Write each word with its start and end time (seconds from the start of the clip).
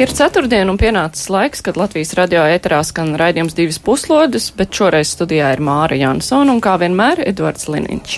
Ir 0.00 0.08
ceturtdiena 0.16 0.72
un 0.72 0.78
pienācis 0.80 1.26
laiks, 1.28 1.60
kad 1.60 1.76
Latvijas 1.76 2.14
radio 2.16 2.40
ēterā 2.48 2.78
skan 2.88 3.10
raidījums 3.20 3.52
divas 3.58 3.76
puslodes, 3.84 4.46
bet 4.56 4.72
šoreiz 4.72 5.12
studijā 5.12 5.50
ir 5.52 5.60
Māra 5.60 5.98
Jansona 6.00 6.54
un 6.54 6.62
kā 6.64 6.78
vienmēr 6.80 7.20
Edvards 7.28 7.68
Liniņš. 7.68 8.14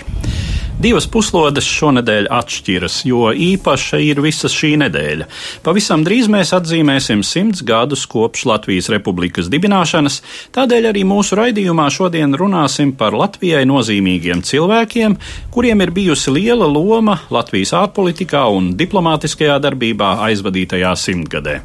Divas 0.82 1.04
puslodes 1.06 1.66
šonadēļ 1.68 2.26
atšķiras, 2.34 2.94
jo 3.06 3.28
īpaša 3.30 4.00
ir 4.02 4.18
visa 4.24 4.48
šī 4.50 4.72
nedēļa. 4.80 5.28
Pavisam 5.62 6.02
drīz 6.02 6.26
mēs 6.32 6.50
atzīmēsim 6.56 7.20
simts 7.22 7.62
gadus 7.62 8.02
kopš 8.10 8.42
Latvijas 8.50 8.88
republikas 8.90 9.46
dibināšanas, 9.52 10.16
tādēļ 10.56 10.88
arī 10.90 11.04
mūsu 11.06 11.38
raidījumā 11.38 11.86
šodien 11.94 12.34
runāsim 12.34 12.96
par 12.98 13.14
Latvijai 13.14 13.62
nozīmīgiem 13.70 14.42
cilvēkiem, 14.48 15.14
kuriem 15.54 15.84
ir 15.86 15.92
bijusi 15.94 16.34
liela 16.34 16.66
loma 16.66 17.20
Latvijas 17.30 17.76
ārpolitikā 17.84 18.42
un 18.50 18.72
diplomātiskajā 18.80 19.60
darbībā 19.62 20.16
aizvadītajā 20.32 20.96
simtgadē. 20.98 21.60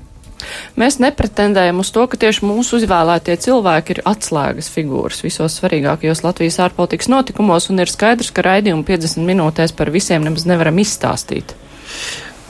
Mēs 0.78 1.00
nepretendējam 1.02 1.82
uz 1.82 1.90
to, 1.94 2.04
ka 2.10 2.20
tieši 2.22 2.46
mūsu 2.46 2.78
izvēlētie 2.82 3.38
cilvēki 3.42 3.96
ir 3.96 4.02
atslēgas 4.10 4.70
figūras 4.74 5.24
visos 5.26 5.58
svarīgākajos 5.58 6.22
Latvijas 6.26 6.60
ārpolitikas 6.68 7.10
notikumos, 7.12 7.70
un 7.72 7.82
ir 7.82 7.92
skaidrs, 7.92 8.30
ka 8.36 8.46
raidījumu 8.46 8.86
50 8.88 9.26
minūtēs 9.28 9.74
par 9.78 9.92
visiem 9.94 10.26
nemaz 10.28 10.46
nevaram 10.50 10.78
izstāstīt. 10.84 11.56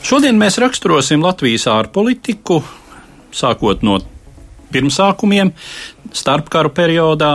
Šodien 0.03 0.37
mēs 0.39 0.59
raksturosim 0.61 1.23
Latvijas 1.23 1.67
ārpolitiku, 1.71 2.61
sākot 3.35 3.83
no 3.87 4.01
pirmsākumiem, 4.71 5.53
starpkaru 6.15 6.73
periodā, 6.75 7.31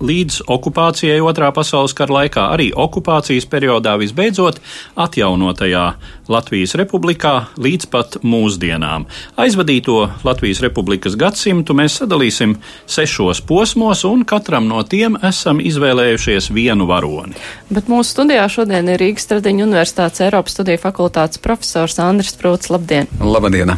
līdz 0.00 0.42
okupācijai 0.50 1.18
Otrā 1.24 1.50
pasaules 1.54 1.94
kara 1.96 2.14
laikā, 2.20 2.44
arī 2.54 2.68
okupācijas 2.76 3.46
periodā 3.50 3.96
visbeidzot 4.00 4.60
atjaunotajā 4.98 5.84
Latvijas 6.30 6.74
republikā 6.78 7.34
līdz 7.58 7.88
pat 7.92 8.18
mūsdienām. 8.22 9.08
Aizvadīto 9.40 9.98
Latvijas 10.26 10.62
republikas 10.64 11.16
gadsimtu 11.18 11.76
mēs 11.78 11.98
sadalīsim 12.02 12.56
sešos 12.86 13.42
posmos, 13.48 14.04
un 14.08 14.24
katram 14.28 14.68
no 14.70 14.82
tiem 14.86 15.18
esam 15.26 15.62
izvēlējušies 15.64 16.52
vienu 16.54 16.88
varoni. 16.90 17.36
Bet 17.72 17.90
mūsu 17.90 18.14
studijā 18.14 18.46
šodien 18.52 18.88
ir 18.92 19.02
Rīgas 19.02 19.28
Tradiņu 19.30 19.66
Universitātes 19.66 20.24
Eiropas 20.26 20.56
studiju 20.56 20.82
fakultātes 20.84 21.42
profesors 21.42 21.98
Andris 22.02 22.36
Prūts. 22.38 22.70
Labdien! 22.72 23.10
Labdien! 23.20 23.76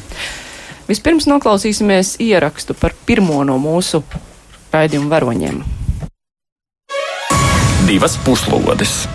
Vispirms 0.90 1.28
noklausīsimies 1.30 2.16
ierakstu 2.20 2.74
par 2.74 2.96
pirmo 3.06 3.44
no 3.46 3.60
mūsu 3.62 4.02
raidījumu 4.74 5.12
varoņiem 5.12 5.79
divas 7.90 8.16
puslodes. 8.16 9.08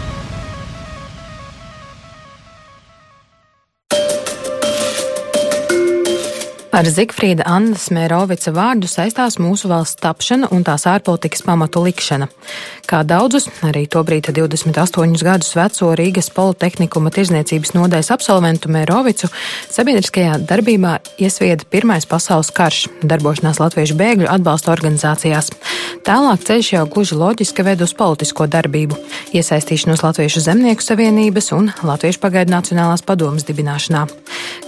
Ar 6.75 6.83
Zigfrīda 6.91 7.45
Annas 7.47 7.85
Mērovica 7.95 8.51
vārdu 8.51 8.89
saistās 8.91 9.37
mūsu 9.39 9.69
valsts 9.71 10.01
tapšana 10.03 10.49
un 10.51 10.65
tās 10.67 10.83
ārpolitikas 10.91 11.45
pamatu 11.47 11.79
likšana. 11.85 12.27
Kā 12.83 12.99
daudzus, 13.07 13.45
arī 13.63 13.85
tobrīd 13.87 14.27
28 14.27 15.23
gadus 15.23 15.53
veco 15.55 15.93
Rīgas 15.95 16.27
Politehnikuma 16.35 17.13
tirzniecības 17.15 17.71
nodaļas 17.77 18.11
absolventu 18.11 18.73
Mērovicu, 18.75 19.29
sabiedriskajā 19.71 20.35
darbībā 20.49 20.97
iesvieda 21.15 21.63
Pirmais 21.71 22.03
pasaules 22.11 22.51
karš, 22.51 22.81
darbošanās 23.07 23.61
latviešu 23.63 23.95
bēgļu 24.01 24.27
atbalsta 24.35 24.73
organizācijās. 24.75 25.53
Tālāk 26.05 26.43
ceļš 26.43 26.73
jau 26.75 26.83
gluži 26.91 27.15
loģiski 27.17 27.65
ved 27.65 27.81
uz 27.87 27.95
politisko 27.95 28.49
darbību, 28.51 28.99
iesaistīšanos 29.31 30.03
Latviešu 30.03 30.43
zemnieku 30.43 30.83
savienības 30.83 31.53
un 31.55 31.71
Latviešu 31.87 32.19
pagaidu 32.21 32.53
Nacionālās 32.53 33.01
padomas 33.07 33.47
dibināšanā. 33.47 34.05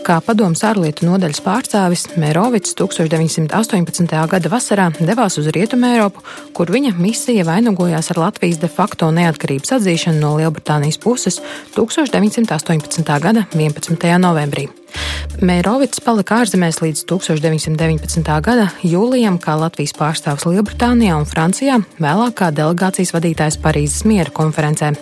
Kā 0.08 0.18
padomas 0.24 0.64
ārlietu 0.66 1.06
nodaļas 1.06 1.44
pārstāvis 1.46 1.97
Kārlis 1.98 2.20
Mērovics 2.22 2.76
1918. 2.78 4.12
gada 4.30 4.50
vasarā 4.54 4.86
devās 5.00 5.40
uz 5.42 5.48
Rietumu 5.50 5.88
Eiropu, 5.90 6.22
kur 6.54 6.70
viņa 6.70 6.92
misija 7.00 7.42
vainagojās 7.48 8.12
ar 8.14 8.20
Latvijas 8.22 8.60
de 8.62 8.70
facto 8.70 9.10
neatkarības 9.10 9.74
atzīšanu 9.80 10.22
no 10.22 10.36
Lielbritānijas 10.38 11.02
puses 11.02 11.40
1918. 11.74 13.02
gada 13.24 13.48
11. 13.56 13.98
novembrī. 14.22 14.68
Mērovics 15.42 16.06
palika 16.06 16.44
ārzemēs 16.44 16.84
līdz 16.86 17.08
1919. 17.10 18.32
gada 18.46 18.70
jūlijam, 18.86 19.42
kā 19.42 19.58
Latvijas 19.58 19.98
pārstāvs 19.98 20.46
Lielbritānijā 20.46 21.18
un 21.18 21.26
Francijā, 21.26 21.82
vēlāk 21.98 22.38
kā 22.44 22.54
delegācijas 22.54 23.18
vadītājs 23.18 23.62
Parīzes 23.66 24.06
miera 24.06 24.30
konferencē. 24.30 24.94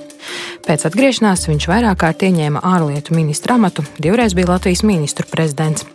Pēc 0.66 0.88
atgriešanās 0.90 1.46
viņš 1.50 1.68
vairāk 1.70 2.00
kārt 2.02 2.24
ieņēma 2.26 2.64
ārlietu 2.66 3.14
ministra 3.18 3.60
amatu, 3.60 3.84
divreiz 4.02 4.34
bija 4.38 4.54
Latvijas 4.54 4.82
ministru 4.88 5.28
prezidents. 5.30 5.86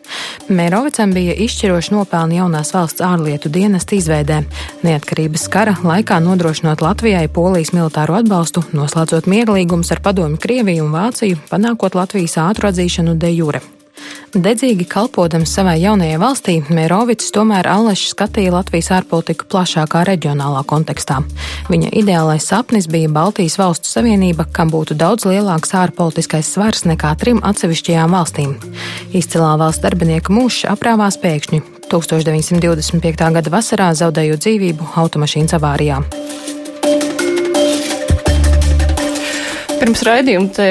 Mērovicam 0.51 1.15
bija 1.15 1.35
izšķiroši 1.47 1.95
nopelni 1.95 2.39
jaunās 2.39 2.75
valsts 2.75 3.03
ārlietu 3.07 3.51
dienesta 3.53 3.97
izveidē, 3.99 4.43
neatkarības 4.87 5.49
kara 5.51 5.75
laikā 5.83 6.21
nodrošinot 6.23 6.85
Latvijai 6.85 7.27
polijas 7.29 7.75
militāro 7.75 8.21
atbalstu, 8.21 8.65
noslēdzot 8.77 9.31
mierlīgumus 9.31 9.93
ar 9.95 10.05
padomju 10.07 10.41
Krieviju 10.43 10.87
un 10.87 10.97
Vāciju, 10.97 11.43
panākot 11.51 11.99
Latvijas 11.99 12.39
ātru 12.45 12.71
atzīšanu 12.71 13.19
de 13.19 13.35
jure. 13.35 13.63
Dedzīgi 14.31 14.84
kalpodams 14.87 15.50
savai 15.56 15.81
jaunajai 15.83 16.19
valstī, 16.22 16.53
Mērovics 16.71 17.33
tomēr 17.34 17.66
Alleši 17.66 18.12
skatīja 18.12 18.53
Latvijas 18.55 18.93
ārpolitiku 19.00 19.49
plašākā 19.50 20.05
reģionālā 20.06 20.62
kontekstā. 20.71 21.19
Viņa 21.72 21.91
ideālais 21.99 22.47
sapnis 22.47 22.87
bija 22.91 23.10
Baltijas 23.10 23.59
valstu 23.59 23.91
savienība, 23.91 24.47
kam 24.55 24.71
būtu 24.71 24.94
daudz 24.94 25.27
lielāks 25.27 25.75
ārpolitiskais 25.75 26.53
svars 26.55 26.87
nekā 26.87 27.16
trim 27.19 27.43
atsevišķajām 27.43 28.15
valstīm. 28.15 28.55
Izcilā 29.10 29.56
valsts 29.59 29.83
darbinieka 29.83 30.31
mūžs 30.31 30.62
aprāvās 30.71 31.19
pēkšņi 31.19 31.62
1925. 31.91 33.34
gada 33.34 33.50
vasarā 33.50 33.91
zaudējot 33.99 34.47
dzīvību 34.47 34.93
automašīnas 35.03 35.59
avārijā. 35.59 36.05
Pirms 39.81 40.03
raidījuma 40.05 40.67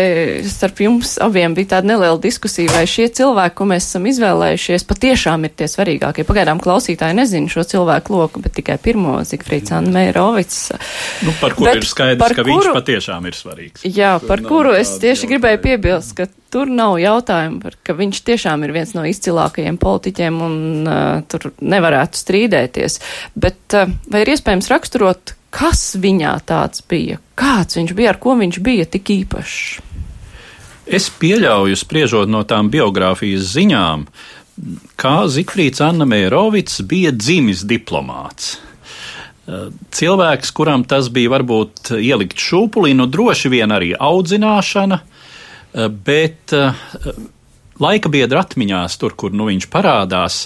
starp 0.50 0.82
jums 0.84 1.16
abiem 1.24 1.56
bija 1.58 1.74
tāda 1.76 1.90
neliela 1.92 2.20
diskusija, 2.22 2.70
vai 2.76 2.84
šie 2.90 3.08
cilvēki, 3.20 3.56
ko 3.58 3.66
mēs 3.72 3.88
esam 3.90 4.06
izvēlējušies, 4.10 4.86
patiešām 4.90 5.48
ir 5.48 5.54
tie 5.58 5.70
svarīgākie. 5.72 6.26
Pagaidām 6.28 6.62
klausītāji 6.62 7.18
nezina 7.18 7.50
šo 7.50 7.66
cilvēku 7.72 8.14
loku, 8.14 8.44
bet 8.44 8.54
tikai 8.60 8.78
pirmo 8.82 9.18
Zigfrīds 9.26 9.74
Anmērovics. 9.80 10.60
Nu, 11.26 11.34
par 11.42 11.58
kuru 11.58 11.72
bet 11.72 11.82
ir 11.82 11.90
skaidrs, 11.90 12.36
ka 12.38 12.46
kuru, 12.46 12.52
viņš 12.52 12.78
patiešām 12.78 13.26
ir 13.30 13.40
svarīgs. 13.40 13.88
Jā, 13.88 14.14
tur 14.22 14.30
par 14.30 14.46
kuru 14.46 14.76
es 14.78 14.94
tieši 15.02 15.32
gribēju 15.34 15.64
piebilst, 15.66 16.14
ka 16.20 16.30
tur 16.54 16.70
nav 16.70 17.00
jautājumu 17.02 17.64
par, 17.64 17.80
ka 17.86 17.98
viņš 17.98 18.22
tiešām 18.30 18.66
ir 18.66 18.76
viens 18.78 18.94
no 18.98 19.08
izcilākajiem 19.10 19.82
politiķiem 19.82 20.40
un 20.46 20.56
uh, 20.86 21.02
tur 21.30 21.52
nevarētu 21.62 22.22
strīdēties. 22.24 23.02
Bet 23.38 23.78
uh, 23.78 23.90
vai 24.10 24.24
ir 24.26 24.34
iespējams 24.36 24.70
raksturot, 24.74 25.36
Kas 25.50 25.96
viņā 25.98 26.34
tāds 26.50 26.84
bija? 26.86 27.18
Kāds 27.40 27.80
viņš 27.80 27.94
bija, 27.98 28.14
ar 28.14 28.20
ko 28.22 28.36
viņš 28.40 28.60
bija 28.64 28.86
tik 28.86 29.10
īpašs? 29.16 29.80
Es 30.90 31.10
pieļauju, 31.22 31.78
spriežot 31.78 32.30
no 32.30 32.42
tām 32.50 32.72
biogrāfijas 32.74 33.52
ziņām, 33.54 34.08
kā 35.00 35.16
Zifrīds 35.30 35.82
Anna 35.86 36.08
Mērovics 36.10 36.82
bija 36.90 37.14
dzimis 37.14 37.62
diplomāts. 37.70 38.58
Cilvēks, 39.94 40.52
kuram 40.54 40.84
tas 40.86 41.10
bija 41.14 41.32
varbūt 41.34 41.94
ielikt 41.98 42.42
šūpulī, 42.42 42.94
nu 42.98 43.08
droši 43.10 43.50
vien 43.54 43.74
arī 43.74 43.94
audzināšana, 43.98 45.00
bet 46.06 46.54
laika 47.82 48.12
biedra 48.14 48.44
atmiņās, 48.46 48.98
tur, 49.02 49.16
kur 49.18 49.34
nu 49.34 49.50
viņš 49.50 49.70
parādās, 49.74 50.44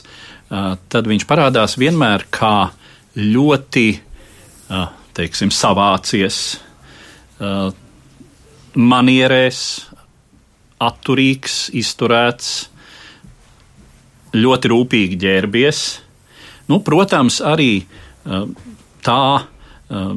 tad 0.49 1.09
viņš 1.09 1.27
parādās 1.27 1.75
vienmēr 1.79 2.27
kā 2.31 2.55
ļoti 3.19 3.87
teiksim, 5.17 5.51
savācies, 5.53 6.59
manierēs, 8.73 9.59
atturīgs, 10.83 11.57
izturēts, 11.77 12.51
ļoti 14.33 14.71
rūpīgi 14.73 15.19
ģērbies. 15.21 15.81
Nu, 16.71 16.79
protams, 16.85 17.39
arī 17.45 17.85
tā 19.03 19.23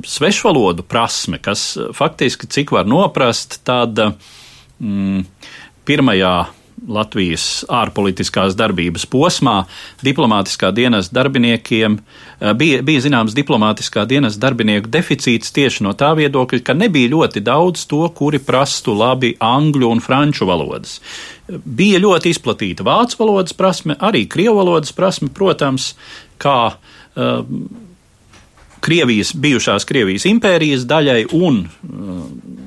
svešvalodu 0.07 0.85
prasme, 0.89 1.39
kas 1.43 1.75
faktiski, 1.95 2.49
cik 2.49 2.73
var 2.73 2.89
noprast, 2.89 3.61
tāda 3.67 4.13
mm, 4.81 5.27
pirmajā 5.87 6.37
Latvijas 6.87 7.65
ārpolitiskās 7.73 8.55
darbības 8.57 9.07
posmā 9.11 9.63
diplomātiskā 10.05 10.71
dienas 10.77 11.09
darbiniekiem 11.15 11.97
eh, 11.99 12.05
bija, 12.41 12.83
bija 12.85 13.01
zināms 13.07 13.35
diplomātiskā 13.37 14.05
dienas 14.09 14.37
darbinieku 14.41 14.91
deficīts 14.93 15.55
tieši 15.57 15.87
no 15.87 15.95
tā 15.97 16.13
viedokļa, 16.19 16.61
ka 16.67 16.77
nebija 16.77 17.13
ļoti 17.15 17.41
daudz 17.45 17.87
to, 17.89 18.03
kuri 18.17 18.41
prastu 18.45 18.97
labi 18.97 19.35
angļu 19.41 19.89
un 19.95 20.03
franču 20.05 20.49
valodas. 20.49 20.99
Bija 21.49 22.03
ļoti 22.03 22.35
izplatīta 22.35 22.85
vācu 22.87 23.23
valodas 23.23 23.57
prasme, 23.57 23.97
arī 23.97 24.27
krievu 24.29 24.59
valodas 24.61 24.93
prasme, 24.93 25.31
protams, 25.33 25.95
kā 26.43 26.61
uh, 26.77 27.43
Krievijas, 28.87 29.33
bijušās 29.35 29.87
Krievijas 29.89 30.29
impērijas 30.29 30.85
daļai 30.87 31.23
un 31.35 31.63
uh, 31.65 32.21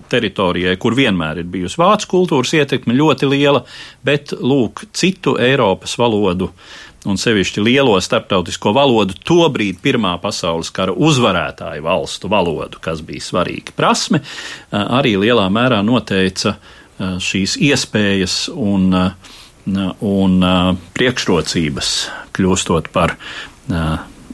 teritorijai, 0.10 0.76
kur 0.82 0.98
vienmēr 0.98 1.44
ir 1.44 1.48
bijusi 1.52 1.80
vācu 1.80 2.10
kultūras 2.10 2.56
ietekme 2.58 2.96
ļoti 2.98 3.30
liela, 3.30 3.62
bet 4.04 4.34
lūk, 4.34 4.88
citu 4.98 5.38
Eiropas 5.40 5.94
valodu 6.02 6.50
un 7.08 7.20
sevišķi 7.20 7.64
lielo 7.64 7.96
starptautisko 8.02 8.74
valodu, 8.76 9.16
tobrīd 9.28 9.80
Pirmā 9.84 10.16
pasaules 10.22 10.72
kara 10.76 10.94
uzvarētāju 10.96 11.86
valstu 11.86 12.32
valodu, 12.32 12.82
kas 12.84 13.04
bija 13.06 13.24
svarīga 13.24 13.76
prasme, 13.78 14.24
arī 14.72 15.16
lielā 15.22 15.48
mērā 15.54 15.82
noteica 15.86 16.58
šīs 17.00 17.56
iespējas 17.64 18.38
un, 18.52 18.92
un 19.70 20.48
priekšrocības 20.98 21.92
kļūstot 22.36 22.92
par 22.92 23.16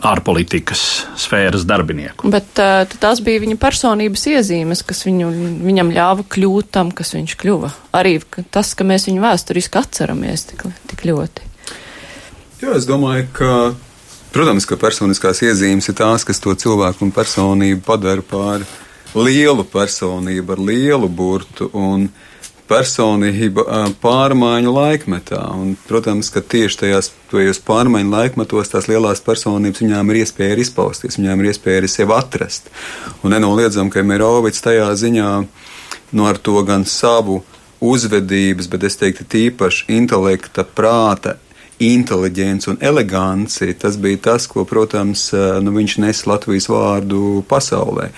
ārpolitikas 0.06 0.82
sfēras 1.18 1.64
darbinieku. 1.68 2.30
Bet 2.34 2.58
tās 3.00 3.22
bija 3.26 3.42
viņa 3.46 3.58
personības 3.62 4.26
iezīmes, 4.34 4.84
kas 4.86 5.06
viņu, 5.08 5.30
viņam 5.66 5.94
ļāva 5.96 6.26
kļūt 6.36 6.72
tam, 6.76 6.92
kas 6.96 7.14
viņš 7.16 7.38
kļuva. 7.42 7.72
Arī 7.96 8.18
tas, 8.54 8.74
ka 8.78 8.88
mēs 8.88 9.08
viņu 9.10 9.24
vēsturiski 9.24 9.82
atceramies 9.82 10.50
tik, 10.52 10.66
tik 10.92 11.06
ļoti. 11.08 11.55
Jā, 12.66 12.72
es 12.80 12.88
domāju, 12.90 13.28
ka, 13.30 13.50
protams, 14.34 14.66
ka 14.66 14.74
personiskās 14.82 15.44
iezīmes 15.46 15.86
ir 15.92 15.96
tās, 16.00 16.24
kas 16.26 16.40
to 16.42 16.56
cilvēku 16.58 17.04
un 17.06 17.12
personību 17.14 17.84
padara 17.86 18.24
par 18.26 18.64
lielu 19.14 19.62
personību, 19.70 20.56
ar 20.56 20.64
lielu 20.72 21.10
burtu. 21.20 21.68
Un, 21.78 22.08
personība 22.66 23.68
pārmaiņu 24.02 24.74
laikmetā. 24.74 25.44
Un, 25.54 25.76
protams, 25.86 26.32
ka 26.34 26.42
tieši 26.42 26.82
tajās, 26.82 27.12
pārmaiņu 27.70 28.10
laikmetos 28.10 28.74
tās 28.74 28.90
lielās 28.90 29.22
personības 29.22 29.86
viņām 29.86 30.10
ir 30.10 30.24
iespēja 30.24 30.58
arī 30.58 30.66
izpausties, 30.66 31.20
viņām 31.22 31.46
ir 31.46 31.52
iespēja 31.52 31.84
arī 31.84 31.94
sevi 31.94 32.18
atrast. 32.18 32.74
Un 33.22 33.38
nenoliedzam, 33.38 33.94
ka 33.94 34.02
Mirovics 34.02 34.66
tajā 34.66 34.90
ziņā 35.06 35.32
nu, 36.18 36.26
ar 36.26 36.42
to 36.42 36.66
gan 36.66 36.90
savu 36.90 37.44
uzvedības, 37.86 38.74
bet 38.74 38.90
es 38.90 38.98
teiktu 38.98 39.30
tīpaši 39.30 39.92
intelekta, 40.02 40.66
prāta, 40.66 41.38
inteliģents 41.83 42.69
un 42.72 42.77
eleganci. 42.81 43.74
Tas 43.80 43.98
bija 44.01 44.22
tas, 44.31 44.48
ko, 44.51 44.66
protams, 44.68 45.30
nu, 45.33 45.74
viņš 45.75 45.98
nes 46.04 46.25
Latvijas 46.30 46.69
vārdu 46.72 47.44
pasaulē. 47.50 48.10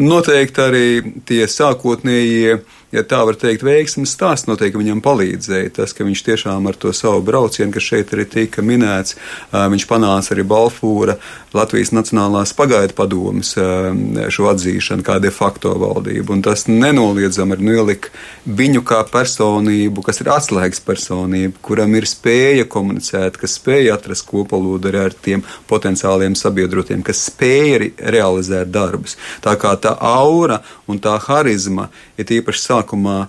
Noteikti 0.00 0.62
arī 0.64 0.86
tie 1.28 1.44
sākotnējie 1.50 2.60
ja 2.94 3.02
tā 3.06 3.20
var 3.26 3.38
teikt, 3.38 3.62
veiksmes 3.66 4.12
stāsts 4.16 4.48
noteikti 4.50 4.80
viņam 4.80 5.02
palīdzēja. 5.04 5.74
Tas, 5.80 5.94
ka 5.96 6.06
viņš 6.06 6.24
tiešām 6.26 6.66
ar 6.70 6.78
to 6.80 6.92
savu 6.96 7.22
braucienu, 7.26 7.72
kas 7.74 7.86
šeit 7.86 8.14
arī 8.14 8.26
tika 8.30 8.64
minēts, 8.66 9.16
viņš 9.52 9.86
panāca 9.90 10.34
arī 10.34 10.44
Balfūra 10.50 11.16
Latvijas 11.54 11.90
Nacionālās 11.94 12.52
pagaidu 12.54 12.94
padomas 12.98 13.52
šo 13.54 14.48
atzīšanu 14.52 15.06
kā 15.06 15.18
de 15.22 15.32
facto 15.34 15.72
valdību. 15.78 16.36
Un 16.36 16.44
tas 16.46 16.66
nenoliedzami 16.70 17.56
ir 17.56 17.64
nolika 17.66 18.12
viņu 18.46 18.84
kā 18.86 19.00
personību, 19.10 20.04
kas 20.06 20.22
ir 20.22 20.32
atslēgas 20.34 20.82
personība, 20.86 21.58
kuram 21.62 21.94
ir 21.98 22.06
spēja 22.10 22.66
komunicēt, 22.70 23.38
kas 23.40 23.58
spēja 23.58 23.96
atrast 23.98 24.26
kopalūdu 24.30 24.90
arī 24.90 25.04
ar 25.06 25.16
tiem 25.26 25.44
potenciāliem 25.70 26.36
sabiedrotiem, 26.38 27.02
kas 27.06 27.24
spēja 27.30 27.90
realizēt 28.14 28.70
darbus. 28.74 29.16
Tā 29.42 29.56
kā 29.60 29.74
tā 29.80 29.94
aura 29.94 30.60
un 30.90 30.98
tā 31.02 31.16
harizma 31.22 31.88
ir 32.20 32.36
īpaši 32.40 32.66
sākumā 32.66 33.20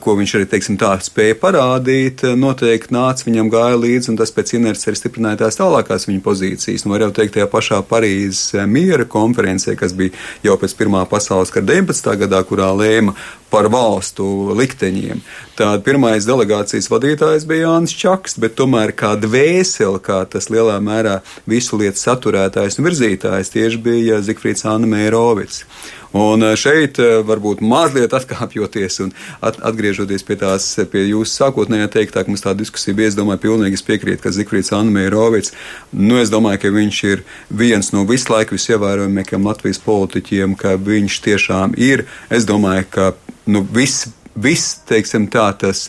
ko 0.00 0.14
viņš 0.18 0.34
arī 0.36 0.46
teiksim, 0.50 0.76
tā, 0.80 0.90
spēja 1.02 1.36
parādīt, 1.40 2.24
noteikti 2.38 2.94
nāca 2.94 3.26
viņam 3.26 3.50
gāja 3.52 3.78
līdzi, 3.80 4.10
un 4.12 4.18
tas 4.18 4.32
pēc 4.34 4.54
inerces 4.58 4.88
arī 4.90 4.98
stiprināja 4.98 5.40
tās 5.44 5.58
tālākās 5.60 6.08
viņa 6.08 6.22
pozīcijas. 6.24 6.84
Nu, 6.84 6.94
var 6.94 7.06
jau 7.06 7.12
teikt, 7.16 7.36
tajā 7.36 7.46
pašā 7.50 7.80
Parīzes 7.88 8.66
miera 8.70 9.06
konferencē, 9.08 9.76
kas 9.80 9.94
bija 9.96 10.12
jau 10.44 10.58
pēc 10.60 10.76
Pirmā 10.78 11.04
pasaules 11.10 11.52
kara 11.54 11.68
19. 11.70 12.12
gadā, 12.24 12.42
kurā 12.48 12.70
lēma 12.76 13.14
par 13.50 13.68
valstu 13.72 14.54
likteņiem. 14.56 15.20
Tāda 15.58 15.82
pirmais 15.84 16.24
delegācijas 16.28 16.88
vadītājs 16.88 17.46
bija 17.48 17.68
Jānis 17.68 17.94
Čaks, 17.98 18.38
bet 18.40 18.56
tomēr 18.56 18.94
kā 18.96 19.12
dvēseli, 19.20 20.00
kā 20.04 20.22
tas 20.30 20.48
lielā 20.52 20.78
mērā 20.80 21.18
visu 21.50 21.80
lietu 21.80 22.00
saturētājs 22.00 22.78
un 22.80 22.88
virzītājs 22.88 23.52
tieši 23.52 23.80
bija 23.84 24.20
Zikfrīds 24.24 24.64
Anna 24.70 24.88
Mērovics. 24.88 25.64
Un 26.16 26.42
eh, 26.42 26.56
šeit 26.58 26.98
eh, 26.98 27.20
varbūt 27.26 27.60
mazliet 27.62 28.14
atkāpjoties 28.16 28.98
un 29.04 29.12
at, 29.46 29.60
atgriežoties 29.62 30.24
pie 30.26 30.36
tās, 30.40 30.66
pie 30.90 31.04
jūsu 31.06 31.30
sākotnējā 31.36 31.90
teiktā, 31.94 32.24
ka 32.24 32.32
mums 32.32 32.42
tā 32.42 32.54
diskusija 32.58 32.96
bija, 32.98 33.12
es 33.12 33.18
domāju, 33.18 33.44
pilnīgi 33.44 33.78
es 33.78 33.86
piekrītu, 33.86 34.22
ka 34.24 34.34
Zikfrīds 34.34 34.72
Anmērovics, 34.74 35.54
nu, 35.94 36.18
es 36.18 36.32
domāju, 36.32 36.64
ka 36.64 36.74
viņš 36.74 37.02
ir 37.12 37.22
viens 37.62 37.92
no 37.94 38.02
visu 38.08 38.32
laiku 38.32 38.58
visievērojamākajiem 38.58 39.46
Latvijas 39.46 39.82
politiķiem, 39.84 40.58
ka 40.58 40.74
viņš 40.80 41.20
tiešām 41.28 41.78
ir, 41.78 42.08
es 42.32 42.48
domāju, 42.48 42.88
ka, 42.90 43.12
nu, 43.50 43.64
viss, 43.74 44.08
vis, 44.40 44.72
teiksim 44.88 45.28
tā, 45.32 45.50
tas 45.58 45.88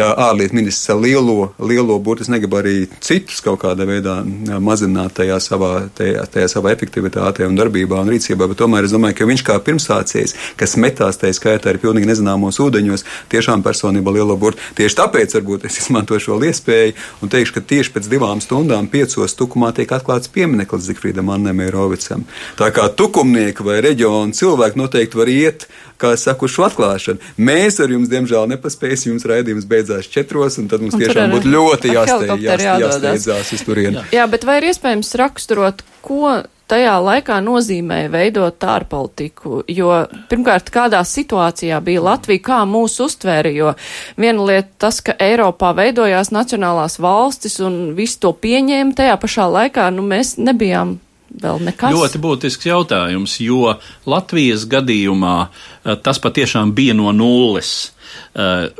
ārlietu 0.00 0.56
ministrs 0.56 0.90
ar 0.90 1.00
lielo, 1.02 1.52
lielo 1.60 1.98
burtu. 1.98 2.24
Es 2.24 2.30
negribu 2.32 2.58
arī 2.60 2.74
citus 3.02 3.42
kaut 3.44 3.60
kādā 3.64 3.86
veidā 3.88 4.20
mazināt 4.62 5.16
tajā 5.18 5.38
savā, 5.42 5.88
tajā, 5.96 6.24
tajā 6.32 6.48
savā 6.54 6.72
efektivitātē 6.76 7.46
un 7.48 7.58
darbībā 7.58 8.00
un 8.00 8.12
rīcībā, 8.12 8.48
bet 8.48 8.60
tomēr 8.62 8.88
es 8.88 8.94
domāju, 8.94 9.18
ka 9.18 9.28
viņš 9.28 9.44
kā 9.48 9.58
pirmsācies, 9.64 10.36
kas 10.60 10.76
metās 10.80 11.20
tajā 11.20 11.36
skaitā 11.36 11.72
arī 11.72 11.82
pilnīgi 11.82 12.08
nezināmos 12.08 12.60
ūdeņos, 12.62 13.06
tiešām 13.32 13.64
personība 13.66 14.14
lielo 14.14 14.36
burtu. 14.40 14.62
Tieši 14.78 14.98
tāpēc 15.02 15.36
varbūt 15.38 15.68
es 15.68 15.82
izmantošu 15.84 16.32
šo 16.32 16.40
iespēju 16.48 16.96
un 17.22 17.32
teikšu, 17.32 17.58
ka 17.58 17.64
tieši 17.74 17.94
pēc 17.96 18.10
divām 18.12 18.40
stundām 18.44 18.88
piecos 18.92 19.36
tukumā 19.38 19.72
tiek 19.76 19.92
atklāts 19.92 20.30
piemineklis 20.32 20.88
Zikfrīdam 20.88 21.32
Annam 21.34 21.60
Eirovicam. 21.64 22.24
Tā 22.58 22.70
kā 22.74 22.88
tukumnieki 22.96 23.64
vai 23.66 23.80
reģionu 23.84 24.36
cilvēki 24.36 24.80
noteikti 24.80 25.18
var 25.18 25.32
iet 25.32 25.66
kā 26.02 26.12
es 26.16 26.24
saku, 26.26 26.48
šo 26.50 26.66
atklāšanu. 26.66 27.22
Mēs 27.38 27.78
ar 27.82 27.92
jums, 27.94 28.10
diemžēl, 28.10 28.48
nepaspēsim. 28.50 29.12
Jums 29.12 29.26
raidījums 29.28 29.68
beidzās 29.82 30.08
četros, 30.12 30.58
un 30.62 30.70
tad 30.70 30.84
mums 30.84 30.96
un 30.96 31.02
tiešām 31.02 31.36
būtu 31.36 31.52
ļoti 31.52 31.92
jāsteidz, 31.92 32.48
jāsteidzās 32.62 33.52
uz 33.56 33.66
turieni. 33.66 34.06
Jā, 34.14 34.26
bet 34.30 34.46
vai 34.48 34.60
ir 34.62 34.70
iespējams 34.72 35.14
raksturot, 35.20 35.82
ko 36.04 36.38
tajā 36.72 36.94
laikā 37.04 37.36
nozīmēja 37.44 38.10
veidot 38.12 38.64
ārpolitiku, 38.64 39.62
jo 39.68 39.90
pirmkārt, 40.30 40.72
kādā 40.72 41.02
situācijā 41.04 41.80
bija 41.84 42.04
Latvija, 42.06 42.44
kā 42.46 42.60
mūs 42.68 42.96
uztvēra, 43.04 43.52
jo 43.52 43.74
viena 44.20 44.46
lieta 44.48 44.86
tas, 44.86 45.02
ka 45.04 45.16
Eiropā 45.20 45.74
veidojās 45.76 46.32
nacionālās 46.32 46.98
valstis 47.02 47.58
un 47.64 47.92
visu 47.98 48.22
to 48.24 48.32
pieņēma, 48.32 48.96
tajā 48.98 49.18
pašā 49.20 49.48
laikā, 49.52 49.90
nu, 49.92 50.06
mēs 50.14 50.38
nebijām 50.40 50.96
vēl 51.42 51.60
nekas? 51.68 51.92
Ļoti 51.96 52.22
būtisks 52.22 52.70
jautājums, 52.70 53.36
jo 53.44 53.74
Latvijas 54.08 54.64
gadījumā 54.70 55.36
eh, 55.48 55.98
tas 56.04 56.22
patiešām 56.22 56.72
bija 56.76 56.96
no 56.96 57.12
nulles. 57.16 57.92
Eh, 58.32 58.70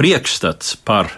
priekšstats 0.00 0.78
par 0.84 1.12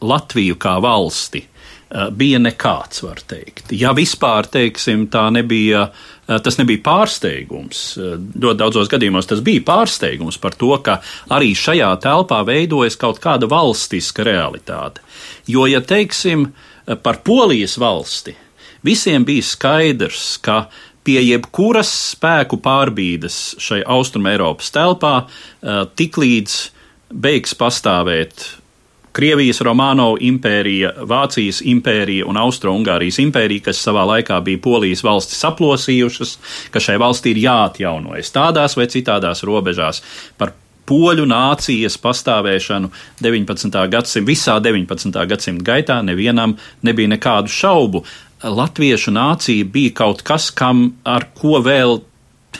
Latviju 0.00 0.58
kā 0.60 0.76
valsti 0.84 1.42
eh, 1.44 2.08
bija 2.12 2.40
nekāds, 2.42 3.02
var 3.04 3.20
teikt. 3.28 3.72
Ja 3.76 3.92
vispār, 3.96 4.48
teiksim, 4.52 5.06
tā 5.12 5.26
nebija, 5.32 5.86
tas 6.26 6.58
nebija 6.60 6.82
pārsteigums. 6.84 7.82
Ļoti 8.36 8.58
daudzos 8.60 8.90
gadījumos 8.92 9.28
tas 9.30 9.44
bija 9.44 9.64
pārsteigums 9.68 10.40
par 10.42 10.56
to, 10.58 10.72
ka 10.84 10.98
arī 11.32 11.52
šajā 11.56 11.92
telpā 12.04 12.40
veidojas 12.48 12.98
kaut 13.00 13.20
kāda 13.24 13.48
valstiska 13.48 14.26
realitāte. 14.26 15.04
Jo, 15.48 15.68
ja 15.70 15.80
teiksim, 15.80 16.50
par 17.02 17.22
Polijas 17.24 17.78
valsti, 17.80 18.34
Visiem 18.86 19.24
bija 19.24 19.42
skaidrs, 19.42 20.36
ka 20.38 20.66
pie 21.06 21.18
jebkuras 21.24 21.90
spēku 22.12 22.58
pārbīdes 22.62 23.56
šai 23.62 23.80
Austrum 23.96 24.28
Eiropas 24.30 24.70
telpā 24.74 25.14
eh, 25.24 25.82
tiklīdz 25.98 26.56
beigs 27.10 27.54
pastāvēt 27.58 28.46
Krievijas 29.16 29.62
Romānovu 29.64 30.18
impērija, 30.20 30.90
Vācijas 31.08 31.62
impērija 31.64 32.26
un 32.28 32.36
Austro-Ungārijas 32.36 33.16
impērija, 33.22 33.70
kas 33.70 33.80
savā 33.80 34.02
laikā 34.10 34.42
bija 34.44 34.60
Polijas 34.60 35.00
valsti 35.06 35.38
saplosījušas, 35.38 36.34
ka 36.74 36.82
šai 36.84 36.98
valstī 37.00 37.32
ir 37.32 37.40
jāatjaunojas 37.46 38.34
tādās 38.34 38.76
vai 38.76 38.88
citādās 38.92 39.40
robežās 39.48 40.02
par 40.36 40.52
poļu 40.86 41.24
nācijas 41.30 41.96
pastāvēšanu 42.02 42.92
19. 43.24 43.80
gadsimta, 43.94 44.28
visā 44.28 44.58
19. 44.60 45.16
gadsimta 45.32 45.66
gaitā 45.72 45.98
nevienam 46.04 46.58
nebija 46.84 47.14
nekādu 47.16 47.50
šaubu 47.50 48.04
latviešu 48.44 49.16
nācija 49.16 49.64
bija 49.72 49.96
kaut 50.04 50.22
kas, 50.28 50.50
kam 50.52 50.90
ar 51.08 51.30
ko 51.34 51.62
vēl, 51.64 52.02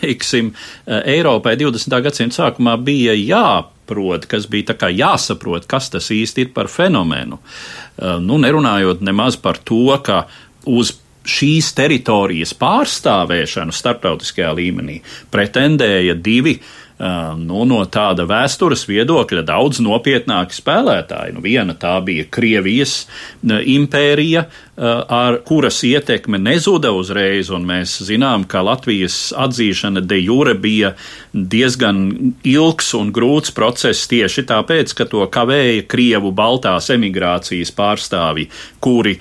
teiksim, 0.00 0.55
Eiropai 0.88 1.59
20. 1.61 2.00
gadsimta 2.09 2.41
sākumā 2.41 2.81
bija 2.81 3.12
jā 3.12 3.49
jāsaprot, 3.87 4.26
kas 4.31 4.49
bija 4.50 4.73
jāsaprot, 4.93 5.66
kas 5.71 5.90
tas 5.95 6.11
īsti 6.11 6.47
ir 6.47 6.55
par 6.57 6.71
fenomenu. 6.73 7.40
Uh, 7.97 8.16
nu, 8.23 8.38
nerunājot 8.43 9.05
nemaz 9.07 9.38
par 9.40 9.59
to, 9.59 9.88
ka 10.05 10.26
uz 10.66 10.97
šīs 11.26 11.73
teritorijas 11.75 12.52
pārstāvēšanu 12.55 13.75
starptautiskajā 13.75 14.52
līmenī 14.55 15.00
pretendēja 15.35 16.14
divi 16.14 16.59
uh, 16.61 16.86
nu, 16.99 17.65
no 17.69 17.83
tāda 17.93 18.25
vēstures 18.29 18.87
viedokļa 18.88 19.43
daudz 19.45 19.83
nopietnāki 19.85 20.57
spēlētāji. 20.57 21.35
Nu, 21.37 21.43
viena 21.45 21.76
tā 21.76 21.99
bija 22.05 22.25
Krievijas 22.33 23.05
impērija, 23.45 24.47
ar 24.76 25.38
kuras 25.45 25.83
ietekme 25.85 26.41
nezuda 26.41 26.95
uzreiz, 26.97 27.50
un 27.53 27.69
mēs 27.69 27.99
zinām, 28.09 28.47
ka 28.49 28.65
Latvijas 28.65 29.31
atzīšana 29.37 30.00
de 30.09 30.21
jure 30.23 30.57
bija 30.57 30.95
diezgan 31.33 32.35
ilgs 32.45 32.93
un 32.97 33.12
grūts 33.12 33.53
process 33.57 34.09
tieši 34.09 34.47
tāpēc, 34.49 34.97
ka 34.97 35.09
to 35.09 35.25
kavēja 35.33 35.85
Krievu 35.88 36.33
baltās 36.33 36.88
emigrācijas 36.97 37.73
pārstāvji, 37.76 38.49
kuri 38.81 39.19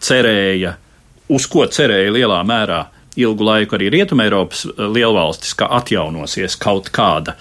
cerēja, 0.00 0.78
uz 1.28 1.48
ko 1.50 1.68
cerēja 1.68 2.14
lielā 2.20 2.40
mērā 2.48 2.86
ilgu 3.18 3.44
laiku 3.44 3.78
arī 3.78 3.92
Rietumēropas 3.94 4.64
eh, 4.68 4.82
lielvalstis, 4.96 5.54
ka 5.58 5.70
atjaunosies 5.80 6.58
kaut 6.60 6.92
kāda 6.94 7.36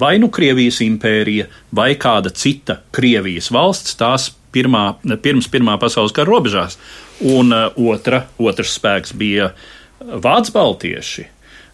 vai 0.00 0.18
nu 0.18 0.28
Krievijas 0.28 0.80
impērija, 0.80 1.46
vai 1.74 1.94
kāda 1.94 2.32
cita 2.34 2.80
Krievijas 2.94 3.50
valsts 3.54 3.96
tās 3.98 4.30
pirmā, 4.54 4.96
pirms 5.22 5.48
Pirmā 5.52 5.76
pasaules 5.80 6.14
kara 6.16 6.30
robežās. 6.30 6.78
Un 7.26 7.52
uh, 7.54 7.70
otra, 7.76 8.26
otrs 8.38 8.76
spēks 8.76 9.14
bija 9.16 9.52
Vācu 10.00 10.52
baltieši, 10.52 11.22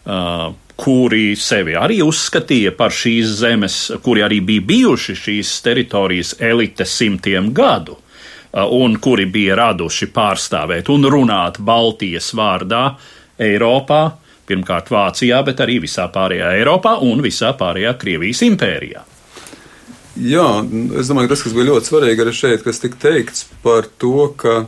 uh, 0.07 0.53
kuri 0.79 1.33
sevi 1.39 1.75
arī 1.79 1.99
uzskatīja 2.05 2.75
par 2.77 2.95
šīs 2.95 3.33
zemes, 3.41 3.79
kuri 4.05 4.23
arī 4.23 4.39
bija 4.45 4.67
bijuši 4.69 5.17
šīs 5.19 5.57
teritorijas 5.65 6.37
elite 6.39 6.87
simtiem 6.87 7.51
gadu. 7.55 7.99
Uh, 8.53 8.69
un 8.77 8.99
kuri 9.01 9.27
bija 9.27 9.57
raduši 9.57 10.11
pārstāvēt 10.13 10.93
un 10.93 11.09
runāt 11.09 11.59
Baltijas 11.65 12.31
vārdā, 12.37 12.85
uh, 12.93 13.22
Eiropā, 13.43 14.03
pirmkārt 14.49 14.91
Vācijā, 14.93 15.41
bet 15.47 15.63
arī 15.65 15.81
visā 15.85 16.09
pārējā 16.13 16.53
Eiropā 16.59 16.99
un 17.07 17.23
visā 17.25 17.55
pārējā 17.59 17.97
Krievijas 18.01 18.43
impērijā. 18.49 19.07
Jā, 20.13 20.47
es 21.01 21.09
domāju, 21.09 21.31
ka 21.31 21.33
tas, 21.33 21.43
kas 21.47 21.55
bija 21.57 21.71
ļoti 21.71 21.89
svarīgi 21.89 22.25
arī 22.25 22.33
šeit, 22.37 22.65
kas 22.67 22.83
tika 22.83 22.99
teikts 23.01 23.47
par 23.65 23.87
to, 24.03 24.29
ka 24.37 24.67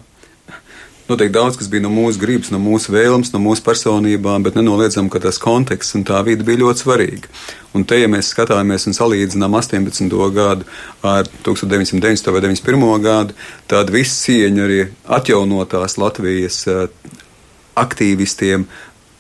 noteikti 1.09 1.35
daudz 1.35 1.59
kas 1.61 1.69
bija 1.69 1.85
no 1.85 1.91
mūsu 1.93 2.21
gribas, 2.21 2.49
no 2.53 2.59
mūsu 2.63 2.95
vēlmes, 2.95 3.33
no 3.35 3.41
mūsu 3.45 3.65
personībām, 3.67 4.45
bet 4.47 4.57
nenoliedzam, 4.57 5.11
ka 5.13 5.21
tas 5.21 5.39
konteksts 5.43 5.99
un 5.99 6.07
tā 6.09 6.23
vide 6.25 6.47
bija 6.47 6.63
ļoti 6.63 6.85
svarīga. 6.85 7.33
Un 7.77 7.85
te, 7.85 7.99
ja 8.01 8.09
mēs 8.09 8.31
skatāmies 8.33 8.89
un 8.89 8.97
salīdzinām 8.97 9.59
18. 9.59 10.17
gadu 10.33 10.65
ar 11.05 11.29
1990. 11.45 12.33
vai 12.33 12.45
91. 12.47 12.89
gadu, 13.05 13.37
tad 13.69 13.93
viss 13.93 14.25
cieņa 14.25 14.65
arī 14.65 14.81
atjaunotās 15.19 15.99
Latvijas 16.01 16.63
aktīvistiem, 17.79 18.67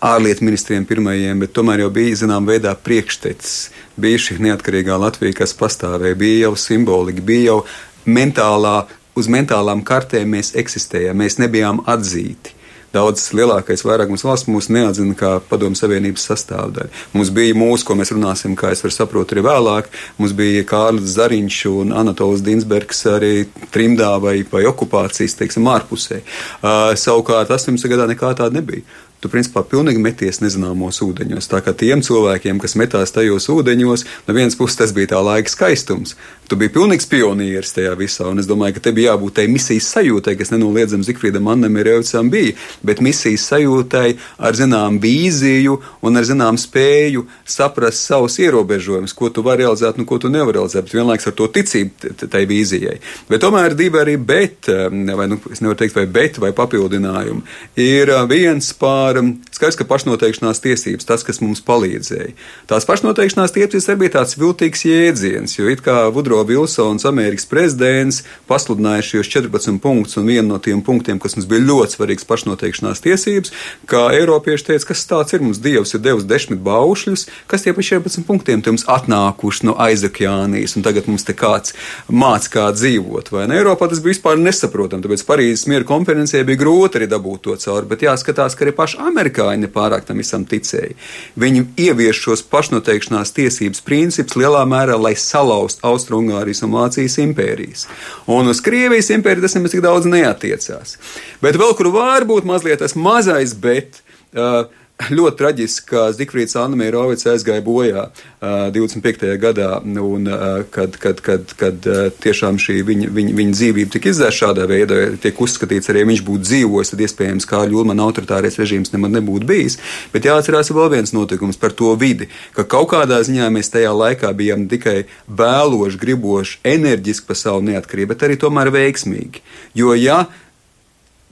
ārlietu 0.05 0.45
ministriem 0.45 0.85
pirmajiem, 0.89 1.41
bet 1.41 1.55
tomēr 1.57 1.85
jau 1.85 1.91
bija 1.95 2.21
zināmā 2.25 2.55
veidā 2.55 2.75
priekštecis. 2.87 3.55
Bija 4.01 4.21
šī 4.21 4.39
neatkarīgā 4.49 4.99
Latvija, 5.01 5.39
kas 5.41 5.57
pastāvēja, 5.59 6.19
bija 6.19 6.49
jau 6.49 6.55
simbolika, 6.61 7.25
bija 7.25 7.53
jau 7.53 7.61
mentālā, 8.05 8.85
uz 9.17 9.31
mentālām 9.31 9.85
kartēm 9.87 10.37
mēs 10.37 10.55
eksistējām, 10.61 11.23
mēs 11.23 11.39
nebijām 11.41 11.83
atzīti. 11.89 12.54
Daudz 12.95 13.25
lielākais 13.35 13.83
vairākums 13.83 14.23
valsts 14.23 14.47
mūs 14.51 14.69
neatzina 14.71 15.17
kā 15.19 15.33
Padomu 15.49 15.75
Savienības 15.79 16.29
sastāvdaļu. 16.31 16.93
Mums 17.17 17.33
bija 17.35 17.57
mūsu, 17.59 17.87
ko 17.89 17.97
mēs 17.99 18.13
runāsim, 18.15 18.55
kā 18.59 18.71
es 18.75 18.85
varu 18.85 18.95
saprotu, 18.95 19.35
arī 19.35 19.43
vēlāk. 19.49 19.91
Mums 20.21 20.35
bija 20.39 20.63
Kārlis 20.71 21.17
Zariņš 21.17 21.59
un 21.73 21.95
Anatols 21.97 22.45
Dinsbergs 22.47 23.03
arī 23.11 23.33
trimdā 23.75 24.13
vai, 24.23 24.37
vai 24.51 24.63
okupācijas, 24.71 25.35
teiksim, 25.41 25.67
ārpusē. 25.75 26.21
Uh, 26.61 26.93
savukārt 26.99 27.51
18. 27.51 27.91
gadā 27.91 28.07
nekā 28.13 28.31
tāda 28.39 28.61
nebija 28.61 28.87
tu 29.25 29.33
principā 29.33 29.65
pilnīgi 29.65 30.03
meties 30.05 30.43
nezināmos 30.45 31.01
ūdeņos. 31.05 31.49
Tā 31.49 31.63
kā 31.65 31.73
tiem 31.73 32.05
cilvēkiem, 32.05 32.61
kas 32.61 32.77
metās 32.77 33.15
tajos 33.15 33.49
ūdeņos, 33.53 34.05
no 34.27 34.37
vienas 34.37 34.59
puses 34.59 34.77
tas 34.77 34.93
bija 34.93 35.15
tā 35.15 35.23
laika 35.25 35.49
skaistums. 35.49 36.13
Tu 36.45 36.59
biji 36.61 36.75
pilnīgs 36.75 37.09
pionieris 37.09 37.73
tajā 37.73 37.95
visā, 37.97 38.27
un 38.29 38.43
es 38.43 38.49
domāju, 38.49 38.77
ka 38.77 38.83
te 38.85 38.93
bija 38.93 39.15
jābūt 39.15 39.39
tai 39.39 39.47
misijas 39.49 39.89
sajūtai, 39.95 40.35
kas 40.37 40.53
nenoliedzami 40.53 41.07
Zikfrīdam 41.07 41.49
Annam 41.49 41.79
ir 41.81 41.89
Revicam 41.89 42.29
bija, 42.29 42.53
bet 42.85 43.01
misijas 43.05 43.47
sajūtai 43.49 44.11
ar 44.45 44.59
zinām 44.59 44.99
vīziju 45.01 45.79
un 46.05 46.21
ar 46.21 46.29
zinām 46.29 46.61
spēju 46.61 47.25
saprast 47.49 48.05
savus 48.05 48.37
ierobežojumus, 48.45 49.17
ko 49.17 49.31
tu 49.33 49.45
vari 49.47 49.65
realizēt 49.65 49.97
un 49.97 50.09
ko 50.09 50.19
tu 50.21 50.29
nevari 50.29 50.59
realizēt, 50.59 50.85
bet 50.85 50.99
vienlaiks 50.99 51.31
ar 51.31 51.37
to 51.39 51.49
ticību 51.55 52.29
tai 52.29 52.45
vīzijai. 52.51 52.99
Bet 53.31 53.41
tomēr 53.45 53.77
divi 53.79 54.03
arī 54.03 54.19
bet, 54.21 54.69
vai 54.69 55.29
nu, 55.33 55.41
es 55.49 55.65
nevaru 55.65 55.81
teikt 55.81 55.97
vai 55.97 56.05
bet, 56.19 56.43
vai 56.45 56.53
papildinājumi. 56.57 57.41
Ir 57.81 58.13
viens 58.29 58.69
pār 58.77 59.14
um, 59.21 59.31
skaidrs, 59.55 59.79
ka 59.81 59.87
pašnoteikšanās 59.89 60.63
tiesības, 60.65 61.07
tas, 61.09 61.25
kas 61.27 61.41
mums 61.45 61.63
palīdzēja. 61.67 62.35
Tās 62.71 62.87
pašnoteikšanās 62.89 63.55
tiesības 63.55 63.89
arī 63.89 64.01
bija 64.05 64.15
tāds 64.19 64.39
viltīgs 64.41 64.85
jēdziens, 64.89 65.57
jo 65.59 65.69
it 65.73 65.83
kā 65.85 66.07
Vudro 66.15 66.41
Vilsons, 66.49 67.07
Amerikas 67.09 67.49
prezidents, 67.51 68.23
pasludināja 68.51 69.05
šos 69.07 69.31
14 69.33 69.81
punktus, 69.85 70.19
un 70.21 70.29
viena 70.31 70.47
no 70.53 70.61
tiem 70.63 70.83
punktiem, 70.85 71.21
kas 71.23 71.37
mums 71.39 71.49
bija 71.51 71.65
ļoti 71.65 71.99
svarīgs 71.99 72.29
pašnoteikšanās 72.29 73.03
tiesības, 73.05 73.55
kā 73.91 74.07
Eiropieši 74.19 74.71
teica, 74.71 74.91
kas 74.93 75.07
tāds 75.11 75.37
ir 75.37 75.45
mums 75.45 75.63
Dievs 75.65 75.95
ir 75.97 76.03
devis 76.05 76.27
desmit 76.29 76.63
baušļus, 76.65 77.27
kas 77.51 77.65
tie 77.65 77.75
pa 77.77 77.85
14 77.85 78.27
punktiem 78.29 78.63
te 78.65 78.73
mums 78.73 78.87
atnākuši 78.91 79.69
no 79.69 79.77
aizakjānijas, 79.81 80.77
un 80.79 80.87
tagad 80.87 81.09
mums 81.11 81.27
te 81.27 81.37
kāds 81.37 81.75
māc 82.09 82.49
kā 82.53 82.69
dzīvot, 82.75 83.31
vai 83.35 83.47
ne? 83.51 83.61
Eiropā 83.61 83.89
tas 83.91 84.03
bija 84.05 84.15
vispār 84.15 84.41
nesaprotam, 84.41 85.03
tāpēc 85.05 85.25
Parīzes 85.29 85.69
miera 85.71 85.87
konferencē 85.89 86.43
bija 86.47 86.61
grūti 86.61 87.01
arī 87.01 87.09
dabūt 87.11 87.45
to 87.47 87.57
cauri, 87.61 87.89
bet 87.91 88.05
jāskatās, 88.05 88.57
ka 88.57 88.67
arī 88.67 88.75
paši 88.77 89.01
amerikāņi 89.09 89.67
nepārāk 89.67 90.07
tam 90.09 90.21
visam 90.23 90.47
ticēja. 90.49 90.95
Viņi 91.41 91.65
ievieš 91.87 92.23
šos 92.27 92.45
pašnoteikšanās 92.53 93.35
tiesības 93.37 93.83
principus 93.87 94.39
lielā 94.41 94.63
mērā, 94.69 94.99
lai 95.01 95.15
salauztu 95.19 95.85
Austrumgārijas 95.89 96.65
un 96.67 96.75
Vācijas 96.77 97.19
impērijas. 97.23 97.89
Un 98.31 98.51
uz 98.53 98.63
Krievijas 98.65 99.13
impēriju 99.15 99.47
tas 99.47 99.59
nemaz 99.59 99.75
tik 99.75 99.85
daudz 99.85 100.09
neatiecās. 100.11 100.97
Bet 101.45 101.61
vēl 101.61 101.77
kur 101.79 101.93
var 101.95 102.27
būt 102.29 102.49
mazliet 102.49 102.83
tas 102.85 102.97
mazais, 102.99 103.57
bet. 103.59 104.03
Uh, 104.35 104.67
ļoti 105.19 105.39
traģiski, 105.41 105.87
ka 105.91 106.05
Zikfrīds 106.15 106.55
Anna 106.61 106.79
Mīrovics 106.79 107.27
aizgāja 107.31 107.63
bojā 107.65 108.05
uh, 108.07 108.69
25. 108.75 109.27
gadā, 109.43 109.81
un 109.83 110.29
uh, 110.31 110.63
kad, 110.75 110.95
kad, 111.03 111.21
kad, 111.25 111.55
kad 111.59 111.89
uh, 111.91 112.07
tiešām 112.23 112.61
šī 112.63 112.81
viņa, 112.87 113.11
viņa, 113.15 113.35
viņa 113.41 113.57
dzīvība 113.59 113.95
tika 113.95 114.13
izzēsta 114.13 114.39
šādā 114.39 114.69
veidā, 114.71 115.01
tiek 115.23 115.41
uzskatīts, 115.41 115.91
arī 115.91 116.05
ja 116.05 116.11
viņš 116.13 116.23
būtu 116.29 116.47
dzīvojis, 116.49 116.95
tad 116.95 117.05
iespējams 117.07 117.49
kā 117.51 117.65
Ļulmana 117.71 118.07
autoritārais 118.07 118.59
režīms 118.61 118.95
nemaz 118.95 119.15
nebūtu 119.17 119.49
bijis. 119.49 119.79
Bet 120.15 120.29
jāatcerās 120.29 120.71
vēl 120.75 120.93
viens 120.95 121.15
notikums 121.17 121.59
par 121.61 121.75
to 121.75 121.95
vidi, 121.99 122.31
ka 122.55 122.67
kaut 122.69 122.93
kādā 122.95 123.19
ziņā 123.27 123.51
mēs 123.55 123.73
tajā 123.75 123.91
laikā 123.95 124.31
bijām 124.37 124.69
tikai 124.71 125.05
vēloši, 125.27 126.01
griboši, 126.01 126.61
enerģiski 126.77 127.27
par 127.29 127.41
savu 127.41 127.67
neatkarību, 127.67 128.13
bet 128.15 128.27
arī 128.29 128.39
tomēr 128.41 128.71
veiksmīgi. 128.75 129.43
Jo, 129.75 129.97
ja 129.99 130.25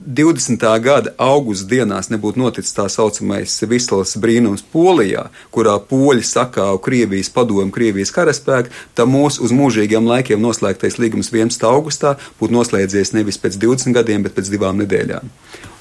20. 0.05 0.79
gada 0.83 1.13
augusta 1.17 1.69
dienās 1.69 2.09
nebūtu 2.11 2.41
noticis 2.41 2.75
tā 2.75 2.89
saucamais 2.91 3.53
Vislas 3.71 4.17
brīnums 4.19 4.63
Polijā, 4.73 5.29
kurā 5.53 5.77
poļi 5.79 6.25
sakāva 6.27 6.81
Krievijas 6.83 7.29
padomu, 7.31 7.71
Krievijas 7.71 8.11
karaspēku, 8.11 8.73
tad 8.97 9.07
mūsu 9.07 9.45
uz 9.47 9.53
mūžīgiem 9.55 10.03
laikiem 10.09 10.43
noslēgtais 10.43 10.99
līgums 10.99 11.31
11. 11.31 11.63
augustā 11.69 12.17
būtu 12.41 12.57
noslēdzies 12.57 13.13
nevis 13.15 13.39
pēc 13.39 13.55
20 13.63 13.95
gadiem, 13.95 14.27
bet 14.27 14.35
pēc 14.35 14.51
divām 14.51 14.83
nedēļām. 14.83 15.31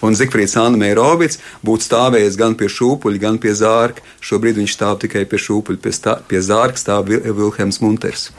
Un 0.07 0.15
Zikfrīds 0.19 0.55
Anna 0.61 0.79
Meirovics 0.79 1.43
būtu 1.67 1.89
stāvējis 1.91 2.39
gan 2.39 2.55
pie 2.59 2.71
šūpuļa, 2.71 3.23
gan 3.27 3.43
pie 3.43 3.57
zārka. 3.59 4.07
Šobrīd 4.23 4.63
viņš 4.63 4.79
stāv 4.79 5.03
tikai 5.03 5.27
pie 5.27 5.43
šūpuļa, 5.43 5.83
pie, 5.83 5.95
stā, 5.99 6.17
pie 6.31 6.43
zārka 6.43 6.79
stāv 6.79 7.11
Vilhelms 7.11 7.83
Munters. 7.83 8.31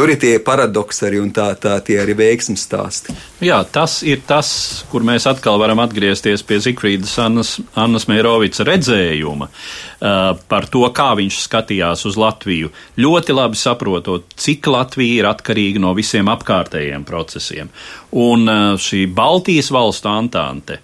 Tur 0.00 0.08
ir 0.08 0.16
tie 0.16 0.38
paradoksi 0.40 1.02
arī 1.04 1.18
un 1.20 1.28
tā, 1.28 1.50
tā 1.60 1.74
tie 1.84 1.98
arī 2.00 2.14
veiksmes 2.16 2.62
stāsti. 2.64 3.12
Jā, 3.44 3.58
tas 3.68 3.98
ir 4.00 4.22
tas, 4.24 4.48
kur 4.88 5.04
mēs 5.04 5.26
atkal 5.28 5.60
varam 5.60 5.82
atgriezties 5.84 6.40
pie 6.48 6.56
Zikfrīdas 6.64 7.12
Annas, 7.20 7.50
Annas 7.76 8.08
Meirovica 8.08 8.64
redzējuma 8.64 9.50
uh, 9.50 10.30
par 10.48 10.70
to, 10.72 10.86
kā 10.96 11.10
viņš 11.20 11.42
skatījās 11.42 12.06
uz 12.08 12.16
Latviju. 12.16 12.72
Ļoti 12.96 13.36
labi 13.36 13.60
saprotot, 13.60 14.24
cik 14.40 14.72
Latvija 14.72 15.20
ir 15.20 15.28
atkarīga 15.34 15.84
no 15.84 15.92
visiem 15.92 16.32
apkārtējiem 16.32 17.04
procesiem. 17.04 17.68
Un 18.16 18.48
uh, 18.48 18.80
šī 18.80 19.04
Baltijas 19.12 19.68
valstu 19.68 20.08
antante 20.14 20.80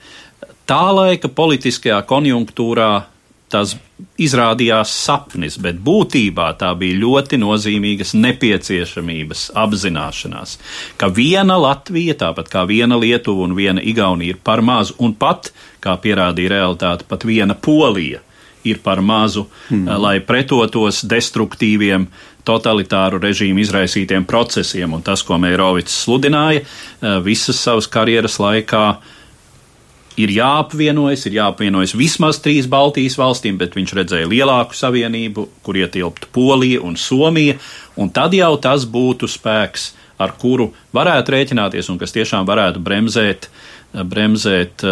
tā 0.69 0.85
laika 0.93 1.33
politiskajā 1.33 2.05
konjunktūrā 2.05 2.91
tas 3.53 3.77
izrādījās 4.21 4.91
sapnis, 4.91 5.57
bet 5.63 5.79
būtībā 5.87 6.49
tā 6.61 6.73
bija 6.79 6.99
ļoti 6.99 7.39
nozīmīgas 7.41 8.15
nepieciešamības 8.19 9.49
apzināšanās, 9.57 10.57
ka 10.99 11.11
viena 11.15 11.59
Latvija, 11.61 12.17
tāpat 12.27 12.51
kā 12.53 12.67
viena 12.69 12.99
Lietuva 12.99 13.47
un 13.47 13.57
viena 13.57 13.83
Igaunija 13.83 14.35
ir 14.35 14.43
par 14.45 14.65
maz, 14.67 14.93
un 14.99 15.15
pat, 15.15 15.53
kā 15.81 15.95
pierādīja 16.03 16.57
realitāte, 16.57 17.07
pat 17.09 17.27
viena 17.29 17.55
Polija 17.55 18.23
ir 18.67 18.81
par 18.83 19.01
mazu, 19.01 19.47
mm. 19.71 19.93
lai 20.03 20.17
pretotos 20.27 21.05
destruktīviem 21.07 22.09
totalitāru 22.47 23.21
režīmu 23.23 23.63
izraisītiem 23.63 24.27
procesiem, 24.27 24.93
un 24.95 25.03
tas, 25.07 25.23
ko 25.27 25.39
Meirovics 25.43 25.95
sludināja 26.05 26.65
visas 27.23 27.61
savas 27.63 27.87
karjeras 27.91 28.41
laikā, 28.43 28.87
ir 30.21 30.33
jāapvienojas, 30.33 31.27
ir 31.29 31.37
jāapvienojas 31.39 31.95
vismaz 31.97 32.41
trīs 32.43 32.69
Baltijas 32.71 33.19
valstīm, 33.21 33.59
bet 33.61 33.77
viņš 33.77 33.95
redzēja 33.99 34.31
lielāku 34.31 34.77
savienību, 34.77 35.47
kur 35.67 35.79
ietilptu 35.79 36.31
Polija 36.35 36.83
un 36.87 36.97
Somija, 37.01 37.59
un 38.01 38.11
tad 38.15 38.35
jau 38.37 38.55
tas 38.63 38.89
būtu 38.89 39.29
spēks, 39.31 39.91
ar 40.23 40.33
kuru 40.41 40.71
varētu 40.97 41.35
rēķināties 41.35 41.91
un 41.93 42.01
kas 42.01 42.15
tiešām 42.17 42.47
varētu 42.49 42.81
bremzēt, 42.85 43.51
bremzēt 43.93 44.85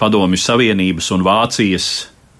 Padomju 0.00 0.40
Savienības 0.40 1.10
un 1.16 1.24
Vācijas 1.24 1.88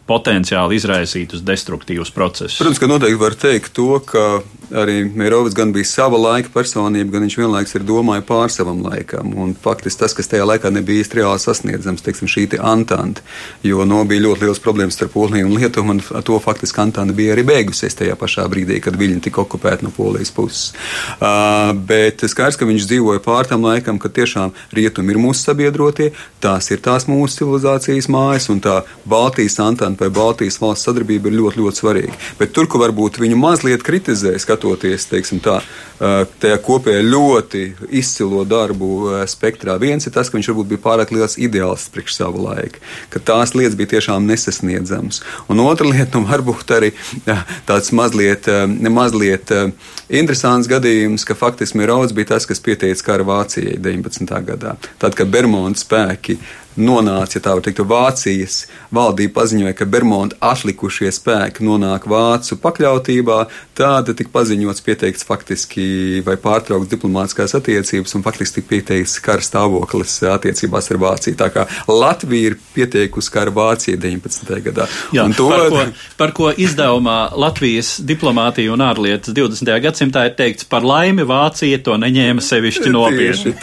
potenciāli 0.08 0.76
izraisītus 0.76 1.40
destruktīvus 1.44 2.12
procesus. 2.12 2.58
Protams, 2.60 2.80
ka 2.80 2.88
noteikti 2.90 3.20
var 3.20 3.36
teikt 3.40 3.72
to, 3.76 3.88
ka 4.04 4.42
arī 4.72 5.04
Meirovs 5.14 5.54
gan 5.54 5.72
bija 5.74 5.86
sava 5.88 6.18
laika 6.20 6.50
personība, 6.54 7.12
gan 7.14 7.26
viņš 7.26 7.36
vienlaikus 7.38 7.74
ir 7.76 7.84
domāja 7.86 8.24
pār 8.26 8.52
savam 8.52 8.82
laikam. 8.84 9.34
Un 9.40 9.54
faktiski 9.54 10.00
tas, 10.00 10.14
kas 10.16 10.30
tajā 10.30 10.46
laikā 10.48 10.70
nebija 10.72 11.04
īsti 11.04 11.20
reāli 11.20 11.42
sasniedzams, 11.42 12.04
teiksim, 12.04 12.30
šī 12.30 12.46
antanta, 12.60 13.22
jo 13.64 13.84
no 13.88 14.02
bija 14.08 14.24
ļoti 14.26 14.46
liels 14.46 14.62
problēmas 14.62 14.98
starp 14.98 15.14
Poliju 15.14 15.48
un 15.48 15.56
Lietuvu, 15.58 15.94
un 15.94 16.02
to 16.26 16.38
faktiski 16.42 16.80
antanta 16.82 17.14
bija 17.16 17.34
arī 17.34 17.44
beigusies 17.46 17.96
tajā 17.98 18.16
pašā 18.18 18.46
brīdī, 18.50 18.80
kad 18.84 18.96
viņi 18.98 19.20
tika 19.28 19.42
okupēti 19.44 19.86
no 19.86 19.92
Polijas 19.94 20.32
puses. 20.34 20.72
Uh, 21.18 21.72
bet 21.74 22.24
skaidrs, 22.28 22.58
ka 22.60 22.68
viņš 22.68 22.88
dzīvoja 22.90 23.22
pār 23.24 23.48
tam 23.50 23.66
laikam, 23.66 23.98
ka 24.02 24.12
tiešām 24.12 24.54
rietumi 24.74 25.14
ir 25.14 25.20
mūsu 25.22 25.48
sabiedrotie, 25.48 26.10
tās 26.44 26.70
ir 26.74 26.82
tās 26.84 27.08
mūsu 27.10 27.42
civilizācijas 27.42 28.10
mājas, 28.12 28.50
un 28.52 28.60
tā 28.64 28.80
Baltijas 29.08 29.58
antanta 29.62 30.04
vai 30.04 30.12
Baltijas 30.14 30.60
valsts 30.62 30.88
sadarbība 30.88 31.30
ir 31.30 31.38
ļoti, 31.38 31.62
ļoti 31.62 31.80
svarīga. 31.80 32.18
Bet 32.38 32.54
tur, 32.56 32.68
kur 32.70 32.84
varbūt 32.84 33.20
viņu 33.22 33.38
mazliet 33.40 33.84
kritizē, 33.86 34.34
skatoties 34.64 35.06
teiksim, 35.10 35.40
tā, 35.44 35.58
tajā 36.40 36.56
kopējā 36.64 37.02
ļoti 37.04 37.62
izcilo 37.92 38.44
darbu 38.48 39.24
spektrā. 39.28 39.76
Viens 39.80 40.06
ir 40.06 40.14
tas, 40.14 40.30
ka 40.30 40.38
viņš 40.38 40.50
varbūt 40.50 40.70
bija 40.72 40.82
pārāk 40.84 41.12
liels 41.12 41.36
ideāls 41.38 41.88
priekš 41.92 42.16
savu 42.16 42.44
laiku, 42.44 42.80
ka 43.12 43.20
tās 43.20 43.54
lietas 43.54 43.76
bija 43.76 43.94
tiešām 43.96 44.26
nesasniedzamas. 44.26 45.22
Un 45.48 45.60
otra 45.64 45.88
lieta, 45.88 46.18
nu, 46.18 46.26
varbūt 46.30 46.74
arī 46.76 46.92
tāds 47.68 47.92
mazliet, 47.92 48.48
mazliet 48.88 49.52
interesants 50.08 50.68
gadījums, 50.70 51.26
ka 51.28 51.36
faktiski 51.36 51.78
Mirauds 51.80 52.14
bija 52.16 52.34
tas, 52.34 52.48
kas 52.48 52.62
pieteica 52.64 53.10
karu 53.12 53.28
Vācijai 53.28 53.78
19. 53.78 54.34
gadā. 54.48 54.76
Tad, 54.98 55.16
kad 55.18 55.30
Bermuda 55.32 55.76
spēki 55.78 56.38
nonāca, 56.80 57.38
ja 57.38 57.44
tā 57.44 57.54
var 57.54 57.64
teikt, 57.64 57.82
Vācijas 57.84 58.64
valdība 58.94 59.40
paziņoja, 59.40 59.74
ka 59.76 59.86
Bermuda 59.88 60.38
atlikušie 60.42 61.10
spēki 61.14 61.64
nonāk 61.66 62.06
Vācu 62.10 62.58
pakļautībā, 62.62 63.38
tad 63.78 64.10
tika 64.16 64.32
paziņots, 64.34 64.84
pieteikts 64.84 65.26
faktiski 65.26 66.22
vai 66.26 66.36
pārtraukts 66.40 66.90
diplomātiskās 66.92 67.56
attiecības 67.58 68.16
un 68.18 68.24
faktiski 68.26 68.60
tika 68.60 68.70
pieteikts 68.72 69.18
kara 69.24 69.44
stāvoklis 69.44 70.16
attiecībās 70.34 70.90
ar 70.90 71.00
Vāciju. 71.04 71.38
Tā 71.40 71.50
kā 71.54 71.66
Latvija 71.90 72.52
ir 72.52 72.58
pieteikusi 72.74 73.32
kara 73.34 73.54
Vācija 73.54 73.98
19. 74.00 74.54
gadā. 74.68 74.88
Jā, 75.14 75.26
to, 75.36 75.48
par, 75.50 75.68
ko, 75.70 75.84
par 76.18 76.34
ko 76.36 76.50
izdevumā 76.50 77.18
Latvijas 77.38 77.96
diplomātija 78.04 78.74
un 78.74 78.84
ārlietas 78.84 79.34
20. 79.36 79.74
gadsimtā 79.84 80.26
ir 80.30 80.36
teikts, 80.38 80.66
par 80.70 80.86
laimi 80.86 81.26
Vācija 81.28 81.80
to 81.84 81.98
neņēma 82.00 82.44
sevišķi 82.44 82.94
nopietni. 82.94 83.54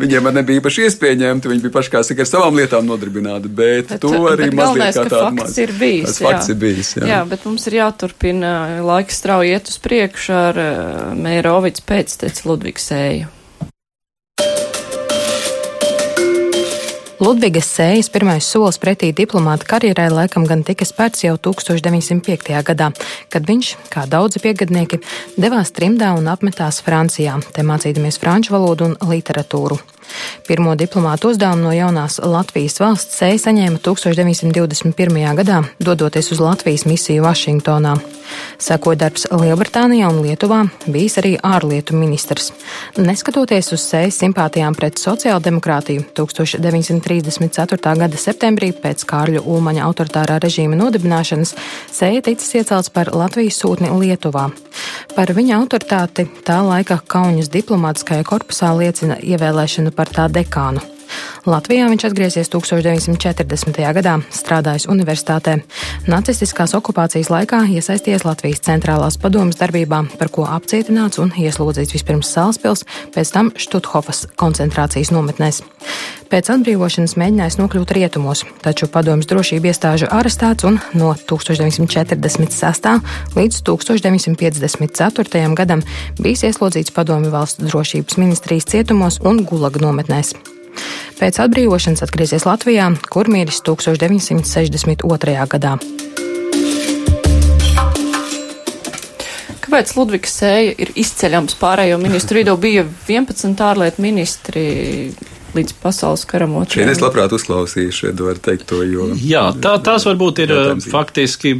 Viņiem 0.00 0.30
nebija 0.34 0.62
īpaši 0.62 0.86
iespēja 0.88 1.20
ņemt, 1.24 1.48
viņi 1.50 1.64
bija 1.66 1.74
paši 1.78 1.92
kā 1.92 2.02
saka 2.06 2.24
ar 2.24 2.30
savām 2.30 2.53
citām 2.54 2.62
lietām 2.62 2.88
nodarbināti, 2.88 3.50
bet, 3.50 3.88
bet 3.90 4.00
to 4.02 4.24
arī 4.30 4.48
bet 4.50 4.58
mazliet 4.58 4.96
kā 4.96 5.06
tādu 5.10 5.42
fakts 5.42 5.58
ir 5.58 5.72
bijis. 5.78 6.08
Tas 6.08 6.20
fakts 6.22 6.50
ir 6.52 6.58
bijis, 6.60 6.96
jā. 6.96 7.06
jā, 7.10 7.20
bet 7.28 7.46
mums 7.48 7.66
ir 7.68 7.80
jāturpina 7.80 8.56
laiks 8.84 9.22
strauji 9.22 9.54
iet 9.54 9.70
uz 9.70 9.78
priekšu 9.82 10.34
ar 10.34 10.60
uh, 10.60 11.14
Mērovics 11.18 11.84
pēcteci 11.84 12.46
Ludvigs 12.48 12.92
Sēju. 12.92 13.32
Ludvigas 17.22 17.68
sējas 17.70 18.10
pirmais 18.12 18.44
solis 18.44 18.76
pretī 18.82 19.12
diplomāta 19.16 19.64
karjerai 19.70 20.08
laikam 20.10 20.44
gan 20.44 20.64
tika 20.66 20.84
spērts 20.84 21.22
jau 21.22 21.36
1905. 21.38 22.50
gadā, 22.66 22.90
kad 23.30 23.46
viņš, 23.48 23.70
kā 23.88 24.02
daudzi 24.10 24.42
piegadnieki, 24.42 24.98
devās 25.40 25.70
trimdā 25.72 26.10
un 26.18 26.26
apmetās 26.28 26.82
Francijā, 26.84 27.38
te 27.54 27.64
mācīdamies 27.64 28.18
franču 28.20 28.56
valodu 28.56 28.90
un 28.90 28.98
literatūru. 29.08 29.78
Pirmo 30.48 30.74
diplomātu 30.76 31.32
uzdevumu 31.32 31.68
no 31.68 31.72
jaunās 31.74 32.18
Latvijas 32.20 32.80
valsts 32.82 33.20
sēja 33.20 33.40
saņēma 33.46 33.80
1921. 33.84 35.22
gadā, 35.40 35.62
dodoties 35.80 36.32
uz 36.34 36.42
Latvijas 36.44 36.84
misiju 36.88 37.24
Vašingtonā. 37.24 37.94
Sekoja 38.60 38.98
darbs 39.04 39.26
Lielbritānijā 39.30 40.08
un 40.10 40.20
Lietuvā, 40.24 40.62
bijis 40.90 41.18
arī 41.20 41.34
ārlietu 41.44 41.96
ministrs. 41.98 42.50
Neskatoties 42.96 43.72
uz 43.74 43.84
sējas 43.84 44.18
simpātijām 44.22 44.76
pret 44.78 45.00
sociāldemokrātiju, 45.00 46.06
1934. 46.16 47.94
gada 48.02 48.20
septembrī 48.20 48.72
pēc 48.84 49.04
Kārļa 49.10 49.44
Ulmaņa 49.44 49.84
autoritārā 49.88 50.38
režīma 50.44 50.78
nodibināšanas 50.80 51.54
sēja 51.92 52.24
ticis 52.30 52.54
iecelts 52.60 52.92
par 52.94 53.12
Latvijas 53.14 53.60
sūtni 53.60 53.92
Lietuvā. 53.92 54.48
Par 55.14 55.30
viņa 55.30 55.58
autoritāti 55.60 56.26
tā 56.46 56.58
laika 56.64 56.98
Kaunas 57.06 57.50
diplomātiskajā 57.52 58.24
korpusā 58.26 58.72
liecina 58.74 59.20
ievēlēšana 59.22 59.93
par 59.96 60.10
tā 60.10 60.28
dekānu. 60.28 60.93
Latvijā 61.44 61.90
viņš 61.90 62.06
atgriezies 62.08 62.48
1940. 62.48 63.76
gadā, 63.92 64.14
strādājis 64.32 64.86
universitātē. 64.88 65.58
Nacistiskās 66.08 66.72
okupācijas 66.72 67.28
laikā 67.28 67.58
iesaisties 67.68 68.24
Latvijas 68.24 68.62
centrālās 68.64 69.18
padomas 69.20 69.60
darbībā, 69.60 69.98
par 70.16 70.30
ko 70.32 70.46
apcietināts 70.48 71.20
un 71.20 71.34
ieslodzīts 71.36 71.92
vispirms 71.92 72.30
Salaspils, 72.32 72.86
pēc 73.12 73.32
tam 73.34 73.50
Štuthofas 73.60 74.24
koncentrācijas 74.40 75.12
nometnēs. 75.12 75.60
Pēc 76.32 76.48
atbrīvošanas 76.54 77.18
mēģinājis 77.20 77.60
nokļūt 77.60 77.92
rietumos, 77.92 78.46
taču 78.64 78.88
padomas 78.88 79.28
drošība 79.28 79.68
iestāžu 79.68 80.08
arestēts 80.08 80.64
un 80.64 80.80
no 80.96 81.12
1946. 81.28 82.88
līdz 83.36 83.60
1954. 83.68 85.44
gadam 85.60 85.84
bijis 86.16 86.48
ieslodzīts 86.48 86.96
padomi 86.96 87.28
valsts 87.28 87.68
drošības 87.68 88.16
ministrijas 88.24 88.72
cietumos 88.72 89.20
un 89.20 89.44
gulaga 89.44 89.84
nometnēs. 89.84 90.32
Pēc 91.14 91.38
atbrīvošanas 91.44 92.02
atgriezies 92.04 92.44
Latvijā, 92.48 92.88
kur 93.12 93.28
miris 93.30 93.60
1962. 93.66 95.46
gadā. 95.54 95.76
Kāpēc 99.64 99.92
Ludvigs 99.96 100.34
Sēja 100.40 100.74
ir 100.84 100.90
izceļams 100.98 101.56
pārējo 101.60 102.00
ministru 102.02 102.40
vidū? 102.40 102.56
Bija 102.60 102.84
11 103.08 103.62
ārlietu 103.62 104.02
ministri 104.02 104.64
līdz 105.54 105.76
pasaules 105.82 106.26
karam 106.30 106.56
otrajam. 106.58 106.88
Šeit 106.88 106.96
es 106.96 107.02
labprāt 107.02 107.32
uzklausīšu, 107.34 108.10
Edvard, 108.10 108.42
teikt 108.42 108.66
to, 108.70 108.82
jo. 108.86 109.08
Jā, 109.14 109.48
tā, 109.62 109.76
tās 109.86 110.06
varbūt 110.08 110.42
ir 110.44 110.54
faktiski 110.82 111.54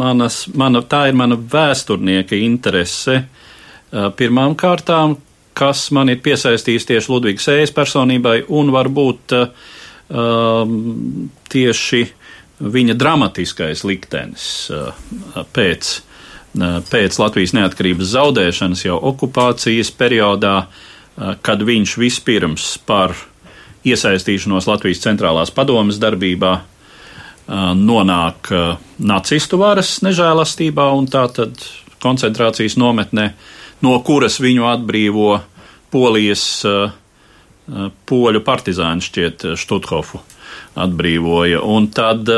manas, 0.00 0.46
mana, 0.56 0.80
tā 0.80 1.06
ir 1.10 1.18
mana 1.18 1.36
vēsturnieka 1.36 2.40
interese. 2.40 3.22
Pirmām 3.92 4.56
kārtām, 4.58 5.18
kas 5.54 5.88
man 5.94 6.10
ir 6.12 6.20
piesaistījis 6.24 6.88
tieši 6.88 7.12
Ludvigs 7.12 7.46
Sējas 7.46 7.72
personībai 7.74 8.40
un 8.52 8.72
varbūt 8.74 9.34
um, 9.38 10.74
tieši 11.52 12.02
viņa 12.74 12.96
dramatiskais 12.98 13.84
liktenis 13.86 14.48
uh, 14.74 14.90
pēc, 15.54 15.92
uh, 16.58 16.80
pēc 16.90 17.20
Latvijas 17.22 17.54
neatkarības 17.56 18.12
zaudēšanas 18.16 18.84
jau 18.86 18.98
okupācijas 19.12 19.94
periodā, 19.94 20.56
kad 21.46 21.60
viņš 21.62 21.92
vispirms 21.94 22.64
par 22.90 23.12
iesaistīšanos 23.86 24.66
Latvijas 24.66 25.04
centrālās 25.04 25.52
padomas 25.54 26.00
darbībā 26.02 26.56
nonāk 27.78 28.50
nacistu 28.98 29.60
varas 29.60 29.92
nežēlastībā 30.02 30.88
un 30.98 31.06
tā 31.06 31.22
tad 31.36 31.62
koncentrācijas 32.02 32.74
nometnē 32.82 33.28
uh, 33.28 33.53
no 33.84 33.94
kuras 34.06 34.40
viņu 34.42 34.66
atbrīvo 34.70 35.30
polijas 35.92 36.44
uh, 36.68 36.92
poļu 38.08 38.42
partizāni 38.44 39.04
šķiet 39.04 39.46
Štuthofu 39.60 40.20
atbrīvoja. 40.80 41.62
Un 41.64 41.88
tad, 41.94 42.28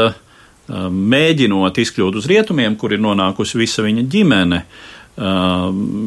mēģinot 0.66 1.80
izkļūt 1.82 2.20
uz 2.20 2.28
rietumiem, 2.30 2.76
kur 2.78 2.94
ir 2.94 3.02
nonākusi 3.02 3.58
visa 3.58 3.84
viņa 3.86 4.06
ģimene, 4.12 4.60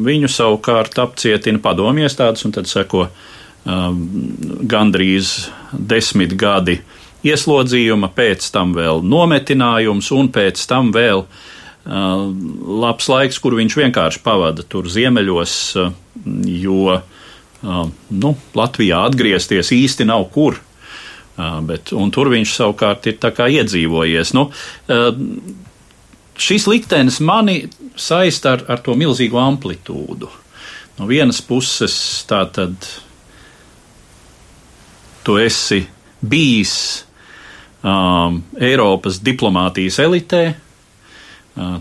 viņu 0.06 0.30
savukārt 0.30 0.98
apcietina 1.02 1.60
padomju 1.62 2.06
iestādes, 2.06 2.46
un 2.46 2.54
tad 2.54 2.70
seko 2.70 3.08
gandrīz 4.70 5.50
desmit 5.72 6.36
gadi 6.38 6.78
ieslodzījuma, 7.26 8.08
pēc 8.16 8.46
tam 8.54 8.72
vēl 8.76 9.02
nometinājums, 9.04 10.12
un 10.16 10.30
pēc 10.32 10.62
tam 10.70 10.94
vēl 10.96 11.26
Uh, 11.26 11.49
labs 11.90 13.08
laiks, 13.10 13.38
kur 13.42 13.56
viņš 13.58 13.76
vienkārši 13.80 14.22
pavada 14.22 14.62
tur 14.62 14.88
ziemeļos, 14.90 15.54
uh, 15.80 15.92
jo 16.46 16.82
uh, 16.94 17.88
nu, 18.10 18.34
Latvijā 18.54 19.04
atgriezties 19.08 19.72
īsti 19.74 20.06
nav 20.08 20.28
kur. 20.34 20.60
Bet, 21.40 21.94
tur 22.12 22.28
viņš 22.28 22.50
savukārt 22.52 23.06
ir 23.08 23.14
iedzīvojies. 23.16 24.34
Nu, 24.36 24.50
šis 26.36 26.66
liktenis 26.68 27.16
mani 27.24 27.62
saista 27.96 28.58
ar, 28.58 28.64
ar 28.68 28.82
to 28.84 28.92
milzīgo 28.92 29.40
amplitūdu. 29.40 30.28
No 30.98 31.08
vienas 31.08 31.40
puses, 31.40 31.94
tā 32.28 32.42
tad 32.52 32.76
tu 35.24 35.38
esi 35.40 35.80
bijis 36.20 36.74
um, 37.80 38.42
Eiropas 38.60 39.22
diplomātijas 39.24 39.96
elitē, 40.04 40.42
uh, 40.50 40.69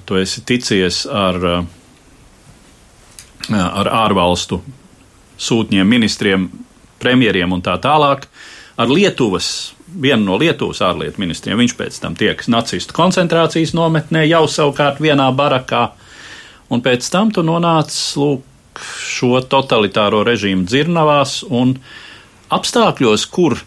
tu 0.05 0.17
esi 0.19 0.43
ticies 0.45 1.05
ar, 1.05 1.39
uh, 1.39 1.65
ar 3.49 3.91
ārvalstu 4.05 4.61
sūtņiem, 5.39 5.87
ministriem, 5.87 6.49
premjeriem 6.99 7.53
un 7.55 7.61
tā 7.63 7.77
tālāk, 7.81 8.27
ar 8.79 8.91
Lietuvas 8.91 9.73
vienu 9.89 10.27
no 10.27 10.37
Lietuvas 10.39 10.81
ārlietu 10.85 11.21
ministriem. 11.21 11.57
Viņš 11.59 11.75
pēc 11.79 11.99
tam 12.03 12.15
tiekas 12.19 12.49
nacistu 12.51 12.95
koncentrācijas 12.97 13.73
nometnē, 13.77 14.25
jau 14.29 14.45
savukārt 14.51 15.01
vienā 15.03 15.29
barakā, 15.35 15.89
un 16.69 16.83
pēc 16.85 17.07
tam 17.11 17.33
tu 17.33 17.43
nonāc 17.45 17.95
lūk, 18.19 18.45
šo 18.79 19.41
totalitāro 19.49 20.21
režīmu 20.23 20.63
dzirnavās 20.69 21.41
un 21.49 21.73
apstākļos, 22.53 23.25
kur 23.27 23.57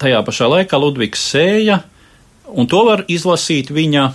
tajā 0.00 0.22
pašā 0.24 0.48
laikā 0.48 0.78
Ludvigs 0.80 1.20
sēja, 1.34 1.82
un 2.48 2.66
to 2.70 2.84
var 2.86 3.04
izlasīt 3.08 3.70
viņa 3.72 4.12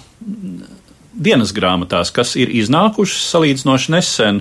dienas 1.20 1.52
grāmatās, 1.56 2.12
kas 2.16 2.36
ir 2.40 2.50
iznākušas 2.62 3.30
salīdzinoši 3.34 3.92
nesen. 3.96 4.36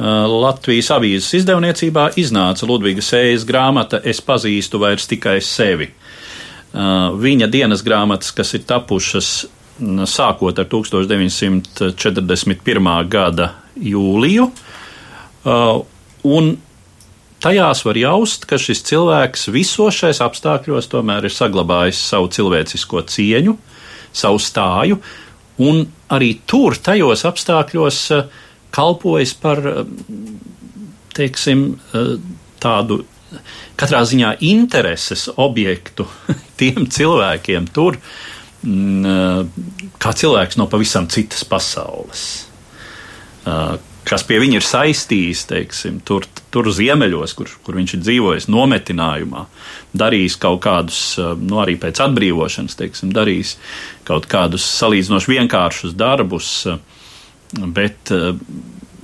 Uh, 0.00 0.06
Latvijas 0.30 0.88
avīzes 0.94 1.34
izdevniecībā 1.42 2.04
iznāca 2.20 2.62
Ludviga 2.64 3.02
Sējas 3.04 3.44
grāmata 3.44 4.00
Es 4.00 4.20
pazīstu 4.24 4.78
vairs 4.80 5.04
tikai 5.10 5.40
sevi. 5.44 5.90
Uh, 5.90 5.92
viņa 7.20 7.46
dienas 7.50 7.82
grāmatas, 7.84 8.32
kas 8.32 8.54
ir 8.56 8.62
tapušas 8.64 9.46
mm, 9.80 10.04
sākot 10.08 10.58
ar 10.62 10.66
1941. 10.70 13.08
gada 13.12 13.46
jūliju, 13.76 14.44
uh, 14.48 15.84
un 16.24 16.56
tajās 17.42 17.84
var 17.86 17.98
jaust, 17.98 18.46
ka 18.48 18.58
šis 18.60 18.84
cilvēks 18.90 19.48
visos 19.54 19.96
šais 20.02 20.20
apstākļos 20.24 20.90
tomēr 20.92 21.26
ir 21.28 21.34
saglabājis 21.34 22.02
savu 22.12 22.30
cilvēcisko 22.32 23.04
cieņu, 23.10 23.56
savu 24.12 24.40
stāju, 24.42 25.00
un 25.60 25.84
arī 26.12 26.34
tur, 26.48 26.76
tajos 26.80 27.26
apstākļos, 27.28 28.04
uh, 28.16 28.46
kalpojis 28.70 29.34
par 29.34 29.62
teiksim, 31.14 31.64
tādu 32.62 33.02
katrā 33.78 34.02
ziņā 34.06 34.34
intereses 34.46 35.28
objektu 35.40 36.06
tiem 36.60 36.86
cilvēkiem 36.90 37.68
tur, 37.74 37.98
kā 38.60 40.14
cilvēks 40.22 40.58
no 40.60 40.68
pavisam 40.70 41.08
citas 41.10 41.46
pasaules. 41.48 42.24
Kas 44.08 44.24
pie 44.26 44.38
viņa 44.40 44.58
ir 44.58 44.64
saistījis, 44.64 45.42
teiksim, 45.50 45.98
tur, 46.08 46.24
tur 46.50 46.70
ziemeļos, 46.72 47.34
kur, 47.36 47.50
kur 47.66 47.76
viņš 47.76 47.94
ir 47.94 48.00
dzīvojis, 48.04 48.48
nometinājumā, 48.50 49.44
darījis 50.00 50.38
kaut 50.40 50.62
kādus, 50.64 51.02
nu, 51.18 51.60
arī 51.62 51.76
pēc 51.80 52.00
atbrīvošanas, 52.06 52.78
teiksim, 52.80 53.12
darījis 53.14 53.56
kaut 54.08 54.26
kādus 54.30 54.64
salīdzinoši 54.80 55.34
vienkāršus 55.36 55.98
darbus, 56.00 56.54
uh, 56.70 56.80
bet, 57.52 58.10
eh, 58.10 58.34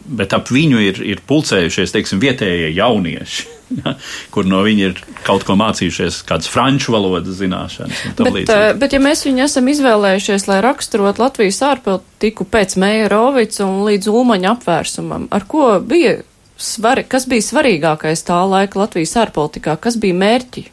bet 0.07 0.35
ap 0.37 0.51
viņu 0.53 0.81
ir, 0.83 1.03
ir 1.15 1.23
pulcējušies 1.27 1.95
teiksim, 1.95 2.23
vietējie 2.23 2.73
jaunieši. 2.77 3.53
kur 4.35 4.47
no 4.47 4.61
viņa 4.63 4.85
ir 4.87 5.01
kaut 5.27 5.43
ko 5.47 5.57
mācījušies, 5.59 6.21
kādas 6.29 6.51
franču 6.51 6.95
valodas 6.95 7.39
zināšanas. 7.41 8.03
Bet, 8.13 8.23
līdzīgi. 8.23 8.55
Eh, 8.55 8.75
bet, 8.79 8.95
ja 8.95 9.01
mēs 9.03 9.25
viņu 9.27 9.43
esam 9.47 9.71
izvēlējušies, 9.73 10.47
lai 10.51 10.61
raksturot 10.65 11.21
Latvijas 11.23 11.59
ārpolitiku 11.67 12.47
pēc 12.51 12.77
Meija 12.83 13.11
Rovica 13.13 13.67
un 13.67 13.83
līdz 13.89 14.11
Ulmaņa 14.13 14.53
apvērsumam, 14.55 15.27
ar 15.35 15.49
ko 15.51 15.73
bija, 15.83 16.21
svari, 16.57 17.05
kas 17.11 17.27
bija 17.31 17.49
svarīgākais 17.49 18.23
tā 18.27 18.39
laika 18.47 18.85
Latvijas 18.85 19.17
ārpolitikā, 19.25 19.77
kas 19.83 19.99
bija 20.01 20.17
mērķi, 20.23 20.67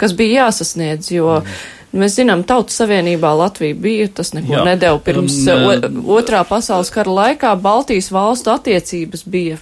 kas 0.00 0.16
bija 0.18 0.48
jāsasniedz, 0.48 1.12
jo 1.14 1.38
mm. 1.38 1.62
Mēs 1.94 2.16
zinām, 2.18 2.42
Tautas 2.46 2.80
Savienībā 2.80 3.30
Latvija 3.38 3.76
bija, 3.78 4.08
tas 4.18 4.32
neko 4.34 4.56
Jā. 4.56 4.62
nedēļa 4.66 5.00
pirms 5.06 5.36
um, 5.52 5.98
otrā 6.16 6.40
pasaules 6.48 6.90
kara 6.94 7.12
laikā. 7.20 7.52
Baltijas 7.62 8.10
valstu 8.14 8.50
attiecības 8.50 9.22
bija 9.30 9.60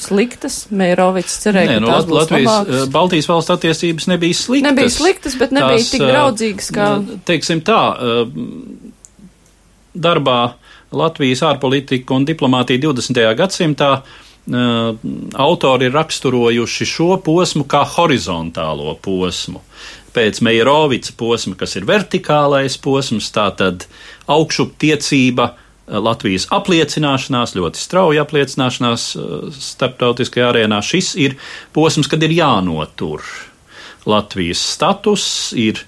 sliktas. 0.00 0.62
Mērovics 0.72 1.36
cerēja, 1.42 1.74
Nē, 1.74 1.76
ka 1.76 1.84
nu, 1.84 1.90
tās 1.92 2.08
būs 2.08 2.18
Latvijas, 2.22 2.48
labākas. 2.48 2.90
Baltijas 2.94 3.28
valstu 3.28 3.56
attiecības 3.58 4.08
nebija 4.14 4.38
sliktas. 4.40 4.68
Nebija 4.70 4.94
sliktas, 4.96 5.38
bet 5.40 5.56
nebija 5.56 5.80
tās, 5.82 5.90
tik 5.92 6.06
draudzīgas 6.08 6.70
kā. 6.74 6.90
Teiksim 7.28 7.64
tā, 7.66 7.80
darbā 10.08 10.38
Latvijas 10.94 11.42
ārpolitika 11.44 12.16
un 12.16 12.24
diplomātija 12.28 12.80
20. 12.86 13.26
gadsimtā 13.36 13.90
autori 15.40 15.88
ir 15.88 15.94
raksturojuši 15.96 16.86
šo 16.88 17.14
posmu 17.24 17.64
kā 17.68 17.80
horizontālo 17.94 18.92
posmu 19.04 19.62
pēc 20.14 20.40
Meijerovica 20.44 21.14
posma, 21.18 21.56
kas 21.58 21.76
ir 21.78 21.86
vertikālais 21.88 22.76
posms, 22.80 23.30
tātad 23.34 23.86
augšuptiecība, 24.30 25.50
eh, 25.50 25.98
Latvijas 25.98 26.46
apliecināšanās, 26.54 27.56
ļoti 27.58 27.80
strauja 27.80 28.24
apliecināšanās 28.24 29.08
eh, 29.16 29.50
starptautiskajā 29.68 30.52
arēnā. 30.52 30.80
Šis 30.82 31.14
ir 31.20 31.36
posms, 31.74 32.10
kad 32.10 32.22
ir 32.22 32.36
jānotur 32.38 33.24
Latvijas 34.06 34.60
status, 34.74 35.52
ir, 35.56 35.80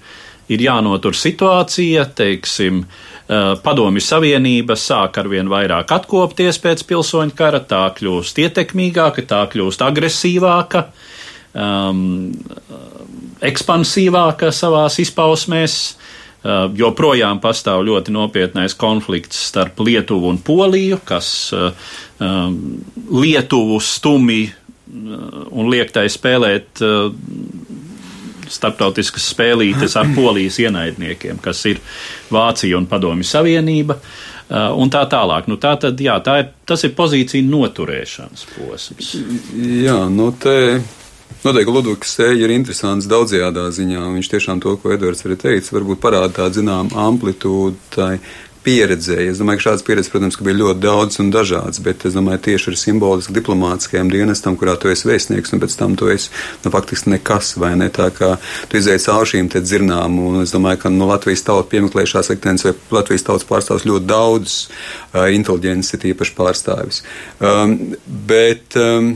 ir 0.49 0.63
jānotur 0.63 1.15
situācija, 1.15 2.07
teiksim, 2.17 2.83
eh, 2.83 3.55
Padomju 3.63 4.03
Savienība 4.03 4.75
sāk 4.75 5.21
ar 5.21 5.29
vien 5.31 5.49
vairāk 5.49 5.91
atkopties 5.91 6.59
pēc 6.59 6.83
pilsoņu 6.87 7.35
kara, 7.35 7.59
tā 7.59 7.85
kļūst 7.95 8.43
ietekmīgāka, 8.45 9.25
tā 9.27 9.45
kļūst 9.51 9.85
agresīvāka. 9.85 10.87
Um, 11.57 12.35
ekspansīvāka 13.45 14.51
savās 14.55 14.99
izpausmēs. 15.03 15.79
Joprojām 16.77 17.41
pastāv 17.43 17.81
ļoti 17.87 18.13
nopietnais 18.15 18.75
konflikts 18.77 19.39
starp 19.49 19.81
Lietuvu 19.83 20.29
un 20.31 20.37
Poliju, 20.39 21.01
kas 21.03 21.49
Lietuvu 23.11 23.81
stumi 23.83 24.45
un 24.87 25.67
liektai 25.73 26.05
spēlēt 26.13 26.85
starptautiskas 28.47 29.27
spēlītes 29.33 29.97
ar 29.99 30.07
polijas 30.15 30.59
ienaidniekiem, 30.63 31.41
kas 31.43 31.65
ir 31.67 31.81
Vācija 32.31 32.77
un 32.79 32.87
Padomju 32.89 33.27
Savienība. 33.27 33.97
Un 34.47 34.87
tā 34.87 35.01
tālāk. 35.11 35.49
Nu, 35.51 35.57
tā 35.59 35.73
tad, 35.81 35.99
jā, 35.99 36.15
tā 36.23 36.37
ir, 36.39 36.51
tas 36.67 36.85
ir 36.87 36.93
pozīcija 36.95 37.43
noturēšanas 37.43 38.45
posms. 38.53 39.09
Jā, 39.83 39.97
nu 40.07 40.29
te 40.39 40.55
Noteikti 41.43 41.71
Ludvigs 41.71 42.15
Sēja 42.17 42.47
ir 42.47 42.51
interesants 42.55 43.07
daudzajādā 43.07 43.67
ziņā. 43.75 44.01
Viņš 44.15 44.29
tiešām 44.33 44.61
to, 44.63 44.73
ko 44.81 44.91
Edvards 44.95 45.23
arī 45.27 45.37
teica, 45.39 45.75
varbūt 45.77 46.01
parāda 46.03 46.31
tādu 46.41 46.61
zinām 46.61 46.89
amplitūdu 46.91 47.77
tai 47.93 48.17
pieredzēji. 48.67 49.31
Es 49.31 49.39
domāju, 49.39 49.61
ka 49.61 49.65
šādas 49.69 49.85
pieredzes, 49.87 50.11
protams, 50.11 50.37
bija 50.43 50.57
ļoti 50.59 50.81
daudz 50.83 51.19
un 51.23 51.29
dažādas, 51.31 51.79
bet 51.83 52.03
es 52.07 52.15
domāju, 52.17 52.41
tieši 52.49 52.71
ar 52.71 52.77
simbolisku 52.81 53.35
diplomātiskajam 53.37 54.09
dienestam, 54.11 54.57
kurā 54.59 54.75
tu 54.79 54.91
esi 54.91 55.07
vēstnieks, 55.07 55.53
un 55.55 55.61
pēc 55.63 55.77
tam 55.79 55.95
tu 55.99 56.09
esi 56.11 56.31
nu, 56.65 56.71
faktiski 56.73 57.13
nekas, 57.13 57.53
vai 57.61 57.73
ne? 57.79 57.87
Tā 57.93 58.09
kā 58.15 58.33
tu 58.67 58.79
izēji 58.79 59.05
cauri 59.05 59.31
šīm 59.31 59.51
te 59.53 59.63
dzirnām, 59.63 60.19
un 60.31 60.41
es 60.43 60.51
domāju, 60.55 60.81
ka 60.83 60.91
nu, 60.91 61.07
Latvijas 61.07 61.45
tauta 61.47 61.69
piemeklējušās 61.71 62.33
liktenes 62.33 62.67
vai 62.67 62.75
Latvijas 62.99 63.27
tautas 63.29 63.47
pārstāvs 63.47 63.87
ļoti 63.87 64.09
daudz 64.09 64.57
uh, 64.67 65.29
inteliģences 65.37 65.95
ir 65.95 66.11
īpaši 66.11 66.35
pārstāvis. 66.35 67.03
Um, 67.39 67.77
bet, 68.27 68.75
um, 68.81 69.13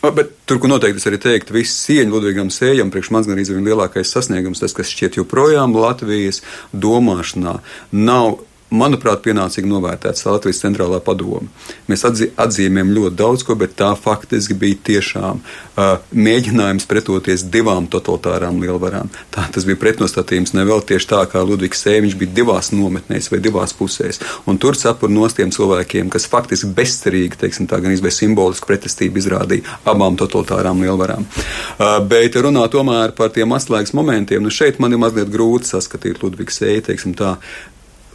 Bet 0.00 0.30
tur, 0.48 0.56
kur 0.56 0.70
noteikti 0.72 0.96
es 0.96 1.08
arī 1.10 1.18
teiktu, 1.20 1.52
viss 1.58 1.82
cieņa 1.84 2.14
Ludvigam 2.14 2.48
Sējam, 2.52 2.88
priekš 2.92 3.10
manis 3.12 3.28
gan 3.28 3.40
arī 3.42 3.64
lielākais 3.66 4.12
sasniegums, 4.14 4.62
tas, 4.62 4.72
kas 4.76 4.88
šķiet 4.88 5.18
joprojām 5.20 5.76
Latvijas 5.76 6.40
domāšanā 6.72 7.58
nav 7.92 8.38
manuprāt, 8.70 9.22
pienācīgi 9.24 9.68
novērtēts 9.68 10.24
Latvijas 10.26 10.62
centrālā 10.62 11.00
padoma. 11.04 11.48
Mēs 11.90 12.04
atzī, 12.06 12.30
atzīmējam 12.40 12.92
ļoti 12.94 13.18
daudz 13.18 13.44
ko, 13.46 13.56
bet 13.58 13.74
tā 13.78 13.90
faktiski 13.98 14.54
bija 14.58 14.78
tiešām 14.90 15.40
uh, 15.40 15.96
mēģinājums 16.14 16.86
pretoties 16.90 17.44
divām 17.50 17.88
totalitārām 17.90 18.60
lielvarām. 18.62 19.10
Tā 19.34 19.46
tas 19.52 19.66
bija 19.66 19.80
pretnostatījums 19.80 20.54
ne 20.54 20.66
vēl 20.68 20.84
tieši 20.86 21.10
tā, 21.10 21.22
kā 21.30 21.42
Ludvigs 21.46 21.82
Sēviņš 21.84 22.16
bija 22.20 22.36
divās 22.40 22.70
nometnēs 22.74 23.30
vai 23.32 23.42
divās 23.42 23.74
pusēs. 23.76 24.22
Un 24.50 24.60
tur 24.62 24.78
cepur 24.78 25.10
no 25.12 25.26
tiem 25.30 25.52
cilvēkiem, 25.54 26.10
kas 26.10 26.28
faktiski 26.30 26.70
bezcerīgi, 26.74 27.38
teiksim 27.42 27.68
tā, 27.70 27.80
gan 27.82 27.94
izvēl 27.94 28.14
simbolisku 28.14 28.70
pretestību 28.70 29.20
izrādīja 29.20 29.78
abām 29.90 30.18
totalitārām 30.20 30.82
lielvarām. 30.84 31.26
Uh, 31.26 31.98
bet 32.06 32.38
runā 32.38 32.66
tomēr 32.70 33.14
par 33.18 33.34
tiem 33.34 33.52
atslēgas 33.56 33.94
momentiem, 33.98 34.42
nu 34.42 34.54
šeit 34.54 34.80
man 34.82 34.94
ir 34.94 35.02
mazliet 35.02 35.30
grūti 35.32 35.70
saskatīt 35.70 36.22
Ludvigs 36.22 36.60
Sēju, 36.60 36.86
teiksim 36.90 37.14
tā, 37.18 37.36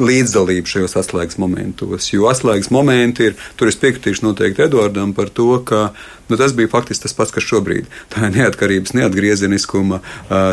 līdzdalību 0.02 0.68
šajos 0.68 0.98
atslēgas 1.00 1.40
momentos. 1.40 2.10
Jo 2.12 2.28
atslēgas 2.32 2.72
momenti 2.74 3.30
ir, 3.30 3.40
tur 3.56 3.72
es 3.72 3.80
piekritīšu 3.80 4.26
noteikti 4.26 4.66
Edvardam 4.66 5.14
par 5.16 5.30
to, 5.32 5.54
ka 5.64 5.90
nu, 6.28 6.38
tas 6.38 6.54
bija 6.56 6.68
faktiski 6.72 7.06
tas 7.06 7.14
pats, 7.16 7.32
kas 7.36 7.46
šobrīd. 7.46 7.88
Tā 8.12 8.28
ir 8.28 8.36
neatkarības, 8.36 8.96
neatgriezeniskuma 8.98 10.02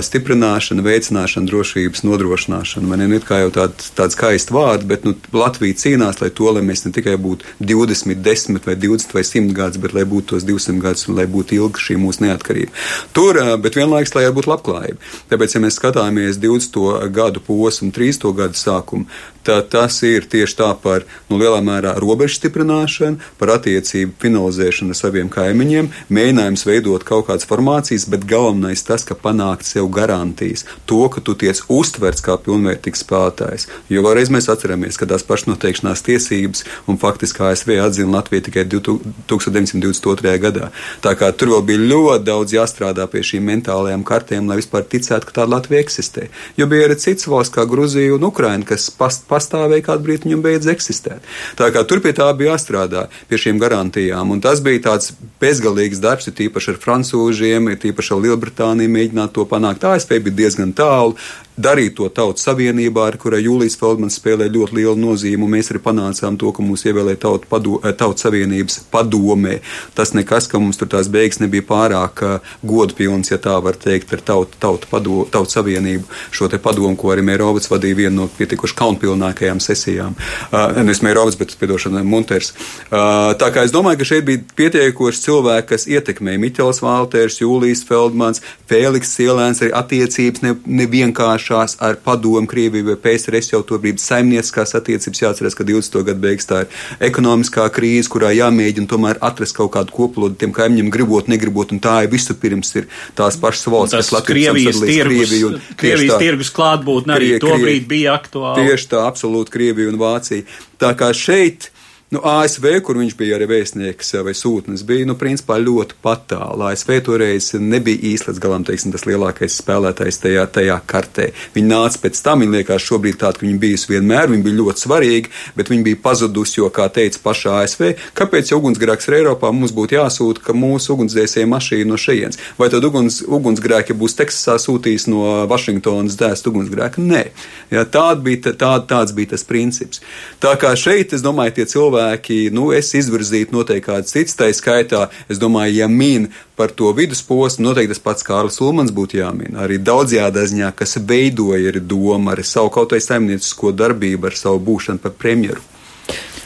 stiprināšana, 0.04 0.84
veicināšana, 0.86 1.48
drošības 1.48 2.04
nodrošināšana. 2.06 2.86
Man 2.88 3.02
ir 3.06 3.26
kā 3.26 3.42
jau 3.42 3.50
tāda 3.54 3.90
tād 3.96 4.14
skaista 4.14 4.54
vārda, 4.54 4.86
bet 4.92 5.06
nu, 5.08 5.14
Latvija 5.34 5.78
cīnās, 5.80 6.20
lai 6.22 6.30
to, 6.30 6.50
lai 6.52 6.62
mēs 6.66 6.84
ne 6.86 6.92
tikai 6.94 7.16
būtu 7.20 7.56
20, 7.64 8.22
10 8.22 8.68
vai 8.68 8.76
20 8.78 9.16
vai 9.16 9.24
100 9.26 9.56
gadus, 9.56 9.80
bet 9.82 9.96
lai 9.96 10.04
būtu 10.08 10.34
tos 10.34 10.46
200 10.46 10.78
gadus 10.82 11.08
un 11.08 11.18
lai 11.18 11.26
būtu 11.30 11.56
ilga 11.58 11.82
šī 11.82 11.98
mūsu 12.00 12.26
neatkarība. 12.26 12.70
Tur, 13.16 13.40
bet 13.64 13.78
vienlaikus, 13.80 14.14
lai 14.14 14.28
būtu 14.34 14.52
labklājība. 14.52 15.12
Tāpēc, 15.32 15.56
ja 15.56 15.64
mēs 15.64 15.80
skatāmies 15.80 16.40
20. 16.42 17.10
gadu 17.14 17.42
posmu, 17.42 17.90
30. 17.94 18.28
gadu 18.36 18.60
sākumu, 18.60 19.08
tad 19.44 19.68
tas 19.72 19.98
ir 20.06 20.26
tieši 20.30 20.56
tā 20.58 20.70
par 20.82 21.06
nu, 21.30 21.38
lielā 21.40 21.60
mērā 21.64 21.94
robežu 22.00 22.38
stiprināšanu, 22.38 23.20
par 23.40 23.54
attiecību 23.56 24.14
finalizēšanu 24.22 24.94
ar 24.94 24.98
saviem 24.98 25.30
kaimiņiem, 25.32 25.90
mēģinājums 26.12 26.66
veidot 26.68 27.06
kaut 27.08 27.28
kādas 27.28 27.48
formācijas, 27.48 28.06
bet 28.12 28.26
galvenais 28.28 28.84
tas, 28.86 29.04
ka 29.08 29.16
panākt 29.18 29.66
sev 29.68 29.90
garantijas, 29.94 30.66
to, 30.86 31.02
ka 31.12 31.22
tu 31.24 31.34
tiec 31.38 31.62
uztverts 31.72 32.24
kā 32.24 32.38
pilnvērtīgs 32.44 33.04
spēlētājs. 33.04 33.68
Jo 33.92 34.04
vēlreiz 34.06 34.30
mēs 34.32 34.50
atceramies, 34.52 34.98
ka 35.00 35.08
tās 35.10 35.26
pašnoteikšanās 35.26 36.04
tiesības 36.06 36.66
un 36.90 37.00
faktiski 37.02 37.44
ASV 37.48 37.74
atzina 37.82 38.18
Latviju 38.18 38.46
tikai 38.48 38.66
1922. 38.70 40.36
gadā. 40.42 40.70
Tā 41.04 41.14
kā 41.18 41.32
tur 41.36 41.54
vēl 41.56 41.66
bija 41.70 41.86
ļoti 41.92 42.26
daudz 42.28 42.54
jāstrādā 42.54 43.06
pie 43.10 43.24
šīm 43.26 43.48
mentālajām 43.48 44.04
kartēm, 44.06 44.48
lai 44.50 44.60
vispār 44.60 44.86
ticētu, 44.86 45.28
ka 45.28 45.40
tāda 45.40 45.56
Latvija 45.56 45.82
eksistē. 45.82 46.28
Jo 46.58 46.68
bija 46.70 46.88
arī 46.88 46.98
cits 47.00 47.28
valsts 47.30 47.54
kā 47.54 47.64
Gruzija 47.68 48.14
un 48.16 48.26
Ukraina, 48.28 48.66
kas 48.68 48.90
past 48.94 49.26
pastāvēja 49.32 49.86
kādu 49.88 50.06
brīdi, 50.06 50.28
viņam 50.28 50.44
beidz 50.44 50.70
eksistēt. 50.72 51.26
Tā 51.58 51.70
kā 51.74 51.84
tur 51.88 52.02
pie 52.04 52.14
tā 52.16 52.28
bija 52.36 52.54
jāstrādā, 52.54 53.06
pie 53.30 53.40
šīm 53.40 53.60
garantijām. 53.62 54.34
Un 54.34 54.42
tas 54.44 54.60
bija 54.64 54.84
tāds 54.90 55.14
bezgalīgs 55.42 56.02
darbs, 56.02 56.28
ir 56.28 56.36
tīpaši 56.38 56.74
ar 56.74 56.82
francūžiem, 56.82 57.72
ir 57.72 57.80
tīpaši 57.82 58.14
ar 58.14 58.22
Lielbritāniju 58.26 58.92
mēģināt 58.98 59.34
to 59.36 59.46
panākt. 59.48 59.88
ASV 59.88 60.18
bija 60.28 60.42
diezgan 60.44 60.76
tālu 60.76 61.16
darīt 61.56 61.96
to 61.98 62.08
tautas 62.08 62.46
savienībā, 62.46 63.04
ar 63.10 63.18
kurai 63.20 63.42
Jūlijas 63.44 63.76
Feldmans 63.80 64.16
spēlē 64.16 64.48
ļoti 64.52 64.78
lielu 64.78 64.96
nozīmi. 64.96 65.48
Mēs 65.52 65.70
arī 65.72 65.82
panācām 65.84 66.38
to, 66.40 66.52
ka 66.52 66.64
mūs 66.64 66.86
ievēlēja 66.88 67.20
tautu 67.26 67.48
pado, 67.50 67.78
eh, 67.84 67.92
tautas 67.92 68.24
savienības 68.24 68.80
padomē. 68.92 69.60
Tas 69.94 70.14
nekas, 70.16 70.48
ka 70.48 70.58
mums 70.58 70.80
tur 70.80 70.88
tās 70.88 71.10
beigas 71.12 71.40
nebija 71.40 71.62
pārāk 71.62 72.22
uh, 72.22 72.54
godpilns, 72.64 73.30
ja 73.30 73.38
tā 73.38 73.58
var 73.62 73.76
teikt, 73.76 74.12
ar 74.12 74.20
tautu, 74.20 74.56
tautu, 74.60 74.88
pado, 74.90 75.26
tautu 75.30 75.52
savienību. 75.52 76.04
Šo 76.30 76.48
te 76.48 76.58
padomu, 76.58 76.96
ko 76.96 77.12
arī 77.12 77.24
Mērovats 77.26 77.68
vadīja 77.70 77.96
vienu 77.96 78.22
no 78.22 78.28
pietikuši 78.28 78.76
kaunpilnākajām 78.78 79.60
sesijām. 79.60 80.16
Uh, 80.50 80.72
nevis 80.80 81.02
Mērovats, 81.04 81.36
bet, 81.36 81.56
piedošana, 81.60 82.04
Munters. 82.04 82.52
Uh, 82.88 83.34
tā 83.36 83.52
kā 83.52 83.66
es 83.66 83.74
domāju, 83.74 84.00
ka 84.00 84.08
šeit 84.08 84.24
bija 84.24 84.42
pietiekoši 84.56 85.24
cilvēki, 85.26 85.68
kas 85.74 85.88
ietekmēja 85.90 86.40
Miķels 86.42 86.82
Valters, 86.84 87.40
Jūlijas 87.42 87.84
Feldmans, 87.88 88.42
Fēliks 88.70 89.12
Sielēns, 89.18 89.62
arī 89.62 89.74
attiecības 89.76 90.44
nevienkārši 90.66 91.41
saskāršās 91.42 91.76
ar 91.80 91.96
padomu 92.04 92.46
Krieviju 92.46 92.86
vai 92.86 92.96
PSRS 92.96 93.52
jau 93.52 93.62
to 93.66 93.78
brīdi 93.78 94.00
saimnieciskās 94.00 94.74
attiecības. 94.78 95.22
Jāatcerās, 95.22 95.56
ka 95.56 95.64
20. 95.64 96.04
gadu 96.06 96.20
beigās 96.22 96.46
tā 96.46 96.62
ir 96.64 96.68
ekonomiskā 97.08 97.66
krīze, 97.74 98.08
kurā 98.10 98.32
jāmēģina 98.34 98.88
tomēr 98.88 99.20
atrast 99.20 99.56
kaut 99.56 99.72
kādu 99.76 99.92
koplodu 99.92 100.38
tiem 100.38 100.52
kaimiņiem, 100.54 100.90
gribot, 100.92 101.28
negribot, 101.28 101.72
un 101.72 101.80
tā 101.82 102.02
ir 102.04 102.12
visu 102.12 102.34
pirms 102.38 102.74
ir 102.78 102.88
tās 103.18 103.38
pašas 103.40 103.68
valsts, 103.72 103.98
kas 103.98 104.12
Latvijas 104.14 104.80
Krieviju, 104.82 105.52
Krievijas 105.76 106.18
tirgus 106.22 106.52
klātbūtne 106.54 107.16
arī 107.18 107.34
Krie, 107.34 107.42
tobrīd 107.42 107.88
bija 107.90 108.16
aktuāla. 108.18 108.56
Tieši 108.60 108.90
tā, 108.94 109.04
absolūti 109.08 109.54
Krievija 109.54 109.92
un 109.92 110.00
Vācija. 110.00 110.46
Tā 110.82 110.94
kā 110.98 111.12
šeit 111.16 111.71
Nu, 112.12 112.20
ASV, 112.28 112.66
kur 112.84 112.98
viņš 113.00 113.14
bija 113.16 113.38
arī 113.38 113.46
vēstnieks 113.48 114.10
vai 114.20 114.34
sūtnis, 114.36 114.82
bija 114.84 115.06
nu, 115.08 115.14
principā 115.16 115.56
ļoti 115.56 115.96
patālu. 116.04 116.66
ASV 116.68 116.98
toreiz 117.06 117.46
nebija 117.56 118.02
īsti 118.10 118.28
līdz 118.28 118.40
galam 118.42 118.66
teiksim, 118.68 118.92
tas 118.92 119.06
lielākais 119.08 119.54
spēlētājs 119.56 120.20
tajā, 120.20 120.42
tajā 120.52 120.76
kartē. 120.92 121.30
Viņi 121.54 121.70
nāca 121.70 122.02
pēc 122.02 122.20
tam, 122.20 122.44
viņi 122.44 122.58
liekas 122.58 122.84
šobrīd 122.84 123.16
tādi, 123.22 123.40
ka 123.40 123.46
viņi 123.46 123.60
bijusi 123.62 123.92
vienmēr, 123.94 124.28
viņi 124.28 124.44
bija 124.44 124.56
ļoti 124.58 124.84
svarīgi, 124.84 125.32
bet 125.56 125.72
viņi 125.72 125.86
bija 125.86 126.00
pazudusi, 126.02 126.58
jo, 126.58 126.68
kā 126.68 126.90
teica 126.92 127.22
pašā 127.24 127.54
ASV, 127.62 127.86
kāpēc 128.20 128.52
ja 128.52 128.60
ugunsgrēks 128.60 129.08
ir 129.08 129.16
Eiropā, 129.22 129.48
mums 129.56 129.72
būtu 129.72 129.96
jāsūta, 129.96 130.44
ka 130.44 130.52
mūsu 130.52 130.92
ugunsdzēsēja 130.98 131.48
mašīna 131.48 131.94
no 131.94 131.96
šejienes. 131.96 132.42
Vai 132.60 132.68
tad 132.76 132.84
uguns, 132.90 133.22
ugunsgrēki 133.24 133.96
būs 133.96 134.18
Teksasā 134.20 134.58
sūtījis 134.60 135.08
no 135.08 135.46
Vašingtonas 135.48 136.20
dzēst 136.20 136.52
ugunsgrēku? 136.52 137.08
Nē. 137.08 137.24
Jā, 137.72 137.88
tād 137.88 138.20
bija, 138.28 138.52
tā, 138.52 138.74
tāds 138.84 139.16
bija 139.16 139.32
tas 139.32 139.48
princips. 139.48 140.04
Tā 140.44 140.52
kā 140.60 140.76
šeit, 140.76 141.16
es 141.16 141.24
domāju, 141.24 141.56
tie 141.56 141.68
cilvēki 141.72 142.01
cilvēki, 142.02 142.50
nu, 142.52 142.72
es 142.72 142.92
izvirzītu 142.94 143.54
noteikti 143.54 143.86
kāds 143.86 144.12
cits, 144.12 144.36
tā 144.36 144.50
skaitā, 144.52 145.08
es 145.28 145.38
domāju, 145.38 145.82
ja 145.82 145.88
min 145.88 146.30
par 146.56 146.70
to 146.70 146.92
vidusposmu, 146.92 147.64
noteikti 147.68 147.94
tas 147.94 148.02
pats 148.02 148.22
Kārlis 148.26 148.60
Ulmans 148.60 148.92
būtu 148.92 149.20
jāmin. 149.20 149.56
Arī 149.56 149.78
daudzjādā 149.78 150.44
ziņā, 150.46 150.72
kas 150.74 150.98
veidoja 150.98 151.70
arī 151.70 151.80
domu, 151.80 152.30
ar 152.30 152.42
savu 152.42 152.70
kaut 152.70 152.92
vai 152.92 153.00
saimniecisko 153.00 153.72
darbību, 153.72 154.26
ar 154.26 154.36
savu 154.36 154.60
būšanu 154.60 155.02
par 155.02 155.12
premjeru. 155.12 155.62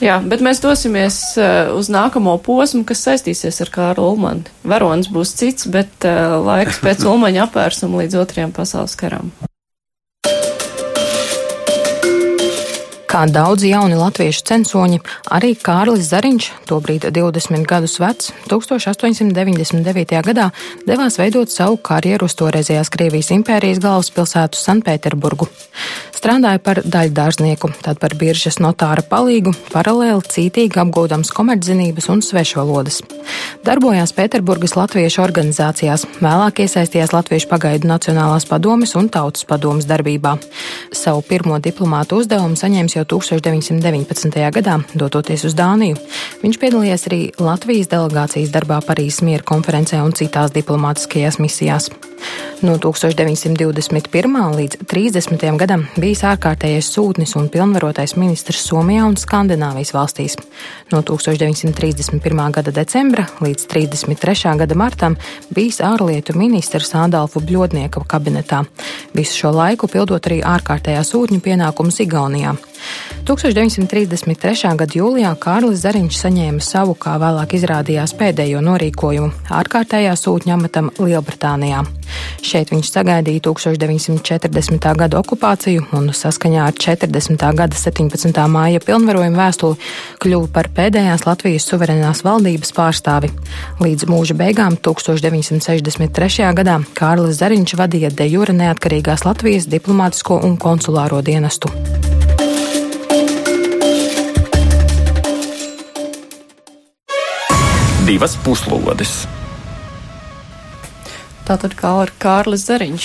Jā, 0.01 0.19
bet 0.21 0.42
mēs 0.45 0.61
dosimies 0.61 1.16
uh, 1.40 1.73
uz 1.73 1.88
nākamo 1.88 2.37
posmu, 2.45 2.85
kas 2.85 3.01
saistīsies 3.07 3.62
ar 3.64 3.73
Kārlu 3.73 4.11
Ulmanu. 4.12 4.45
Varonis 4.69 5.09
būs 5.09 5.33
cits, 5.38 5.71
bet 5.73 6.05
uh, 6.05 6.37
laiks 6.45 6.83
pēc 6.85 7.07
Ulmaņa 7.09 7.47
apvērsuma 7.49 8.05
līdz 8.05 8.21
otrajam 8.21 8.53
pasaules 8.53 8.97
karam. 9.01 9.33
Kā 13.07 13.21
daudzi 13.31 13.69
jauni 13.71 13.95
latviešu 13.95 14.42
censoņi, 14.49 14.97
arī 15.31 15.53
Kārlis 15.55 16.09
Zariņš, 16.11 16.49
tobrīd 16.66 17.07
20 17.14 17.62
gadus 17.71 18.01
vecs, 18.03 18.33
1899. 18.51 20.16
gadā 20.27 20.49
devās 20.88 21.19
veidot 21.21 21.53
savu 21.53 21.79
karjeru 21.79 22.27
uz 22.27 22.35
toreizējās 22.35 22.90
Krievijas 22.90 23.31
impērijas 23.37 23.79
galvaspilsētu 23.85 24.59
Sanpēterburgu. 24.59 25.47
Strādāja 26.16 26.59
par 26.59 26.81
daļdārznieku, 26.83 27.71
tad 27.85 28.01
par 28.03 28.16
biržas 28.19 28.59
notāra 28.59 29.05
palīgu, 29.07 29.53
paralēli 29.71 30.27
cītīgi 30.33 30.83
apgūdams 30.83 31.31
komerczinības 31.37 32.11
un 32.11 32.25
svešvalodas. 32.27 33.03
Darbojās 33.66 34.14
Pēterburgas 34.16 34.75
latviešu 34.79 35.23
organizācijās, 35.23 36.07
vēlāk 36.19 36.64
iesaistījās 36.64 37.14
Latviešu 37.14 37.51
pagaidu 37.51 37.90
Nacionālās 37.90 38.49
padomes 38.49 38.97
un 38.99 39.11
Tautas 39.12 39.47
padomes 39.47 39.87
darbībā. 39.87 40.37
Savu 40.95 41.23
pirmo 41.27 41.61
diplomātu 41.62 42.21
uzdevumu 42.23 42.59
saņēmis 42.59 42.95
jau 42.96 43.04
1919. 43.16 44.40
gadā, 44.56 44.80
dodoties 44.94 45.44
uz 45.48 45.56
Dāniju. 45.56 45.98
Viņš 46.42 46.61
piedalījās 46.62 47.06
arī 47.11 47.20
Latvijas 47.38 47.92
delegācijas 47.92 48.52
darbā 48.54 48.80
Parīzes 48.85 49.22
miera 49.26 49.46
konferencē 49.46 50.02
un 50.04 50.16
citās 50.16 50.54
diplomātiskajās 50.56 51.40
misijās. 51.42 51.90
No 52.64 52.79
1921. 52.81 54.57
līdz 54.57 54.79
30. 54.88 55.42
gadam 55.61 55.83
bijis 56.00 56.22
ārkārtējais 56.24 56.88
sūtnis 56.88 57.35
un 57.37 57.50
pilnvarotais 57.52 58.14
ministrs 58.16 58.62
Somijā 58.64 59.05
un 59.05 59.18
Skandināvijas 59.20 59.92
valstīs. 59.92 60.38
No 60.92 61.02
1931. 61.05 62.40
gada 62.57 62.72
decembra 62.72 63.26
līdz 63.44 63.66
33. 63.68 64.55
gada 64.62 64.79
martam 64.79 65.18
bijis 65.52 65.83
ārlietu 65.85 66.37
ministrs 66.38 66.94
Ādolfu 66.96 67.44
Bļodnieka 67.44 68.00
kabinetā. 68.09 68.62
Visu 69.12 69.42
šo 69.42 69.52
laiku 69.52 69.90
pildot 69.92 70.24
arī 70.31 70.40
ārkārtējā 70.40 71.05
sūtņu 71.05 71.42
pienākumus 71.44 72.00
Igaunijā. 72.07 72.57
1933. 73.26 74.72
gada 74.79 74.96
jūlijā 74.96 75.33
Kārlis 75.42 75.83
Zariņš 75.83 76.20
saņēma 76.22 76.62
savu, 76.62 76.94
kā 76.94 77.16
vēlāk 77.20 77.57
izrādījās, 77.59 78.14
pēdējo 78.16 78.62
norīkojumu 78.64 79.33
ārkārtējā 79.61 80.14
sūtņa 80.16 80.57
amatam 80.57 80.92
Lielbritānijā. 81.00 81.85
Šeit 82.45 82.73
viņš 82.73 82.90
sagaidīja 82.92 83.42
1940. 83.49 84.88
gada 85.01 85.21
okupāciju 85.21 85.87
un 85.97 86.11
saskaņā 86.14 86.66
ar 86.69 86.77
40. 86.77 87.47
gada 87.59 87.79
17. 87.79 88.42
māja 88.53 88.83
pilnvarojumu 88.85 89.40
vēstuli 89.40 89.81
kļuva 90.23 90.51
par 90.55 90.71
pēdējās 90.77 91.27
Latvijas 91.29 91.69
suverenās 91.71 92.25
valdības 92.27 92.75
pārstāvi. 92.77 93.33
Līdz 93.83 94.09
mūža 94.11 94.38
beigām 94.38 94.79
1963. 94.81 96.51
gadā 96.57 96.81
Kārlis 96.99 97.40
Zariņš 97.40 97.79
vadīja 97.81 98.12
de 98.14 98.29
jure 98.31 98.57
neatkarīgās 98.57 99.27
Latvijas 99.29 99.71
diplomātisko 99.71 100.40
un 100.47 100.59
konsulāro 100.61 101.23
dienestu. 101.25 101.73
divas 108.07 108.38
puslodes. 108.45 109.27
Tātad 111.46 111.76
kā 111.78 111.92
ar 112.02 112.11
Kārlis 112.18 112.66
Zariņš. 112.66 113.04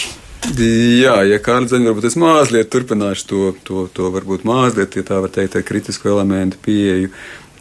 Jā, 0.57 1.19
ja 1.29 1.37
Kārlis 1.43 1.69
Zariņš 1.69 1.91
varbūt 1.91 2.07
es 2.09 2.17
mazliet 2.17 2.71
turpināšu 2.73 3.27
to, 3.29 3.41
to, 3.67 3.85
to 3.93 4.09
varbūt 4.13 4.47
mazliet, 4.49 4.97
ja 4.97 5.05
tā 5.05 5.19
var 5.21 5.29
teikt, 5.33 5.59
kritisko 5.67 6.09
elementu 6.15 6.57
pieeju. 6.65 7.11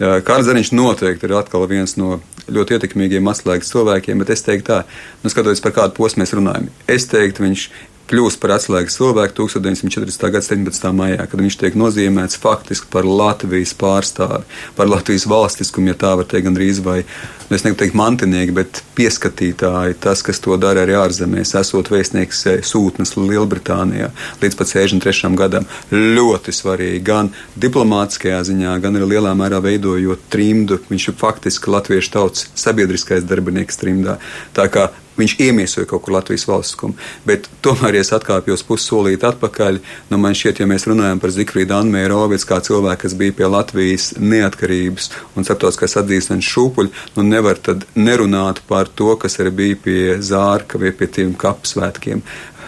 Kārlis 0.00 0.48
Zariņš 0.48 0.72
noteikti 0.72 1.28
ir 1.28 1.36
atkal 1.36 1.66
viens 1.68 1.98
no 2.00 2.22
ļoti 2.48 2.78
ietekmīgiem 2.78 3.28
atslēgas 3.28 3.68
cilvēkiem, 3.74 4.22
bet 4.22 4.32
es 4.32 4.42
teiktu 4.46 4.70
tā, 4.70 4.78
nu 5.20 5.32
skatoties 5.32 5.60
par 5.60 5.74
kādu 5.76 5.96
posmu 5.98 6.22
mēs 6.22 6.32
runājam, 6.38 6.70
es 6.90 7.04
teiktu, 7.10 7.44
viņš 7.44 7.66
kļūst 8.10 8.40
par 8.42 8.56
atslēgas 8.56 8.98
cilvēku 8.98 9.36
1940. 9.44 10.24
gada 10.34 10.42
17. 10.44 10.86
maijā, 10.96 11.26
kad 11.30 11.42
viņš 11.42 11.58
tiek 11.60 11.76
nozīmēts 11.78 12.38
faktiski 12.42 12.90
par 12.90 13.06
Latvijas 13.06 13.72
pārstāvi, 13.78 14.42
par 14.76 14.90
Latvijas 14.90 15.28
valstiskumu, 15.30 15.92
ja 15.92 15.98
tā 15.98 16.12
var 16.18 16.26
teikt, 16.28 16.48
gandrīz 16.48 16.80
vai, 16.82 17.00
nu, 17.48 17.54
es 17.54 17.64
negribu 17.64 17.82
teikt 17.84 17.98
mantinieki, 17.98 18.54
bet 18.56 18.82
pieskatītāji, 18.98 19.98
tas, 20.02 20.24
kas 20.26 20.42
to 20.42 20.56
dara 20.60 20.84
arī 20.84 20.96
ārzemēs, 20.98 21.54
esot 21.60 21.92
vēstnieks 21.92 22.42
eh, 22.50 22.62
sūtnes 22.66 23.14
Lielbritānijā 23.18 24.10
līdz 24.42 24.58
pat 24.58 24.72
63. 24.72 25.30
gadam. 25.38 25.68
Ļoti 25.90 26.54
svarīgi 26.56 27.02
gan 27.06 27.30
diplomātiskajā 27.60 28.42
ziņā, 28.50 28.74
gan 28.82 28.98
arī 28.98 29.12
lielā 29.14 29.36
mērā 29.38 29.62
veidojot 29.64 30.26
trimdu. 30.32 30.80
Viņš 30.90 31.10
ir 31.12 31.20
faktiski 31.20 31.70
latviešu 31.70 32.16
tautas 32.16 32.48
sabiedriskais 32.58 33.26
darbinieks 33.28 33.78
trimdā. 33.80 34.18
Tā 34.56 34.66
kā 34.72 34.90
viņš 35.20 35.36
iemiesoja 35.46 35.88
kaut 35.90 36.04
kur 36.04 36.16
Latvijas 36.16 36.46
valstiskumu. 36.48 36.96
Bet 37.28 37.48
tomēr, 37.64 37.98
ja 37.98 38.04
es 38.04 38.12
atkāpjos 38.16 38.64
pussolīt 38.68 39.24
atpakaļ, 39.26 39.80
nu 40.10 40.20
man 40.20 40.36
šķiet, 40.36 40.62
ja 40.62 40.68
mēs 40.70 40.86
runājam 40.90 41.22
par 41.22 41.34
Zikfrīdu 41.34 41.76
Anmērovicu 41.78 42.48
kā 42.48 42.60
cilvēku, 42.66 43.04
kas 43.04 43.16
bija 43.20 43.36
pie 43.38 43.50
Latvijas 43.50 44.10
neatkarības 44.18 45.10
un 45.36 45.46
starptautiskās 45.46 45.98
atzīšanas 46.02 46.52
šūpuļa, 46.54 46.94
nu 47.18 47.26
nevar 47.28 47.60
tad 47.60 47.86
nerunāt 47.94 48.64
par 48.68 48.88
to, 48.88 49.14
kas 49.20 49.40
arī 49.42 49.54
bija 49.62 49.82
pie 49.84 50.00
Zārka 50.24 50.80
vai 50.80 50.94
pie 50.96 51.10
tiem 51.20 51.36
kapsvētkiem 51.38 52.24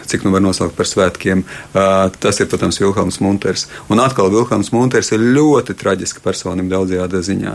cik 0.09 0.25
nu 0.25 0.33
var 0.33 0.43
nosaukt 0.43 0.75
par 0.77 0.87
svētkiem. 0.89 1.43
Tas 1.73 2.39
ir, 2.39 2.49
protams, 2.51 2.79
Vilhelms 2.81 3.19
Munters. 3.23 3.67
Un 3.93 4.01
atkal 4.03 4.31
Vilhelms 4.33 4.71
Munters 4.73 5.11
ir 5.15 5.23
ļoti 5.35 5.75
traģiska 5.79 6.23
personība 6.23 6.77
daudzajā 6.77 7.23
ziņā. 7.29 7.53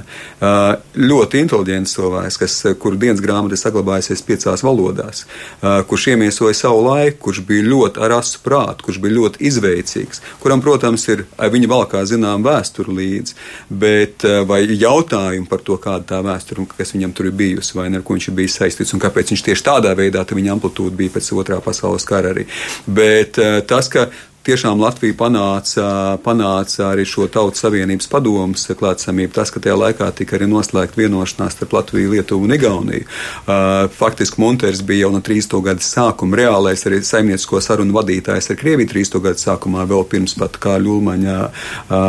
Ļoti 0.98 1.42
inteliģents 1.44 1.94
cilvēks, 1.96 2.38
kas, 2.40 2.56
kur 2.80 2.96
dienas 3.00 3.22
grāmata 3.24 3.58
saglabājusies 3.58 4.24
piecās 4.26 4.62
valodās, 4.66 5.24
kurš 5.60 6.08
iemiesoja 6.14 6.56
savu 6.56 6.84
laiku, 6.86 7.28
kurš 7.28 7.42
bija 7.48 7.66
ļoti 7.66 8.02
ar 8.04 8.16
asu 8.18 8.40
prātu, 8.44 8.86
kurš 8.86 9.00
bija 9.02 9.16
ļoti 9.18 9.42
izveicīgs, 9.50 10.22
kuram, 10.42 10.62
protams, 10.64 11.06
ir 11.10 11.24
viņa 11.38 11.70
valkā 11.70 12.04
zinām 12.08 12.46
vēsturi 12.46 12.94
līdzi, 12.98 13.36
bet 13.68 14.26
vai 14.48 14.62
jautājumi 14.68 15.48
par 15.50 15.62
to, 15.66 15.78
kāda 15.82 16.06
tā 16.14 16.22
vēsture 16.24 16.62
un 16.62 16.70
kas 16.70 16.94
viņam 16.94 17.14
tur 17.16 17.30
ir 17.30 17.36
bijusi, 17.38 17.76
vai 17.78 17.88
ne, 17.90 18.00
ar 18.00 18.06
ko 18.06 18.16
viņš 18.16 18.30
ir 18.30 18.38
bijis 18.38 18.58
saistīts 18.60 18.94
un 18.94 19.02
kāpēc 19.02 19.34
viņš 19.34 19.44
tieši 19.48 19.66
tādā 19.66 19.94
veidā, 19.98 20.24
viņa 20.28 20.54
amplitūda 20.54 20.96
bija 20.98 21.16
pēc 21.16 21.32
otrā 21.34 21.60
pasaules 21.64 22.06
kara 22.08 22.32
arī. 22.38 22.48
Bet 22.86 23.42
eh, 23.42 23.60
tas, 23.68 23.90
ka 23.92 24.08
tiešām 24.48 24.80
Latvija 24.80 25.12
panāca, 25.18 25.86
panāca 26.24 26.86
arī 26.88 27.04
šo 27.08 27.26
Tautas 27.32 27.60
Savienības 27.64 28.08
padomus 28.08 28.64
klātsamību. 28.80 29.34
Tas, 29.36 29.52
ka 29.52 29.60
tajā 29.60 29.76
laikā 29.76 30.08
tika 30.16 30.38
arī 30.38 30.48
noslēgta 30.48 31.00
vienošanās 31.02 31.56
starp 31.56 31.74
Latviju, 31.76 32.14
Lietuvu 32.14 32.48
un 32.48 32.56
Igauniju. 32.56 33.04
Uh, 33.04 33.90
faktiski 33.92 34.40
Munters 34.40 34.80
bija 34.88 35.06
jau 35.06 35.12
no 35.12 35.20
30. 35.24 35.58
gada 35.66 35.84
sākuma 35.84 36.40
reālais 36.40 36.86
arī 36.88 37.02
saimniecisko 37.04 37.60
sarunu 37.64 37.96
vadītājs 37.98 38.48
ar 38.52 38.60
Krieviju 38.60 38.92
30. 38.94 39.20
gada 39.28 39.42
sākumā, 39.42 39.84
vēl 39.90 40.06
pirms 40.08 40.36
pat 40.40 40.56
kā 40.62 40.78
Ļulmaņa 40.80 41.38
uh, 41.44 42.08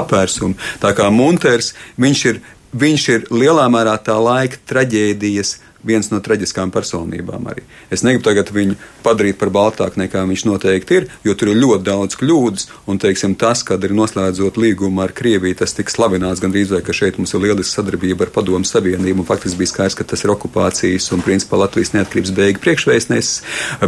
apvērsuma. 0.00 0.56
Tā 0.80 0.94
kā 0.96 1.10
Munters, 1.12 1.74
viņš 2.00 2.26
ir, 2.32 2.40
viņš 2.72 3.08
ir 3.12 3.32
lielā 3.34 3.68
mērā 3.72 3.98
tā 4.08 4.16
laika 4.16 4.60
traģēdijas 4.72 5.58
viens 5.88 6.10
no 6.12 6.20
traģiskām 6.24 6.72
personībām 6.74 7.48
arī. 7.50 7.64
Es 7.90 8.04
negribu 8.06 8.26
tagad 8.28 8.52
viņu 8.54 8.76
padarīt 9.04 9.38
par 9.40 9.52
baltāku 9.54 10.00
nekā 10.02 10.24
viņš 10.28 10.44
noteikti 10.48 11.00
ir, 11.00 11.08
jo 11.24 11.34
tur 11.38 11.52
ir 11.52 11.60
ļoti 11.62 11.86
daudz 11.86 12.18
kļūdas, 12.20 12.68
un 12.90 13.00
teiksim, 13.02 13.36
tas, 13.38 13.64
kad 13.66 13.82
ir 13.84 13.94
noslēdzot 13.96 14.58
līgumu 14.60 15.02
ar 15.04 15.14
Krieviju, 15.16 15.58
tas 15.62 15.74
tika 15.76 15.92
slavināts 15.92 16.42
gandrīz 16.44 16.72
vai 16.74 16.82
ka 16.84 16.94
šeit 16.96 17.18
mums 17.18 17.34
ir 17.34 17.44
lieliska 17.46 17.80
sadarbība 17.80 18.26
ar 18.26 18.32
Padomu 18.34 18.68
Savienību, 18.68 19.26
faktiski 19.28 19.62
bija 19.62 19.72
skaidrs, 19.72 19.96
ka 19.98 20.06
tas 20.08 20.24
ir 20.24 20.32
okupācijas 20.34 21.08
un 21.16 21.24
principā 21.24 21.60
Latvijas 21.60 21.94
neatkarības 21.96 22.34
beigu 22.36 22.62
priekšvēstnesis, 22.64 23.42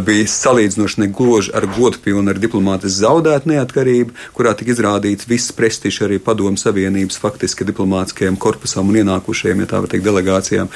bija 0.07 0.29
salīdzinoši 0.31 1.05
negloži 1.05 1.55
ar 1.57 1.67
godpilnu, 1.77 2.31
ar 2.33 2.41
diplomātiski 2.41 3.03
zaudētu 3.03 3.53
neatkarību, 3.53 4.17
kurā 4.37 4.55
tika 4.59 4.75
izrādīts 4.75 5.29
viss 5.31 5.55
prestižs 5.57 6.05
arī 6.07 6.21
Padomu 6.23 6.61
Savienības 6.61 7.21
faktiski 7.21 7.67
diplomātiskajiem 7.69 8.39
korpusam 8.41 8.91
un 8.91 9.01
ienākušajiem, 9.03 9.65
ja 9.65 9.71
tā 9.71 9.83
var 9.83 9.93
teikt, 9.93 10.07
delegācijām. 10.07 10.71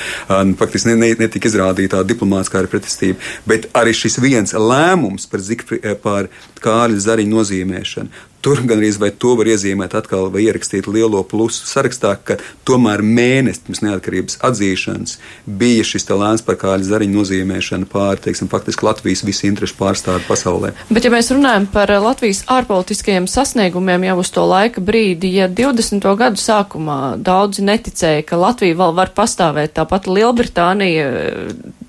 Faktiski 0.60 0.92
ne, 0.92 0.96
ne, 1.00 1.10
netika 1.22 1.50
izrādīta 1.50 2.02
diplomātiskā 2.06 2.64
pretestība, 2.70 3.18
bet 3.46 3.68
arī 3.76 3.94
šis 3.96 4.18
viens 4.22 4.54
lēmums 4.54 5.28
par, 5.30 5.40
Zikfri, 5.40 5.80
eh, 5.82 5.94
par 5.94 6.30
Kārļa 6.64 7.02
Zariņu 7.08 7.36
nozīmēšanu. 7.38 8.24
Tur 8.44 8.60
gan 8.68 8.76
arī 8.82 8.90
vai 9.00 9.08
to 9.16 9.32
var 9.38 9.48
iezīmēt 9.48 9.94
atkal 9.96 10.28
vai 10.32 10.42
ierakstīt 10.44 10.84
lielo 10.92 11.22
plusu 11.24 11.64
sarakstā, 11.64 12.10
ka 12.20 12.36
tomēr 12.68 13.00
mēnesis 13.00 13.62
pirms 13.64 13.80
neatkarības 13.86 14.36
atzīšanas 14.44 15.14
bija 15.60 15.86
šis 15.88 16.04
lēns 16.10 16.44
par 16.44 16.58
kāļu 16.60 16.84
zariņu 16.84 17.16
nozīmēšanu 17.16 17.88
pār, 17.88 18.20
teiksim, 18.20 18.50
faktiski 18.52 18.84
Latvijas 18.84 19.24
visu 19.24 19.48
interešu 19.48 19.78
pārstāvi 19.78 20.26
pasaulē. 20.28 20.74
Bet 20.92 21.08
ja 21.08 21.12
mēs 21.14 21.32
runājam 21.32 21.70
par 21.72 21.88
Latvijas 22.04 22.42
ārpolitiskajiem 22.52 23.30
sasniegumiem 23.30 24.04
jau 24.10 24.18
uz 24.20 24.32
to 24.34 24.44
laika 24.44 24.84
brīdi, 24.84 25.32
ja 25.38 25.48
20. 25.48 26.04
gadu 26.20 26.40
sākumā 26.40 27.16
daudzi 27.16 27.64
neticēja, 27.64 28.26
ka 28.28 28.40
Latvija 28.40 28.76
vēl 28.82 28.92
var 29.00 29.14
pastāvēt, 29.16 29.72
tāpat 29.80 30.10
Lielbritānija 30.10 31.08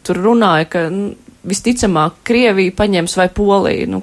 tur 0.07 0.23
runāja, 0.23 0.71
ka 0.71 0.87
visticamāk 1.45 2.19
Krievija 2.27 2.73
paņems 2.77 3.17
vai 3.19 3.27
Polija, 3.33 3.87
nu, 3.89 4.01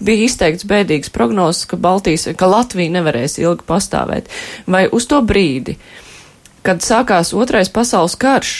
bija 0.00 0.26
izteikts 0.26 0.66
bēdīgs 0.68 1.12
prognozes, 1.14 1.66
ka 1.70 1.78
Baltijas, 1.80 2.28
ka 2.36 2.50
Latvija 2.50 2.96
nevarēs 2.98 3.38
ilgi 3.42 3.66
pastāvēt. 3.68 4.30
Vai 4.70 4.86
uz 4.92 5.08
to 5.10 5.20
brīdi, 5.22 5.76
kad 6.66 6.84
sākās 6.84 7.34
otrais 7.36 7.72
pasaules 7.72 8.16
karš 8.20 8.54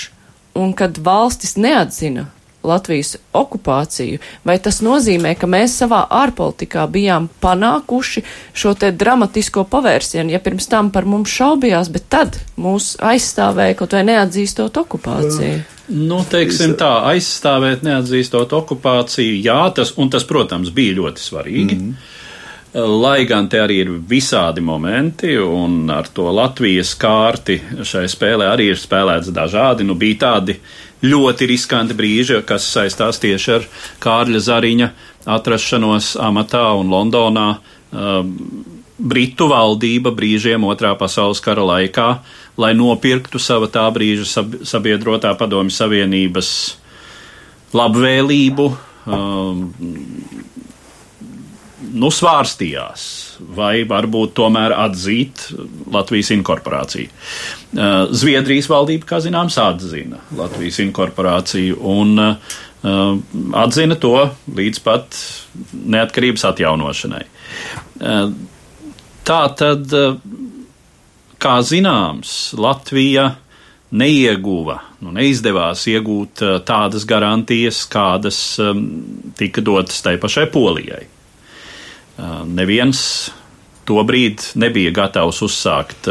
un 0.58 0.74
kad 0.76 0.98
valstis 1.04 1.56
neatzina 1.60 2.28
Latvijas 2.62 3.14
okupāciju, 3.32 4.20
vai 4.44 4.58
tas 4.60 4.82
nozīmē, 4.84 5.32
ka 5.38 5.48
mēs 5.48 5.78
savā 5.80 6.02
ārpolitikā 6.12 6.84
bijām 6.92 7.30
panākuši 7.40 8.22
šo 8.52 8.74
te 8.76 8.92
dramatisko 8.92 9.64
pavērsienu, 9.70 10.34
ja 10.34 10.42
pirms 10.44 10.68
tam 10.68 10.90
par 10.92 11.08
mums 11.08 11.32
šaubījās, 11.32 11.88
bet 11.92 12.08
tad 12.12 12.40
mūs 12.60 12.94
aizstāvēja 13.00 13.78
kaut 13.80 13.96
vai 13.96 14.04
neatzīstot 14.12 14.76
okupāciju? 14.84 15.60
Nu, 15.90 16.20
teiksim 16.22 16.76
tā, 16.78 16.92
aizstāvēt 17.10 17.82
neatzīstot 17.82 18.52
okupāciju, 18.54 19.40
jā, 19.42 19.60
tas, 19.74 19.96
un 19.98 20.12
tas, 20.12 20.26
protams, 20.28 20.70
bija 20.74 21.00
ļoti 21.00 21.24
svarīgi. 21.24 21.74
Mm 21.74 21.86
-hmm. 21.88 22.16
Lai 23.02 23.24
gan 23.26 23.48
te 23.48 23.58
arī 23.58 23.80
ir 23.82 23.88
visādi 23.90 24.60
momenti, 24.60 25.32
un 25.38 25.90
ar 25.90 26.06
to 26.14 26.30
Latvijas 26.30 26.94
kārti 26.94 27.56
šai 27.82 28.04
spēlē 28.06 28.46
arī 28.46 28.68
ir 28.70 28.78
spēlēts 28.78 29.32
dažādi. 29.34 29.82
Nu, 29.82 29.94
bija 29.94 30.18
tādi 30.18 30.54
ļoti 31.04 31.48
riskanti 31.50 31.96
brīži, 31.96 32.40
kas 32.46 32.66
saistās 32.74 33.20
tieši 33.22 33.54
ar 33.56 33.66
Kārļa 34.02 34.42
Zariņa 34.44 34.90
atrašanos 35.30 36.14
amatā 36.20 36.66
un 36.80 36.92
Londonā. 36.92 37.48
Um, 37.90 38.36
Britu 39.00 39.46
valdība 39.48 40.12
brīžiem 40.12 40.64
otrā 40.68 40.92
pasaules 41.00 41.40
kara 41.40 41.64
laikā, 41.64 42.08
lai 42.60 42.74
nopirktu 42.76 43.40
sava 43.40 43.70
tā 43.72 43.86
brīža 43.94 44.44
sabiedrotā 44.68 45.32
padomju 45.40 45.72
savienības 45.72 46.50
labvēlību, 47.72 48.66
um, 49.08 49.62
nu, 51.92 52.10
svārstījās, 52.14 53.02
vai 53.56 53.82
varbūt 53.88 54.34
tomēr 54.38 54.74
atzīt 54.76 55.48
Latvijas 55.92 56.32
inkorporāciju. 56.36 57.10
Uh, 57.10 58.10
Zviedrijas 58.10 58.70
valdība, 58.70 59.08
kā 59.14 59.22
zināms, 59.24 59.58
atzina 59.60 60.22
Latvijas 60.38 60.80
inkorporāciju 60.84 61.80
un 61.90 62.14
uh, 62.22 62.54
atzina 63.60 63.98
to 64.00 64.14
līdz 64.56 64.84
pat 64.86 65.18
neatkarības 65.96 66.48
atjaunošanai. 66.52 67.26
Uh, 68.00 68.32
Tā 69.30 69.40
tad, 69.54 69.92
eh, 69.92 70.16
kā 71.40 71.60
zināms, 71.62 72.54
Latvija 72.58 73.36
neieguva, 73.90 74.78
nu, 75.04 75.12
neizdevās 75.14 75.84
iegūt 75.92 76.42
eh, 76.46 76.56
tādas 76.66 77.06
garantijas, 77.08 77.84
kādas 77.90 78.40
tika 79.38 79.64
dotas 79.64 80.00
tai 80.02 80.16
pašai 80.18 80.48
Polijai. 80.50 81.04
Neviens 82.50 83.02
tobrīd 83.88 84.52
nebija 84.60 84.92
gatavs 84.94 85.40
uzsākt 85.46 86.08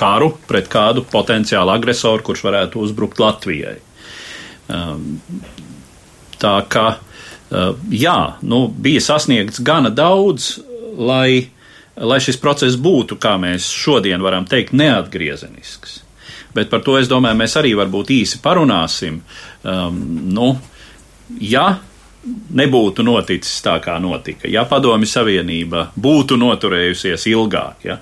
karu 0.00 0.32
pret 0.48 0.68
kādu 0.72 1.04
potenciālu 1.10 1.74
agresoru, 1.74 2.24
kurš 2.24 2.44
varētu 2.48 2.82
uzbrukt 2.84 3.20
Latvijai. 3.20 3.76
Tā 6.40 6.54
kā, 6.72 6.86
jā, 7.92 8.18
nu, 8.40 8.60
bija 8.68 9.02
sasniegts 9.04 9.62
gana 9.66 9.90
daudz, 9.92 10.54
lai, 10.96 11.50
lai 11.96 12.20
šis 12.22 12.40
process 12.40 12.78
būtu, 12.80 13.18
kā 13.20 13.36
mēs 13.40 13.68
šodien 13.74 14.22
varam 14.24 14.48
teikt, 14.48 14.72
neatgriezenisks. 14.76 16.00
Bet 16.54 16.70
par 16.72 16.82
to 16.82 16.96
es 16.98 17.10
domāju, 17.10 17.38
mēs 17.38 17.54
arī 17.60 17.76
varbūt 17.78 18.10
īsi 18.10 18.40
parunāsim. 18.42 19.20
Um, 19.62 20.00
nu, 20.34 20.54
ja 21.38 21.78
nebūtu 22.24 23.04
noticis 23.06 23.62
tā, 23.64 23.78
kā 23.84 23.96
notika, 24.02 24.48
ja 24.50 24.66
Padomju 24.68 25.08
Savienība 25.08 25.88
būtu 25.96 26.36
noturējusies 26.40 27.24
ilgāk, 27.30 27.86
ja, 27.88 27.96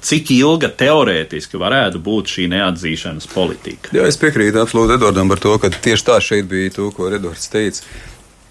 cik 0.00 0.30
ilga 0.36 0.70
teorētiski 0.70 1.60
varētu 1.60 2.00
būt 2.04 2.32
šī 2.36 2.48
neatzīšanas 2.54 3.28
politika? 3.34 3.92
Jā, 3.96 4.08
es 4.08 4.18
piekrītu 4.20 4.62
absolūti 4.62 4.96
Edvardam 4.96 5.30
par 5.32 5.42
to, 5.42 5.58
ka 5.60 5.72
tieši 5.74 6.08
tā 6.08 6.18
šeit 6.22 6.50
bija 6.50 6.76
to, 6.78 6.90
ko 6.94 7.10
Edvards 7.12 7.50
teica 7.52 7.84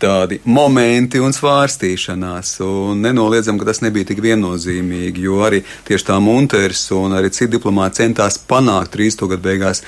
tādi 0.04 0.40
momenti 0.52 1.22
un 1.24 1.32
svārstīšanās. 1.36 2.58
Un 2.66 3.04
nenoliedzam, 3.06 3.60
ka 3.60 3.70
tas 3.70 3.80
nebija 3.86 4.10
tik 4.12 4.20
viennozīmīgi, 4.24 5.24
jo 5.28 5.40
arī 5.46 5.62
tieši 5.88 6.10
tā 6.10 6.18
Munters 6.24 6.90
un 6.98 7.16
arī 7.16 7.32
citi 7.32 7.54
diplomāti 7.56 8.04
centās 8.04 8.40
panākt 8.50 8.98
30. 8.98 9.30
gadu 9.32 9.48
beigās 9.48 9.84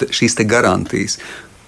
te, 0.00 0.10
šīs 0.10 0.38
te 0.40 0.48
garantijas 0.48 1.20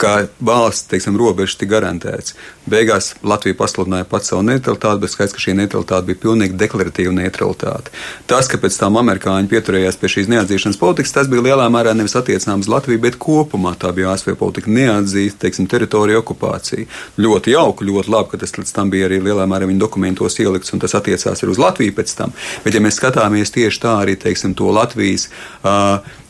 kā 0.02 0.14
valsts 0.42 0.90
teiksim, 0.90 1.16
robežas 1.20 1.58
tika 1.60 1.76
garantēts. 1.76 2.34
Beigās 2.70 3.12
Latvija 3.26 3.56
pasludināja 3.58 4.06
pats 4.10 4.30
savu 4.32 4.44
neutralitāti, 4.46 5.02
bet 5.02 5.12
skaidrs, 5.12 5.34
ka 5.36 5.42
šī 5.42 5.54
neutralitāte 5.58 6.08
bija 6.08 6.20
pilnīgi 6.24 6.58
deklaratīva 6.58 7.14
neutralitāte. 7.16 7.92
Tas, 8.30 8.48
ka 8.50 8.60
pēc 8.62 8.78
tam 8.78 8.98
amerikāņi 9.00 9.50
pieturējās 9.50 9.98
pie 10.00 10.10
šīs 10.16 10.30
neatzīšanas 10.32 10.80
politikas, 10.80 11.14
tas 11.16 11.30
bija 11.30 11.46
lielā 11.48 11.68
mērā 11.72 11.94
nevis 11.98 12.16
attiecināms 12.18 12.66
uz 12.68 12.72
Latviju, 12.72 13.02
bet 13.02 13.18
kopumā 13.22 13.74
tā 13.78 13.92
bija 13.96 14.12
ASV 14.14 14.34
politika 14.38 14.70
neatzīst, 14.70 15.40
teiksim, 15.42 15.68
teritoriju 15.70 16.22
okupāciju. 16.22 16.86
Ļoti 17.22 17.56
jauki, 17.56 17.88
ļoti 17.90 18.14
labi, 18.14 18.32
ka 18.32 18.42
tas 18.42 18.56
līdz 18.58 18.74
tam 18.76 18.92
bija 18.92 19.10
arī 19.10 19.20
lielā 19.26 19.46
mērā 19.50 19.68
viņa 19.70 19.82
dokumentos 19.82 20.38
ielikts, 20.42 20.74
un 20.74 20.82
tas 20.82 20.96
attiecās 20.98 21.42
arī 21.42 21.54
uz 21.54 21.62
Latviju 21.62 21.98
pēc 21.98 22.16
tam. 22.18 22.34
Bet, 22.64 22.74
ja 22.74 22.82
mēs 22.84 22.98
skatāmies 23.00 23.54
tieši 23.54 23.82
tā 23.82 23.98
arī, 24.04 24.18
teiksim, 24.20 24.56
to 24.58 24.70
Latvijas. 24.74 25.28
Uh, 25.62 26.20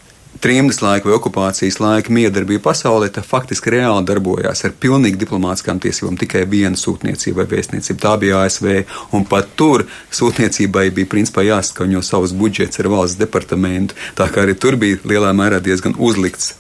trimdas 0.43 0.81
laika 0.83 1.09
vai 1.09 1.15
okupācijas 1.17 1.79
laika 1.83 2.13
miedarbība 2.13 2.65
pasaulē, 2.71 3.09
tā 3.15 3.23
faktiski 3.27 3.73
reāli 3.77 4.07
darbojās 4.09 4.65
ar 4.67 4.75
pilnīgi 4.83 5.21
diplomātiskām 5.23 5.79
tiesībām. 5.83 6.19
Tikai 6.21 6.45
viena 6.51 6.79
sūtniecība 6.79 7.43
vai 7.43 7.49
vēstniecība, 7.55 8.03
tā 8.03 8.17
bija 8.23 8.43
ASV, 8.43 8.69
un 9.17 9.27
pat 9.31 9.55
tur 9.59 9.87
sūtniecībai 10.11 10.89
bija 10.97 11.11
principā 11.15 11.47
jāskaņo 11.47 12.03
savus 12.07 12.35
budžets 12.37 12.83
ar 12.83 12.91
valsts 12.93 13.21
departamentu. 13.23 13.99
Tā 14.19 14.29
kā 14.33 14.47
arī 14.47 14.59
tur 14.59 14.79
bija 14.81 15.01
lielā 15.07 15.33
mērā 15.37 15.63
diezgan 15.63 15.95
uzlikts 15.99 16.57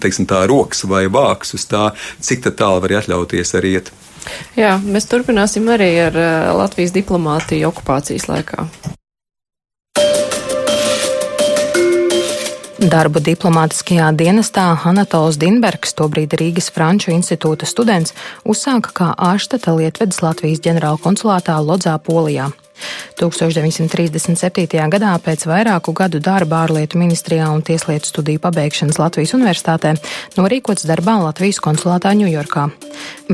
teiksim, 0.00 0.26
tā, 0.28 0.46
rokas 0.48 0.86
vai 0.88 1.04
vāks 1.12 1.52
uz 1.58 1.66
tā, 1.68 1.90
cik 2.24 2.46
tālu 2.56 2.80
var 2.84 2.96
atļauties 3.02 3.54
arī 3.58 3.76
iet. 3.76 3.92
Jā, 4.56 4.76
mēs 4.78 5.08
turpināsim 5.10 5.68
arī 5.72 5.92
ar 6.06 6.18
Latvijas 6.56 6.94
diplomātiju 6.94 7.68
okupācijas 7.72 8.30
laikā. 8.30 8.68
Darbu 12.82 13.20
diplomātiskajā 13.22 14.08
dienestā 14.18 14.64
Anatols 14.90 15.36
Dinbergs, 15.38 15.92
tobrīd 15.94 16.32
Rīgas 16.34 16.66
Franču 16.74 17.12
institūta 17.14 17.68
students, 17.68 18.10
uzsāka 18.42 18.90
kā 18.96 19.10
ārštata 19.14 19.76
Lietvedas 19.76 20.18
Latvijas 20.24 20.64
ģenerāla 20.64 20.98
konsulātā 21.04 21.60
Lodzā 21.62 21.94
Polijā. 22.02 22.48
1937. 23.20 24.88
gadā 24.92 25.12
pēc 25.22 25.46
vairāku 25.48 25.94
gadu 25.96 26.20
darba 26.22 26.62
ārlietu 26.66 27.00
ministrijā 27.00 27.48
un 27.52 27.62
tieslietu 27.62 28.10
studiju 28.10 28.42
pabeigšanas 28.42 29.00
Latvijas 29.00 29.34
universitātē 29.38 29.94
norīkots 30.36 30.86
darbā 30.88 31.18
Latvijas 31.22 31.60
konsulātā 31.62 32.14
Ņujorkā. 32.18 32.68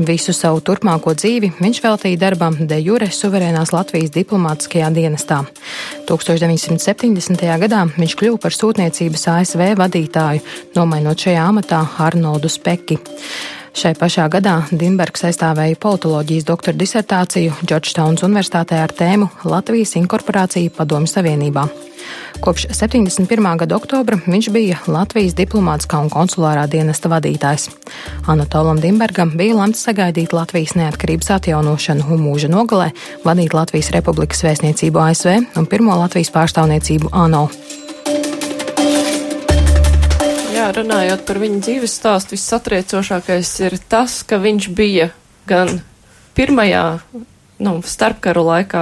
Visu 0.09 0.33
savu 0.35 0.61
turpmāko 0.63 1.13
dzīvi 1.17 1.53
viņš 1.59 1.83
veltīja 1.83 2.21
darbam 2.21 2.57
de 2.69 2.79
jure 2.81 3.09
suverēnās 3.11 3.73
Latvijas 3.75 4.13
diplomātiskajā 4.15 4.89
dienestā. 4.95 5.43
1970. 6.09 7.45
gadā 7.65 7.85
viņš 7.97 8.17
kļuva 8.19 8.41
par 8.41 8.55
sūtniecības 8.55 9.27
ASV 9.35 9.65
vadītāju, 9.79 10.43
nomainot 10.77 11.27
šajā 11.27 11.47
amatā 11.51 11.85
Arnoldu 12.07 12.51
Speki. 12.51 12.99
Šai 13.79 13.93
pašā 13.95 14.25
gadā 14.27 14.57
Dimbergs 14.75 15.21
aizstāvēja 15.23 15.77
politoloģijas 15.79 16.43
doktora 16.49 16.75
disertāciju 16.75 17.53
Džordžtaunas 17.63 18.25
Universitātē 18.27 18.75
ar 18.83 18.91
tēmu 18.91 19.29
Latvijas 19.47 19.93
inkorporācija 19.95 20.73
Padomju 20.75 21.07
Savienībā. 21.07 21.63
Kopš 22.43 22.65
71. 22.75 23.47
gada 23.63 23.77
oktobra 23.79 24.19
viņš 24.25 24.51
bija 24.51 24.81
Latvijas 24.91 25.37
diplomātiskā 25.39 26.03
un 26.03 26.11
konsulārā 26.11 26.67
dienesta 26.67 27.07
vadītājs. 27.13 27.69
Anatolam 28.27 28.83
Dimbergam 28.83 29.31
bija 29.39 29.55
lemts 29.61 29.87
sagaidīt 29.87 30.35
Latvijas 30.35 30.75
neatkarības 30.75 31.31
atjaunošanu 31.39 32.11
un 32.11 32.25
mūža 32.27 32.51
nogalē, 32.51 32.91
vadīt 33.23 33.55
Latvijas 33.55 33.93
Republikas 33.95 34.43
vēstniecību 34.43 35.07
ASV 35.07 35.37
un 35.55 35.71
pirmo 35.71 35.95
Latvijas 36.03 36.35
pārstāvniecību 36.35 37.15
ANO. 37.15 37.47
Jā, 40.59 40.73
runājot 40.75 41.21
par 41.23 41.37
viņa 41.39 41.61
dzīves 41.63 41.93
stāstu, 41.95 42.35
vissatriecošākais 42.35 43.49
ir 43.63 43.77
tas, 43.87 44.17
ka 44.27 44.41
viņš 44.43 44.65
bija 44.75 45.05
gan 45.47 45.77
pirmajā 46.35 46.83
nu, 47.63 47.77
starpkaru 47.87 48.43
laikā 48.43 48.81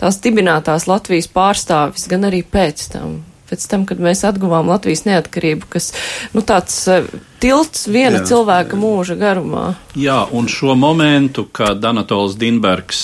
tās 0.00 0.18
dibinātās 0.20 0.84
Latvijas 0.90 1.30
pārstāvis, 1.32 2.04
gan 2.10 2.28
arī 2.28 2.42
pēc 2.44 2.84
tam. 2.92 3.22
Pēc 3.48 3.64
tam, 3.72 3.86
kad 3.88 3.98
mēs 3.98 4.20
atguvām 4.28 4.68
Latvijas 4.70 5.06
neatkarību, 5.08 5.70
kas 5.72 5.88
nu, 6.36 6.44
tāds 6.46 6.76
uh, 6.92 7.08
tilts 7.40 7.88
viena 7.88 8.20
Jā. 8.20 8.26
cilvēka 8.34 8.76
mūža 8.78 9.16
garumā. 9.18 9.64
Jā, 9.98 10.20
un 10.36 10.52
šo 10.52 10.76
momentu, 10.78 11.48
kad 11.48 11.80
Anatols 11.80 12.36
Dinbergs, 12.38 13.02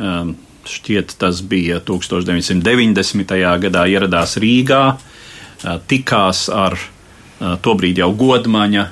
um, 0.00 0.32
šķiet 0.66 1.14
tas 1.20 1.44
bija 1.44 1.84
1990. 1.84 3.38
gadā, 3.68 3.86
ieradās 3.92 4.40
Rīgā, 4.42 4.82
uh, 4.96 5.78
tikās 5.86 6.48
ar 6.48 6.80
tobrīd 7.38 8.00
jau 8.00 8.12
godmaņa 8.16 8.86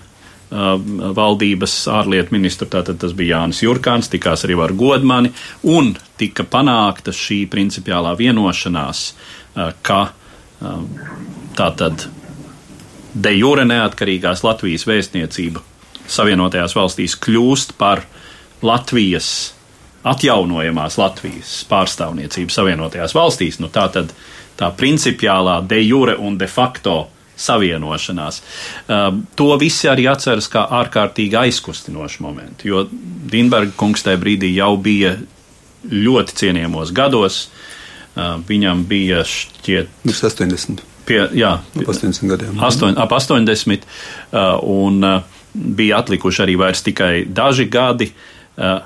valdības 1.16 1.76
ārlietu 1.90 2.34
ministru, 2.36 2.68
tātad 2.70 3.00
tas 3.02 3.14
bija 3.16 3.40
Jānis 3.40 3.62
Jurkāns, 3.64 4.10
tikās 4.12 4.44
arī 4.46 4.58
ar 4.62 4.74
godmani, 4.78 5.32
un 5.66 5.94
tika 6.20 6.44
panākta 6.46 7.14
šī 7.14 7.44
principiālā 7.50 8.12
vienošanās, 8.18 9.06
ka 9.82 10.00
tātad 11.58 12.06
de 13.14 13.32
jure 13.34 13.64
neatkarīgās 13.66 14.44
Latvijas 14.46 14.86
vēstniecība 14.86 15.62
Savienotajās 16.04 16.74
valstīs 16.76 17.16
kļūst 17.16 17.74
par 17.80 18.04
Latvijas 18.62 19.54
atjaunojamās 20.04 20.98
Latvijas 21.00 21.62
pārstāvniecību 21.70 22.52
Savienotajās 22.52 23.14
valstīs. 23.16 23.58
Nu, 23.62 23.70
tā 23.72 23.86
tad 23.94 24.12
tā 24.58 24.68
principiālā 24.76 25.62
de 25.66 25.80
jure 25.80 26.18
un 26.20 26.36
de 26.38 26.46
facto 26.50 27.06
savienošanās. 27.36 28.40
Uh, 28.40 29.20
to 29.34 29.50
visi 29.60 29.88
arī 29.90 30.06
atceras 30.10 30.48
kā 30.52 30.64
ārkārtīgi 30.82 31.38
aizkustinošu 31.44 32.24
momentu, 32.24 32.68
jo 32.70 32.84
Dinberga 32.90 33.74
kungs 33.78 34.06
tajā 34.06 34.20
brīdī 34.22 34.52
jau 34.54 34.74
bija 34.80 35.16
ļoti 35.90 36.38
cienījamos 36.40 36.94
gados. 36.96 37.48
Uh, 38.14 38.38
viņam 38.48 38.84
bija 38.88 39.24
šķiet 39.26 40.04
80. 40.06 40.84
Pie, 41.04 41.18
jā, 41.36 41.56
ap 41.60 41.88
80 41.90 42.30
gadiem. 42.30 42.60
Astoņ, 42.64 42.94
ap 43.02 43.12
80, 43.12 43.82
uh, 43.84 44.54
un 44.62 45.02
uh, 45.04 45.42
bija 45.52 45.98
atlikuši 46.00 46.46
arī 46.46 46.54
vairs 46.60 46.84
tikai 46.86 47.26
daži 47.26 47.66
gadi. 47.70 48.12
Uh, 48.54 48.78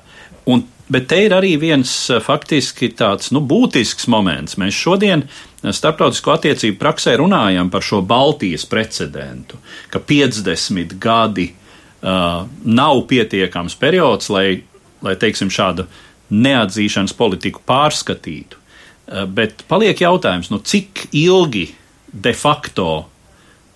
un 0.49 0.65
Bet 0.89 1.05
te 1.11 1.19
ir 1.21 1.35
arī 1.37 1.53
viens 1.61 1.91
faktiski 2.25 2.89
tāds 2.97 3.29
nu, 3.37 3.43
būtisks 3.45 4.09
moments. 4.09 4.57
Mēs 4.61 4.77
šodien 4.77 5.27
starptautisko 5.63 6.35
attiecību 6.37 6.79
praksē 6.79 7.17
runājam 7.19 7.71
par 7.71 7.83
šo 7.83 8.01
Baltijas 8.07 8.67
precedentu, 8.69 9.59
ka 9.91 9.99
50 9.99 10.95
gadi 11.03 11.49
uh, 11.51 12.45
nav 12.65 13.03
pietiekams 13.11 13.75
periods, 13.81 14.31
lai, 14.31 14.63
lai 15.03 15.17
teiksim, 15.19 15.51
šādu 15.51 15.89
neatzīšanas 16.31 17.17
politiku 17.19 17.63
pārskatītu. 17.67 18.59
Uh, 18.59 19.25
bet 19.27 19.65
paliek 19.69 19.99
jautājums, 20.01 20.53
nu, 20.55 20.63
cik 20.63 21.09
ilgi 21.17 21.69
de 22.13 22.35
facto 22.37 23.09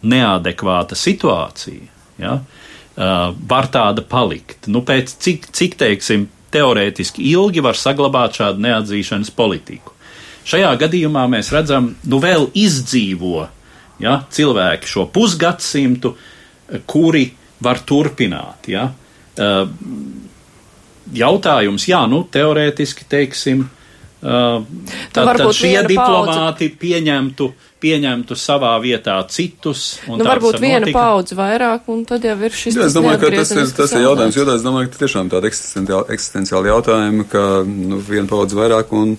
neadekvāta 0.03 0.99
situācija 0.99 1.89
ja, 2.23 2.37
uh, 2.39 3.33
var 3.49 3.71
tāda 3.75 4.07
palikt? 4.07 4.71
Nu, 4.71 4.85
pēc 4.87 5.17
cik, 5.19 5.51
cik 5.51 5.77
teiksim, 5.83 6.29
teorētiski 6.53 7.25
ilgi 7.33 7.65
var 7.65 7.79
saglabāt 7.79 8.39
šādu 8.39 8.63
neatzīšanas 8.63 9.33
politiku? 9.35 9.92
Šajā 10.49 10.73
gadījumā 10.81 11.27
mēs 11.31 11.53
redzam, 11.55 11.93
nu 12.11 12.19
vēl 12.23 12.49
izdzīvo 12.59 13.47
ja, 14.03 14.17
cilvēki 14.31 14.91
šo 14.91 15.07
pusgadsimtu, 15.15 16.17
kuri 16.91 17.27
var 17.63 17.83
turpināt. 17.87 18.71
Ja. 18.73 18.89
Jautājums, 21.13 21.87
jā, 21.89 22.01
nu, 22.11 22.23
teorētiski 22.33 23.07
teiksim, 23.11 23.67
tad, 24.23 24.65
tad 25.13 25.43
šie 25.57 25.83
diplomāti 25.87 26.69
paudze. 26.71 26.79
pieņemtu, 26.81 27.49
pieņemtu 27.83 28.39
savā 28.39 28.73
vietā 28.83 29.17
citus. 29.31 30.01
Nu, 30.07 30.23
varbūt 30.25 30.59
viena 30.63 30.89
paudze 30.95 31.37
vairāk, 31.39 31.91
un 31.93 32.05
tad 32.09 32.25
jau 32.27 32.37
ir 32.39 32.57
šis. 32.57 32.79
Jā, 32.79 32.89
es 32.89 32.97
domāju, 32.97 33.21
ka 33.25 33.33
tas 33.35 33.55
ir, 33.55 33.71
tas 33.77 33.95
ir 33.99 34.07
jautājums, 34.07 34.39
jo 34.39 34.49
es 34.55 34.65
domāju, 34.65 34.91
ka 34.93 35.03
tiešām 35.05 35.31
tāda 35.33 35.51
eksistenciāla 35.53 36.73
jautājuma, 36.73 37.29
ka 37.31 37.47
nu, 37.69 38.01
viena 38.09 38.29
paudze 38.31 38.59
vairāk 38.59 38.95
un 38.97 39.17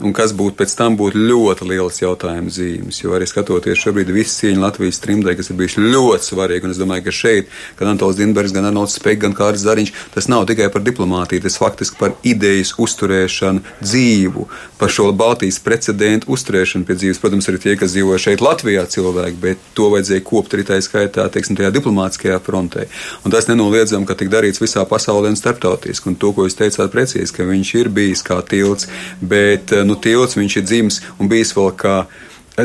un 0.00 0.14
kas 0.16 0.32
būtu 0.36 0.56
pēc 0.58 0.74
tam, 0.78 0.96
būtu 1.00 1.20
ļoti 1.28 1.68
liels 1.68 2.00
jautājums 2.00 2.56
zīmes. 2.58 3.00
Jo 3.02 3.14
arī 3.16 3.28
skatoties 3.28 3.80
šobrīd 3.80 4.12
visu 4.14 4.36
cīņu 4.40 4.62
Latvijas 4.62 5.00
trimdē, 5.02 5.34
kas 5.38 5.50
ir 5.50 5.58
bijuši 5.60 5.84
ļoti 5.84 6.28
svarīgi, 6.30 6.66
un 6.66 6.74
es 6.74 6.80
domāju, 6.80 7.06
ka 7.06 7.14
šeit 7.14 7.50
gan 7.78 7.92
Antons 7.92 8.18
Dienbergs, 8.18 8.54
gan 8.56 8.68
Arnolds 8.70 8.96
Spēks, 8.98 9.22
gan 9.24 9.36
Kārs 9.36 9.64
Zariņš, 9.64 9.92
tas 10.14 10.28
nav 10.32 10.46
tikai 10.48 10.70
par 10.72 10.84
diplomātiju, 10.86 11.44
tas 11.44 11.58
faktiski 11.60 11.98
par 12.00 12.16
idejas 12.26 12.72
uzturēšanu 12.80 13.64
dzīvu, 13.82 14.46
par 14.80 14.92
šo 14.92 15.10
Baltijas 15.16 15.60
precedentu 15.64 16.30
uzturēšanu 16.34 16.88
pie 16.88 16.96
dzīves. 16.98 17.20
Protams, 17.20 17.50
arī 17.50 17.60
tie, 17.60 17.76
kas 17.80 17.94
dzīvo 17.94 18.16
šeit 18.20 18.44
Latvijā 18.44 18.86
cilvēki, 18.90 19.40
bet 19.42 19.64
to 19.76 19.90
vajadzēja 19.92 20.24
kopt 20.24 20.56
arī 20.56 20.64
tā 20.68 20.80
skaitā, 20.84 21.26
teiksim, 21.32 21.58
tajā 21.58 21.72
diplomātiskajā 21.76 22.40
frontē. 22.44 22.86
Un 23.24 23.34
tas 23.34 23.48
nenoliedzami, 23.50 24.08
ka 24.08 24.16
tik 24.18 24.32
darīts 24.32 24.62
visā 24.62 24.84
pasaulē 24.88 25.32
un 25.34 25.38
starptautiski. 25.38 26.10
Un 26.10 26.16
to, 26.20 26.32
ko 26.36 26.46
jūs 26.46 26.56
teicāt 26.58 26.92
precīzi, 26.94 27.34
ka 27.36 27.46
viņš 27.48 27.74
ir 27.82 27.92
bijis 27.92 28.24
kā 28.26 28.40
tilts, 28.46 28.88
bet 29.20 29.74
nu, 29.90 29.98
tilts 29.98 30.38
ir 30.38 30.66
dzimis 30.66 31.02
un 31.18 31.30
bijis 31.30 31.54
vēl 31.56 31.72
kā 31.76 31.96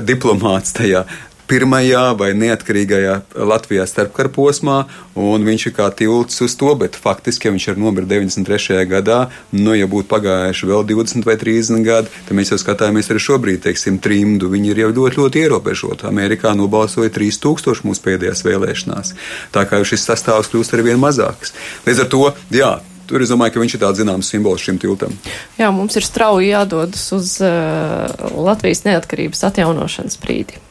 diplomāts 0.06 0.76
tajā 0.76 1.06
pirmajā 1.50 2.04
vai 2.18 2.32
neatkarīgajā 2.38 3.16
Latvijā 3.46 3.86
starpkara 3.90 4.32
posmā, 4.34 4.78
un 5.20 5.46
viņš 5.46 5.68
ir 5.70 5.74
kā 5.78 5.90
tilts 5.98 6.42
uz 6.42 6.56
to, 6.58 6.72
bet 6.80 6.98
faktiski, 7.00 7.48
ja 7.48 7.54
viņš 7.54 7.68
ir 7.72 7.82
nomiris 7.82 8.10
93. 8.10 8.82
gadā, 8.90 9.20
nu, 9.54 9.76
ja 9.78 9.88
būtu 9.90 10.10
pagājuši 10.12 10.70
vēl 10.72 10.86
20 10.90 11.28
vai 11.28 11.38
30 11.42 11.86
gadi, 11.86 12.12
tad 12.28 12.38
mēs 12.38 12.54
jau 12.54 12.60
skatāmies 12.62 13.12
arī 13.12 13.22
šobrīd, 13.28 13.62
teiksim, 13.68 14.00
trimdu. 14.02 14.50
Viņi 14.54 14.74
ir 14.74 14.84
jau 14.86 14.92
ļoti, 14.96 15.22
ļoti 15.22 15.46
ierobežoti. 15.46 16.10
Amerikā 16.10 16.56
nobalsoja 16.58 17.14
3000 17.14 17.86
mūsu 17.86 18.06
pēdējās 18.06 18.44
vēlēšanās. 18.48 19.16
Tā 19.54 19.68
kā 19.70 19.84
šis 19.86 20.10
sastāvs 20.10 20.52
kļūst 20.52 20.76
ar 20.76 20.86
vien 20.86 21.02
mazāks. 21.02 21.54
Līdz 21.86 22.06
ar 22.06 22.12
to, 22.12 22.26
jā, 22.54 22.74
Tur 23.06 23.22
es 23.22 23.30
domāju, 23.30 23.56
ka 23.56 23.62
viņš 23.64 23.78
ir 23.78 23.84
tāds 23.84 24.02
zināms 24.02 24.30
simbols 24.34 24.64
šim 24.66 24.80
tiltam. 24.82 25.14
Jā, 25.60 25.70
mums 25.76 25.98
ir 26.00 26.06
strauji 26.06 26.52
jādodas 26.52 27.06
uz 27.16 27.38
uh, 27.46 28.10
Latvijas 28.34 28.86
neatkarības 28.88 29.46
atjaunošanas 29.52 30.18
brīdi. 30.24 30.62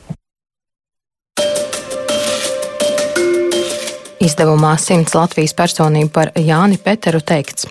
Izdevumā 4.25 4.73
simts 4.81 5.13
Latvijas 5.13 5.53
personību 5.53 6.09
par 6.15 6.31
Jāni 6.41 6.79
Peteru 6.81 7.21
teikts. 7.21 7.67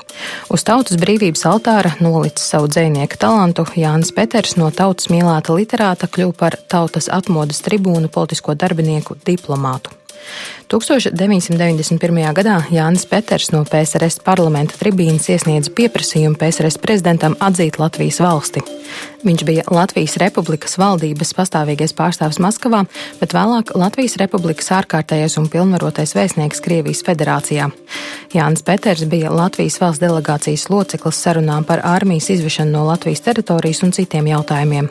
Uz 0.54 0.62
tautas 0.68 1.00
brīvības 1.02 1.48
altāra 1.50 1.96
nolicis 2.04 2.46
savu 2.54 2.70
dzinieku 2.70 3.18
talantu, 3.18 3.66
Jānis 3.80 4.14
Peters 4.14 4.54
no 4.60 4.70
tautas 4.70 5.10
mīlēta 5.10 5.56
literāta 5.58 6.06
kļuva 6.06 6.38
par 6.38 6.60
tautas 6.70 7.10
atmodas 7.10 7.64
tribūnu 7.66 8.12
politisko 8.14 8.54
darbinieku 8.54 9.18
diplomātu. 9.26 9.96
1991. 10.74 12.34
gadā 12.34 12.56
Jānis 12.74 13.04
Peters 13.06 13.52
no 13.54 13.60
PSRS 13.62 14.24
parlamenta 14.26 14.74
tribīnas 14.80 15.28
iesniedza 15.30 15.70
pieprasījumu 15.70 16.40
PSRS 16.42 16.80
prezidentam 16.82 17.36
atzīt 17.38 17.78
Latvijas 17.78 18.18
valsti. 18.24 18.64
Viņš 19.24 19.44
bija 19.48 19.64
Latvijas 19.72 20.18
Republikas 20.20 20.74
valdības 20.82 21.36
pastāvīgais 21.38 21.94
pārstāvs 21.96 22.42
Maskavā, 22.44 22.82
bet 23.22 23.36
vēlāk 23.38 23.76
Latvijas 23.78 24.18
Republikas 24.20 24.72
ārkārtējais 24.74 25.38
un 25.40 25.46
pilnvarotais 25.54 26.16
vēstnieks 26.18 26.64
Krievijas 26.66 27.06
federācijā. 27.06 27.70
Jānis 28.34 28.66
Peters 28.66 29.06
bija 29.06 29.32
Latvijas 29.32 29.78
valsts 29.80 30.02
delegācijas 30.02 30.66
loceklis 30.74 31.22
sarunām 31.22 31.70
par 31.70 31.86
armijas 31.86 32.32
izvešanu 32.34 32.74
no 32.74 32.88
Latvijas 32.90 33.22
teritorijas 33.22 33.84
un 33.86 33.94
citiem 33.94 34.28
jautājumiem. 34.34 34.90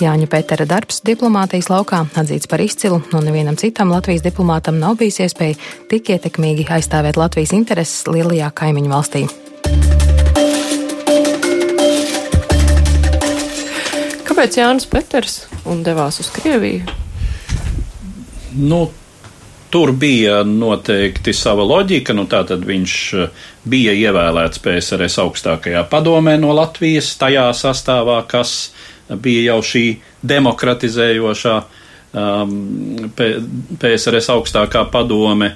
Jāņa 0.00 0.26
Petera 0.30 0.64
darbs 0.68 1.02
diplomātijas 1.06 1.68
laukā 1.70 2.04
atzīts 2.18 2.48
par 2.50 2.62
izcilu, 2.64 3.02
no 3.12 3.22
nevienam 3.22 3.56
citam 3.60 3.92
Latvijas 3.92 4.24
diplomātam 4.24 4.78
nav 4.80 4.96
bijis 4.98 5.17
iespēja 5.24 5.58
tik 5.90 6.12
ietekmīgi 6.14 6.68
aizstāvēt 6.78 7.18
Latvijas 7.20 7.54
intereses 7.56 8.06
lielajā 8.10 8.50
kaimiņu 8.62 8.92
valstī. 8.92 9.26
Kāpēc 14.28 14.60
Jānis 14.60 14.86
Peters 14.86 15.40
un 15.66 15.82
devās 15.86 16.20
uz 16.22 16.30
Krieviju? 16.30 16.86
Nu, 18.58 18.84
tur 19.70 19.92
bija 19.92 20.42
noteikti 20.46 21.32
sava 21.34 21.64
loģika. 21.66 22.14
Nu, 22.16 22.26
Tātad 22.30 22.64
viņš 22.66 22.94
eh, 23.18 23.48
bija 23.68 23.96
ievēlēts 23.96 24.62
PSRS 24.64 25.18
augstākajā 25.24 25.84
padomē 25.90 26.36
no 26.40 26.54
Latvijas, 26.56 27.10
tajā 27.20 27.48
sastāvā, 27.56 28.20
kas 28.30 28.70
bija 29.08 29.52
jau 29.52 29.58
šī 29.64 29.84
demokratizējošā 30.28 31.56
um, 32.12 33.10
PSRS 33.16 34.30
augstākā 34.36 34.86
padome. 34.92 35.52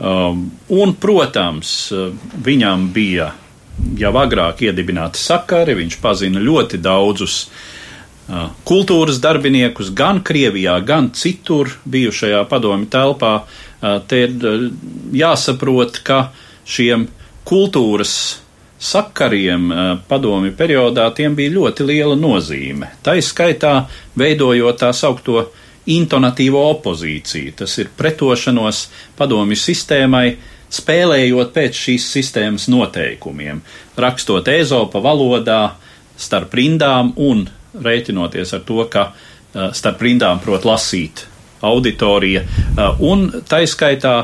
Um, 0.00 0.46
un, 0.72 0.94
protams, 0.96 1.90
viņam 2.44 2.88
bija 2.94 3.32
jau 4.00 4.14
agrāk 4.20 4.62
iedibināti 4.64 5.20
sakari, 5.20 5.76
viņš 5.76 5.98
pazina 6.00 6.40
ļoti 6.40 6.80
daudzus 6.80 7.42
uh, 7.44 7.68
kultūras 8.64 9.18
darbiniekus 9.22 9.90
gan 9.96 10.22
Krievijā, 10.22 10.78
gan 10.86 11.10
citur 11.16 11.72
bijušajā 11.84 12.44
padomju 12.50 12.90
telpā. 12.92 13.34
Te 13.80 14.20
ir 14.26 14.34
jāsaprot, 15.16 16.02
ka 16.04 16.30
šiem 16.68 17.08
kultūras 17.48 18.12
sakariem 18.80 19.70
padomju 20.08 20.52
periodā 20.56 21.08
tiem 21.16 21.34
bija 21.36 21.54
ļoti 21.56 21.86
liela 21.88 22.16
nozīme. 22.16 22.92
Tā 23.04 23.16
izskaitā 23.20 23.74
veidojot 24.20 24.80
tā 24.80 24.92
saukto 24.96 25.48
intonatīvo 25.86 26.62
opozīciju, 26.74 27.54
tas 27.62 27.78
ir 27.80 27.90
pretošanos 27.96 28.86
padomju 29.18 29.56
sistēmai, 29.58 30.26
spēlējot 30.70 31.54
pēc 31.54 31.78
šīs 31.86 32.08
sistēmas 32.14 32.68
noteikumiem, 32.70 33.62
rakstot 33.98 34.48
ezopa 34.52 35.00
valodā 35.02 35.62
starp 36.20 36.54
rindām 36.54 37.14
un 37.16 37.46
rēķinoties 37.74 38.54
ar 38.56 38.64
to, 38.66 38.84
ka 38.92 39.10
uh, 39.10 39.70
starp 39.76 40.02
rindām 40.04 40.42
prot 40.42 40.66
lasīt 40.68 41.24
auditorija, 41.66 42.44
uh, 42.44 43.00
un 43.00 43.28
taiskaitā 43.48 44.14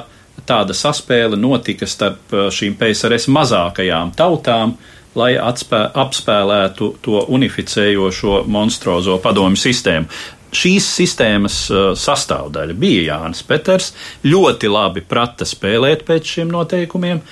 tāda 0.47 0.77
saspēle 0.77 1.39
notika 1.41 1.89
starp 1.89 2.35
uh, 2.35 2.47
šīm 2.53 2.77
PSRS 2.79 3.31
mazākajām 3.33 4.13
tautām, 4.17 4.77
lai 5.17 5.33
atspē, 5.41 5.81
apspēlētu 5.97 6.91
to 7.05 7.23
unificējošo 7.33 8.43
monstrozo 8.53 9.17
padomju 9.25 9.61
sistēmu. 9.61 10.11
Šīs 10.55 10.86
sistēmas 11.01 11.59
uh, 11.72 11.90
sastāvdaļa 11.99 12.76
bija 12.78 13.05
Jānis 13.11 13.42
Peters, 13.47 13.92
ļoti 14.26 14.70
labi 14.70 15.03
prata 15.03 15.47
spēlēt 15.49 16.07
pēc 16.07 16.36
šiem 16.36 16.53
noteikumiem. 16.55 17.22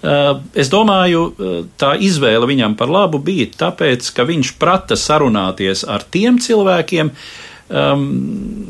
Uh, 0.00 0.38
es 0.56 0.70
domāju, 0.72 1.26
eh, 1.28 1.56
tā 1.76 1.90
izvēle 2.00 2.46
viņam 2.48 2.72
par 2.78 2.88
labu 2.88 3.18
bija 3.20 3.50
tāpēc, 3.60 4.06
ka 4.16 4.24
viņš 4.24 4.54
prata 4.56 4.96
sarunāties 4.96 5.84
ar 5.84 6.06
tiem 6.08 6.38
cilvēkiem, 6.40 7.10
um, 7.68 8.06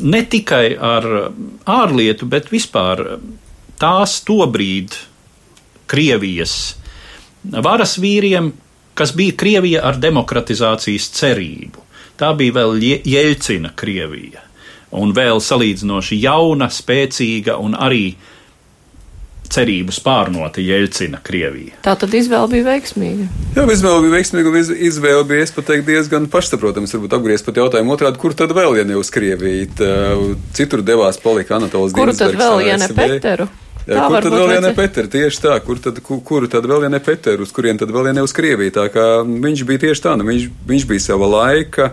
ne 0.03 0.22
tikai 0.26 0.74
ar 0.74 1.07
ārlietu, 1.70 2.26
bet 2.26 2.51
vispār 2.51 3.20
tās 3.78 4.18
tobrīd 4.26 4.96
Krievijas 5.86 6.74
varas 7.42 7.96
vīriem, 7.98 8.53
kas 8.94 9.14
bija 9.16 9.36
Krievija 9.38 9.84
ar 9.86 10.03
demokratizācijas 10.03 11.09
cerību. 11.14 11.86
Tā 12.21 12.35
bija 12.37 12.59
vēl 12.61 12.77
Jeļcina 13.09 13.73
Krievija, 13.81 14.45
un 14.97 15.14
vēl 15.16 15.41
salīdzinoši 15.41 16.21
jauna, 16.21 16.68
spēcīga 16.73 17.57
un 17.62 17.79
arī 17.79 18.05
uh, 18.12 18.29
cerību 19.51 19.95
spārnota 19.95 20.62
Jeļcina 20.62 21.21
Krievija. 21.27 21.81
Tā 21.85 21.97
tad 21.99 22.14
izvēle 22.14 22.51
bija 22.53 22.66
veiksmīga. 22.68 23.27
Jā, 23.57 23.64
izvēle 23.75 24.05
bija 24.05 24.14
veiksmīga, 24.16 24.53
un 24.53 24.77
izvēle 24.91 25.25
bija, 25.29 25.47
es 25.47 25.55
pat 25.57 25.66
teiktu, 25.71 25.89
diezgan 25.91 26.29
pašsaprotams. 26.31 26.95
Varbūt 26.95 27.16
apgriezt 27.18 27.49
pat 27.49 27.59
jautājumu 27.61 27.97
otrādi, 27.97 28.21
kur 28.23 28.37
tad 28.39 28.55
vēl, 28.57 28.79
ja 28.81 28.87
ne 28.87 28.99
uz 29.01 29.11
Krieviju? 29.14 29.66
Tā, 29.81 29.97
citur 30.57 30.85
devās 30.87 31.18
palika 31.23 31.59
Anatols 31.59 31.97
Kur 31.97 32.14
tad 32.14 32.39
vēl, 32.39 32.62
ja 32.68 32.79
ne 32.81 32.91
Peteru? 32.95 33.51
Jā, 33.91 34.05
kur 34.07 34.22
tad 34.22 34.36
vēl 34.36 34.53
viena 34.55 34.70
Petera? 34.76 35.11
Tieši 35.11 35.43
tā, 35.43 35.57
kur 35.66 35.80
tad, 35.82 35.99
kur, 36.07 36.22
kuru 36.26 36.51
tad 36.51 36.68
vēl 36.70 36.84
viena 36.86 37.01
Petera, 37.03 37.43
uz 37.43 37.51
kurien 37.55 37.80
tad 37.80 37.91
vēl 37.91 38.11
viena 38.11 38.22
uz 38.22 38.34
Krieviju? 38.36 38.76
Tā 38.76 38.86
kā 38.95 39.07
viņš 39.26 39.66
bija 39.66 39.86
tieši 39.88 40.07
tā, 40.07 40.14
nu, 40.20 40.28
viņš, 40.30 40.47
viņš 40.70 40.88
bija 40.93 41.07
sava 41.11 41.30
laika 41.30 41.91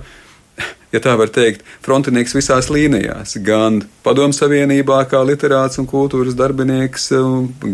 ja 0.94 1.02
tā 1.04 1.14
var 1.20 1.32
teikt, 1.34 1.64
frontinieks 1.84 2.36
visās 2.36 2.70
līnijās. 2.72 3.36
Gan 3.44 3.82
Padomu 4.06 4.36
Savienībā, 4.36 5.02
kā 5.12 5.20
literāts 5.28 5.80
un 5.82 5.88
kultūras 5.90 6.38
darbinieks, 6.38 7.10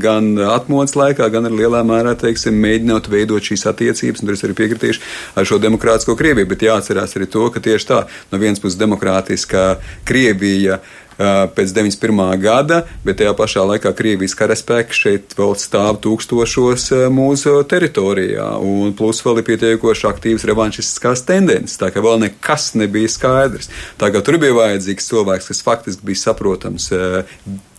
gan 0.02 0.32
atmodas 0.50 0.96
laikā, 0.98 1.28
gan 1.34 1.50
arī 1.50 1.64
lielā 1.64 1.84
mērā, 1.88 2.16
teiksim, 2.20 2.58
mēģinot 2.64 3.10
veidot 3.14 3.46
šīs 3.46 3.68
attiecības, 3.70 4.24
un 4.24 4.30
tur 4.30 4.38
es 4.38 4.46
arī 4.48 4.58
piekritīšu 4.58 5.06
ar 5.38 5.50
šo 5.50 5.62
demokrātisko 5.62 6.18
Krieviju, 6.20 6.50
bet 6.50 6.66
jāatcerās 6.66 7.14
arī 7.18 7.30
to, 7.30 7.46
ka 7.54 7.62
tieši 7.64 7.90
tā, 7.92 8.02
no 8.32 8.42
vienas 8.42 8.62
puses 8.64 8.80
demokrātiskā 8.82 9.68
Krievija 10.10 10.82
pēc 11.18 11.74
91. 11.76 12.22
gada, 12.42 12.84
bet 13.06 13.20
tajā 13.22 13.34
pašā 13.38 13.66
laikā 13.70 13.94
Krievijas 13.98 14.36
karaspēks 14.40 15.02
šeit 15.06 15.36
vēl 15.38 15.56
stāv 15.60 16.00
tūkstošos 16.04 16.90
mūsu 17.14 17.56
teritorijā, 17.70 18.48
un 18.62 18.96
plus 18.98 19.22
vēl 19.26 19.42
ir 19.42 19.48
pietiekoši 19.52 20.10
aktīvas 20.10 20.48
revanšistiskās 20.50 21.26
tendences, 21.28 21.78
tā 21.82 21.92
ka 21.94 22.04
vēl 22.04 22.24
nekas 22.28 22.72
nebija 22.80 23.12
skaidrs. 23.12 23.72
Tā 24.02 24.10
kā 24.14 24.24
tur 24.26 24.40
bija 24.42 24.58
vajadzīgs 24.58 25.12
cilvēks, 25.12 25.52
kas 25.52 25.64
faktiski 25.66 26.12
bija 26.12 26.26
saprotams 26.28 26.90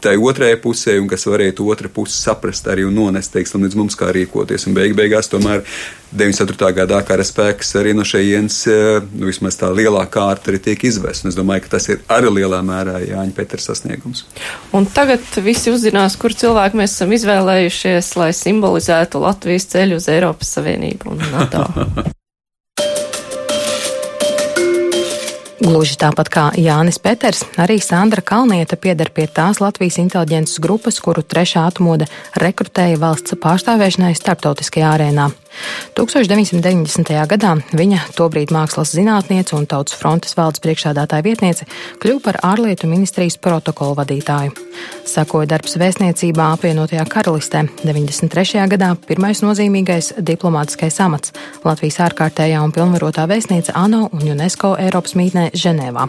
tai 0.05 0.15
otrajai 0.21 0.59
pusē 0.61 0.97
un 1.01 1.09
kas 1.11 1.25
varētu 1.29 1.67
otra 1.73 1.91
puse 1.93 2.17
saprast 2.19 2.69
arī 2.71 2.85
un 2.89 2.97
nonest, 2.97 3.33
teiksim, 3.35 3.65
līdz 3.65 3.79
mums 3.79 3.97
kā 3.99 4.11
rīkoties. 4.15 4.67
Un 4.69 4.77
beig 4.77 4.95
beigās 4.99 5.31
tomēr 5.33 5.65
94. 6.15 6.71
gadā 6.77 7.01
kara 7.07 7.25
spēks 7.27 7.75
arī 7.81 7.95
no 7.97 8.05
šejienes, 8.07 8.59
nu, 9.15 9.29
vismaz 9.31 9.59
tā 9.61 9.71
lielā 9.75 10.05
kārta 10.13 10.53
arī 10.53 10.61
tiek 10.69 10.87
izvest. 10.91 11.25
Un 11.25 11.33
es 11.33 11.39
domāju, 11.39 11.65
ka 11.67 11.75
tas 11.77 11.89
ir 11.91 12.03
arī 12.13 12.33
lielā 12.41 12.61
mērā 12.67 13.01
Jāņa 13.03 13.37
Peters 13.37 13.71
sasniegums. 13.71 14.27
Un 14.77 14.87
tagad 14.87 15.25
visi 15.45 15.73
uzzinās, 15.75 16.19
kur 16.21 16.37
cilvēki 16.37 16.83
mēs 16.83 16.99
esam 16.99 17.15
izvēlējušies, 17.17 18.15
lai 18.21 18.33
simbolizētu 18.37 19.25
Latvijas 19.25 19.71
ceļu 19.75 20.03
uz 20.03 20.11
Eiropas 20.13 20.59
Savienību 20.59 21.17
un 21.17 21.25
NATO. 21.33 21.67
Gluži 25.63 25.95
tāpat 26.01 26.29
kā 26.35 26.45
Jānis 26.59 26.99
Peters, 26.99 27.45
arī 27.63 27.77
Sandra 27.79 28.25
Kalniete 28.27 28.75
pieder 28.75 29.13
pie 29.15 29.29
tās 29.31 29.61
Latvijas 29.63 30.01
inteliģences 30.03 30.59
grupas, 30.59 30.99
kuru 30.99 31.23
trešā 31.23 31.63
atmoda 31.71 32.09
rekrutēja 32.43 32.99
valsts 32.99 33.39
pārstāvēšanai 33.39 34.17
starptautiskajā 34.19 34.91
arēnā. 34.97 35.31
1990. 35.99 37.15
gadā 37.31 37.55
viņa, 37.73 38.01
tobrīd 38.19 38.53
mākslas 38.55 38.95
zinātniece 38.97 39.55
un 39.57 39.67
Tautas 39.71 39.97
frontes 39.99 40.37
valdes 40.39 40.63
priekšādātāja 40.65 41.25
vietniece, 41.27 41.69
kļuva 42.03 42.23
par 42.25 42.41
ārlietu 42.55 42.91
ministrijas 42.91 43.39
protokolu 43.39 43.99
vadītāju. 44.01 44.55
Sakoja 45.07 45.47
darbs 45.55 45.77
vēstniecībā 45.79 46.51
apvienotajā 46.57 47.05
karalistē. 47.11 47.65
93. 47.85 48.67
gadā 48.75 48.95
pirmais 49.07 49.43
nozīmīgais 49.45 50.15
diplomātiskais 50.19 50.99
amats- 51.05 51.33
Latvijas 51.69 52.01
ārkārtējā 52.09 52.63
un 52.65 52.73
pilnvarotā 52.73 53.29
vēstniece 53.31 53.73
ANO 53.75 54.09
un 54.13 54.29
UNESCO 54.35 54.77
Eiropas 54.79 55.15
mītnē 55.15 55.51
Ženēvā. 55.53 56.09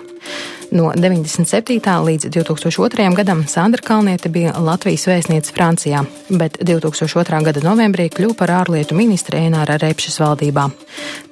No 0.72 0.92
97. 0.96 1.80
līdz 2.06 2.30
2002. 2.30 3.16
gadam 3.16 3.46
Sandra 3.48 3.82
Kalniete 3.82 4.30
bija 4.30 4.54
Latvijas 4.58 5.06
vēstniece 5.08 5.54
Francijā, 5.54 6.06
bet 6.30 6.58
2002. 6.60 7.44
gada 7.44 7.62
novembrī 7.62 8.10
kļuva 8.10 8.36
par 8.36 8.50
ārlietu 8.64 8.98
ministri 9.36 9.50
Ēnāra 9.50 9.78
Repšas 9.80 10.20
valdībā. 10.20 10.70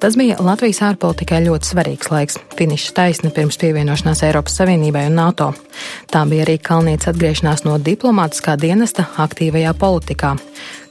Tas 0.00 0.16
bija 0.16 0.36
Latvijas 0.40 0.82
ārpolitikai 0.84 1.42
ļoti 1.44 1.70
svarīgs 1.70 2.10
laiks, 2.10 2.38
finiša 2.56 2.92
taisna 2.94 3.30
pirms 3.30 3.56
pievienošanās 3.58 4.22
Eiropas 4.26 4.56
Savienībai 4.60 5.06
un 5.08 5.16
NATO. 5.16 5.52
Tā 6.10 6.24
bija 6.28 6.44
arī 6.44 6.58
Kalnietes 6.58 7.08
atgriešanās 7.08 7.64
no 7.64 7.78
diplomātiskā 7.78 8.56
dienesta 8.60 9.06
aktīvajā 9.16 9.74
politikā. 9.74 10.36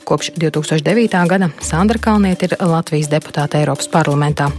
Kopš 0.03 0.31
2009. 0.35 1.27
gada 1.27 1.49
Sandra 1.61 1.97
Kalniete 1.97 2.49
ir 2.49 2.55
Latvijas 2.59 3.07
deputāte 3.07 3.57
Eiropas 3.61 3.87
parlamentā. 3.87 4.49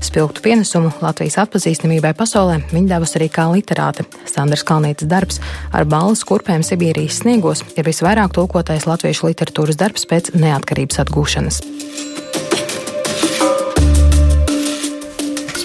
Spilgtu 0.00 0.40
pienesumu 0.44 0.92
Latvijas 1.04 1.36
atpazīstamībai 1.44 2.14
pasaulē 2.16 2.62
viņa 2.72 2.94
devusi 2.94 3.18
arī 3.20 3.28
kā 3.32 3.44
literāte. 3.52 4.06
Sandras 4.24 4.64
Kalnietes 4.64 5.08
darbs 5.08 5.40
ar 5.72 5.84
balvas 5.84 6.24
kurpēm 6.24 6.64
Sibīrijas 6.64 7.20
sniegos 7.20 7.64
ir 7.76 7.84
visvairāk 7.84 8.32
tulkotais 8.32 8.88
latviešu 8.88 9.28
literatūras 9.28 9.80
darbs 9.80 10.08
pēc 10.08 10.32
neatkarības 10.34 11.04
atgūšanas. 11.04 11.60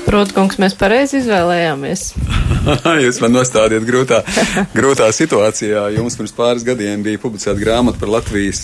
Protams, 0.09 0.55
mēs 0.57 0.73
pareizi 0.73 1.19
izvēlējāmies. 1.19 2.07
Jūs 3.05 3.19
man 3.21 3.35
nostādiet 3.35 3.83
grūtā, 3.85 4.23
grūtā 4.73 5.11
situācijā. 5.13 5.83
Jums 5.93 6.17
pirms 6.17 6.33
pāris 6.33 6.65
gadiem 6.65 7.03
bija 7.05 7.21
publicēta 7.21 7.59
grāmata 7.61 8.01
par 8.01 8.09
Latvijas 8.15 8.63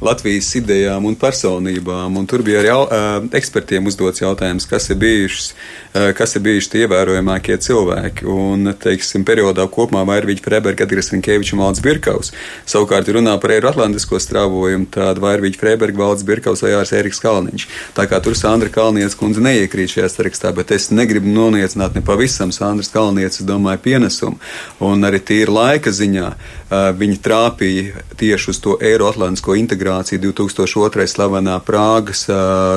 Latvijas 0.00 0.50
idejām 0.58 1.06
un 1.08 1.14
personībām. 1.16 2.18
Un 2.20 2.26
tur 2.28 2.42
bija 2.44 2.60
arī 2.60 2.72
uh, 2.72 3.28
ekspertiem 3.36 3.86
uzdots 3.88 4.20
jautājums, 4.20 4.66
kas 4.68 4.90
ir 4.92 4.98
bijušas, 5.00 5.46
uh, 5.54 6.10
kas 6.16 6.36
ir 6.36 6.42
bijuši 6.44 6.70
tie 6.72 6.82
ievērojamākie 6.84 7.56
cilvēki. 7.64 8.26
Un, 8.28 8.74
teiksim, 8.82 9.24
periodā 9.24 9.64
kopumā 9.72 10.04
Vairvīģa 10.10 10.44
Freberga, 10.44 10.84
Edgars 10.84 11.08
Rinkēvičs 11.14 11.54
un 11.56 11.62
Valds 11.64 11.80
Birkaus. 11.84 12.32
Savukārt, 12.68 13.08
runā 13.16 13.38
par 13.40 13.54
Eiroatlantisko 13.56 14.20
strāvojumu, 14.20 14.90
tad 14.92 15.22
Vairvīģa 15.24 15.62
Freberga, 15.62 16.02
Valds 16.04 16.26
Birkaus 16.28 16.64
vai 16.66 16.74
Jārs 16.74 16.92
Eriks 16.96 17.22
Kalniņš. 17.24 17.66
Tā 17.96 18.04
kā 18.10 18.20
tur 18.20 18.36
Sandra 18.36 18.68
Kalnietes 18.72 19.16
kundze 19.16 19.40
neiekrīt 19.40 19.96
šajā 19.96 20.12
sarakstā, 20.12 20.52
bet 20.56 20.76
es 20.76 20.90
negribu 20.92 21.32
noniecināt 21.32 21.96
ne 21.96 22.04
pavisam 22.04 22.52
Sandras 22.52 22.92
Kalnietes, 22.92 23.40
domāju, 23.48 23.80
pienesumu. 23.88 24.36
Un 24.84 25.08
arī 25.08 25.24
tīri 25.24 25.56
laika 25.56 25.88
ziņā 25.88 26.34
uh, 26.66 26.90
viņi 26.96 27.22
trāpīja 27.22 28.04
tieši 28.18 28.52
uz 28.52 28.62
to 28.64 28.78
Eiroatlantisko 28.82 29.54
integrāciju 29.56 29.76
integrācija, 29.76 30.20
2002. 30.20 31.06
slavenā 31.06 31.58
Prāgas 31.64 32.26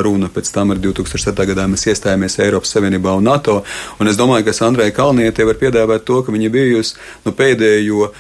runa, 0.04 0.30
pēc 0.30 0.52
tam 0.54 0.74
ar 0.74 0.80
2007. 0.82 1.46
gadā 1.52 1.68
mēs 1.70 1.88
iestājāmies 1.88 2.40
Eiropas 2.44 2.74
Savienībā 2.76 3.16
un 3.18 3.24
NATO. 3.24 3.64
Un 4.00 4.08
es 4.08 4.18
domāju, 4.18 4.46
ka 4.46 4.54
Sandrai 4.54 4.92
Kalnietē 4.92 5.46
var 5.48 5.60
piedāvāt 5.60 6.06
to, 6.06 6.22
ka 6.24 6.34
viņa 6.34 6.50
bijusi 6.54 6.98
nu, 7.26 7.34
pēdējo 7.34 8.12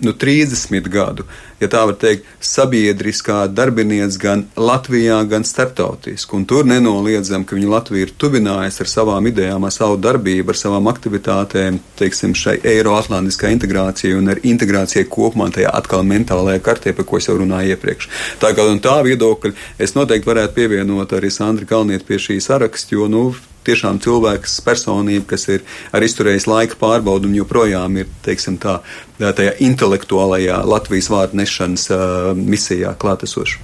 nu, 0.00 0.12
30 0.12 0.88
gadu, 0.88 1.24
ja 1.60 1.68
tā 1.70 1.84
var 1.88 1.96
teikt, 1.98 2.26
sabiedriskā 2.44 3.44
darbiniece 3.52 4.20
gan 4.20 4.44
Latvijā, 4.56 5.20
gan 5.28 5.46
starptautiski. 5.46 6.36
Un 6.36 6.46
tur 6.48 6.66
nenoliedzam, 6.68 7.44
ka 7.46 7.56
viņa 7.56 7.70
Latvija 7.70 8.08
ir 8.08 8.14
tuvinājusi 8.20 8.84
ar 8.84 8.90
savām 8.90 9.30
idejām, 9.30 9.64
ar 9.64 9.74
savu 9.74 9.98
darbību, 10.02 10.52
ar 10.52 10.60
savām 10.60 10.90
aktivitātēm, 10.92 11.80
teiksim, 12.00 12.36
šai 12.38 12.58
Eiroatlantiskā 12.74 13.52
integrācijai 13.54 14.18
un 14.18 14.34
ar 14.34 14.42
integrācijai 14.42 15.06
kopumā 15.10 15.50
tajā 15.54 15.72
atkal 15.74 16.04
mentālajā 16.08 16.62
kartē, 16.64 16.94
par 16.96 17.08
ko 17.08 17.22
es 17.22 17.30
jau 17.30 17.38
runāju 17.40 17.74
iepriekš. 17.74 18.10
Tā 18.42 18.52
kā 18.56 18.68
no 18.68 18.76
tā 18.84 19.00
viedokļa 19.06 19.54
es 19.78 19.96
noteikti 19.96 20.30
varētu 20.30 20.58
pievienot 20.58 21.16
arī 21.16 21.32
Sandra 21.32 21.68
Kalnieti 21.68 22.08
pie 22.08 22.20
šī 22.20 22.40
saraksta, 22.44 22.96
jo, 22.96 23.08
nu, 23.10 23.26
tiešām 23.66 24.00
cilvēks, 24.04 24.58
personība, 24.66 25.26
kas 25.34 25.48
ir 25.52 25.64
ar 25.94 26.04
izturējis 26.04 26.48
laika 26.50 26.78
pārbaudu 26.80 27.30
un 27.30 27.36
joprojām 27.38 28.00
ir, 28.02 28.10
teiksim 28.24 28.58
tā, 28.62 28.78
tajā 29.18 29.56
intelektuālajā 29.64 30.60
Latvijas 30.68 31.10
vārdu 31.12 31.40
nešanas 31.40 31.88
uh, 31.94 32.32
misijā 32.36 32.94
klātesoša. 33.00 33.62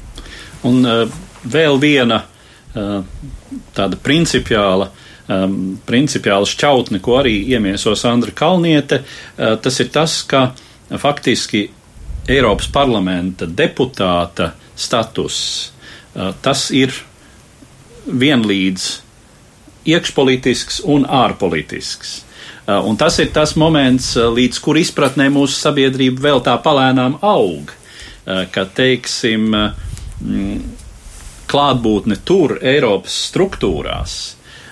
Un 0.68 0.80
uh, 0.84 1.04
vēl 1.44 1.80
viena 1.82 2.24
uh, 2.24 3.00
tāda 3.76 4.00
principiāla. 4.00 4.90
Um, 5.30 5.76
principiāla 5.86 6.42
šķautne, 6.48 6.98
ko 6.98 7.20
arī 7.20 7.36
iemieso 7.52 7.92
Sandra 7.94 8.32
Kalniete, 8.34 9.04
uh, 9.04 9.52
tas 9.62 9.76
ir 9.78 9.92
tas, 9.94 10.16
ka 10.26 10.48
faktiski 10.98 11.68
Eiropas 12.30 12.66
parlamenta 12.74 13.46
deputāta 13.46 14.48
status 14.74 15.36
uh, 16.16 16.32
tas 16.42 16.64
ir 16.74 16.96
vienlīdz 18.10 18.88
iekšpolitisks 19.88 20.82
un 20.84 21.06
ārpolitisks. 21.06 22.20
Uh, 22.68 22.80
un 22.86 22.96
tas 23.00 23.16
ir 23.18 23.30
tas 23.34 23.56
moments, 23.58 24.12
uh, 24.18 24.28
līdz 24.34 24.60
kur 24.62 24.78
izpratnē 24.78 25.30
mūsu 25.32 25.56
sabiedrība 25.58 26.28
vēl 26.28 26.42
tā 26.46 26.54
palēnām 26.62 27.18
aug, 27.24 27.72
uh, 27.72 28.44
ka, 28.52 28.66
teiksim, 28.76 29.48
mm, 29.54 30.60
klātbūtne 31.50 32.20
tur, 32.24 32.60
Eiropas 32.62 33.16
struktūrās, 33.26 34.18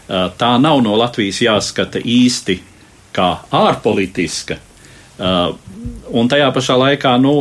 tā 0.09 0.51
nav 0.63 0.79
no 0.81 0.95
Latvijas 0.97 1.41
jāskata 1.43 1.99
īsti 2.01 2.55
kā 3.13 3.27
ārpolitiska, 3.51 4.57
un 6.15 6.31
tajā 6.31 6.47
pašā 6.55 6.77
laikā, 6.79 7.17
nu, 7.19 7.35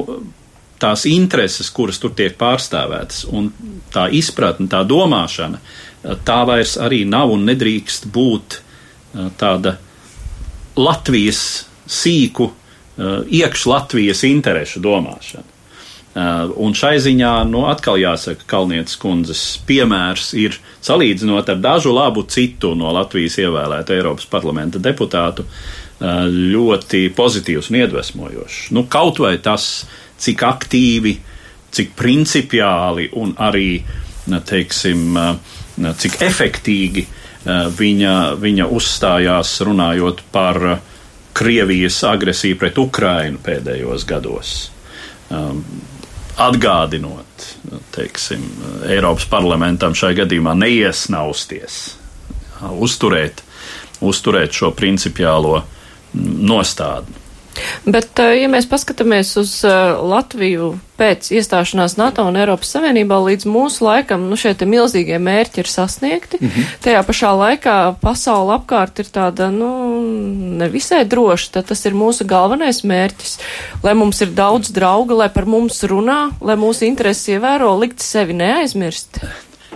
tās 0.81 1.05
intereses, 1.09 1.69
kuras 1.73 1.99
tur 2.01 2.13
tiek 2.17 2.35
pārstāvētas, 2.37 3.25
un 3.33 3.51
tā 3.93 4.07
izpratne, 4.13 4.69
tā 4.71 4.83
domāšana, 4.87 5.61
tā 6.03 6.39
vairs 6.47 6.77
arī 6.81 7.03
nav 7.09 7.33
un 7.33 7.45
nedrīkst 7.47 8.07
būt 8.13 8.61
tāda 9.39 9.77
Latvijas 10.77 11.41
sīku, 11.89 12.51
iekš 12.97 13.65
Latvijas 13.69 14.23
interešu 14.27 14.81
domāšana. 14.83 15.55
Un 16.57 16.73
šai 16.73 16.95
ziņā, 17.01 17.31
nu, 17.45 17.67
atkal 17.69 17.99
jāsaka, 18.01 18.45
Kalnietes 18.49 18.97
kundzes 18.97 19.41
piemērs 19.69 20.31
ir 20.37 20.55
salīdzinot 20.81 21.51
ar 21.53 21.59
dažu 21.61 21.93
labu 21.93 22.23
citu 22.25 22.71
no 22.77 22.89
Latvijas 22.95 23.37
ievēlētu 23.43 23.93
Eiropas 23.93 24.25
parlamenta 24.29 24.81
deputātu 24.81 25.45
ļoti 26.01 27.03
pozitīvs 27.17 27.69
un 27.69 27.79
iedvesmojošs. 27.83 28.71
Nu, 28.73 28.85
kaut 28.89 29.21
vai 29.21 29.35
tas, 29.41 29.85
cik 30.21 30.41
aktīvi, 30.45 31.13
cik 31.73 31.93
principiāli 31.97 33.11
un 33.17 33.35
arī, 33.37 33.83
teiksim, 34.25 35.17
cik 35.77 36.21
efektīgi 36.25 37.03
eh, 37.05 37.67
viņa, 37.77 38.13
viņa 38.41 38.69
uzstājās 38.73 39.57
runājot 39.67 40.23
par 40.33 40.63
eh, 40.73 40.79
Krievijas 41.37 41.99
agresiju 42.09 42.57
pret 42.57 42.79
Ukrainu 42.81 43.37
pēdējos 43.45 44.07
gados. 44.09 44.53
Um, 45.29 45.59
atgādinot, 46.41 47.43
teiksim, 47.93 48.41
Eiropas 48.89 49.27
parlamentam 49.29 49.93
šai 49.97 50.15
gadījumā 50.17 50.55
neiesnausties, 50.57 51.77
uzturēt, 52.73 53.43
uzturēt 54.01 54.57
šo 54.57 54.71
principiālo 54.73 55.59
nostādni. 56.17 57.26
Bet, 57.85 58.19
ja 58.19 58.49
mēs 58.51 58.67
paskatāmies 58.69 59.33
uz 59.39 59.61
Latviju 59.63 60.75
pēc 60.97 61.29
iestāšanās 61.37 61.95
NATO 61.99 62.25
un 62.27 62.37
Eiropas 62.39 62.71
Savienībā, 62.73 63.19
līdz 63.21 63.45
mūsu 63.49 63.85
laikam, 63.85 64.25
nu, 64.29 64.37
šie 64.39 64.53
te 64.57 64.65
milzīgie 64.69 65.19
mērķi 65.21 65.61
ir 65.61 65.69
sasniegti. 65.69 66.39
Mm 66.41 66.49
-hmm. 66.49 66.71
Tajā 66.83 67.03
pašā 67.05 67.31
laikā 67.41 67.77
pasaule 68.01 68.55
apkārt 68.57 68.99
ir 68.99 69.11
tāda, 69.13 69.49
nu, 69.53 69.69
nevisai 70.61 71.05
droša, 71.05 71.51
tad 71.51 71.69
tas 71.71 71.85
ir 71.85 71.93
mūsu 71.93 72.25
galvenais 72.25 72.83
mērķis, 72.83 73.37
lai 73.83 73.93
mums 73.93 74.21
ir 74.21 74.33
daudz 74.33 74.71
drauga, 74.73 75.13
lai 75.23 75.29
par 75.29 75.45
mums 75.45 75.83
runā, 75.83 76.31
lai 76.41 76.55
mūsu 76.55 76.85
intereses 76.85 77.27
ievēro, 77.27 77.79
likt 77.79 78.01
sevi 78.01 78.33
neaizmirst. 78.33 79.21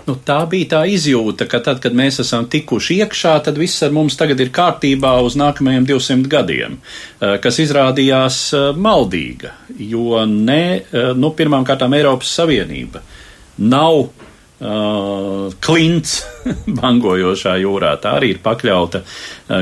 Nu, 0.08 0.16
tā 0.26 0.40
bija 0.50 0.70
tā 0.72 0.80
izjūta, 0.90 1.46
ka 1.50 1.60
tad, 1.64 1.82
kad 1.84 1.94
mēs 1.98 2.22
esam 2.24 2.48
tikuši 2.50 3.02
iekšā, 3.04 3.36
tad 3.46 3.60
viss 3.62 3.84
ar 3.86 3.94
mums 3.94 4.18
tagad 4.18 4.40
ir 4.42 4.50
kārtībā 4.54 5.14
uz 5.22 5.38
nākamajiem 5.38 5.86
200 5.90 6.32
gadiem, 6.32 6.80
eh, 6.80 7.38
kas 7.44 7.60
izrādījās 7.62 8.40
eh, 8.58 8.72
maldīga, 8.74 9.54
jo 9.78 10.24
ne, 10.26 10.64
eh, 10.82 11.12
nu, 11.18 11.34
pirmām 11.38 11.68
kārtām 11.68 11.94
Eiropas 11.98 12.34
Savienība 12.40 13.04
nav 13.62 13.98
uh, 14.02 15.52
klints 15.62 16.14
bangojošā 16.80 17.58
jūrā. 17.62 17.92
Tā 18.02 18.16
arī 18.18 18.32
ir 18.34 18.40
pakļauta 18.42 19.04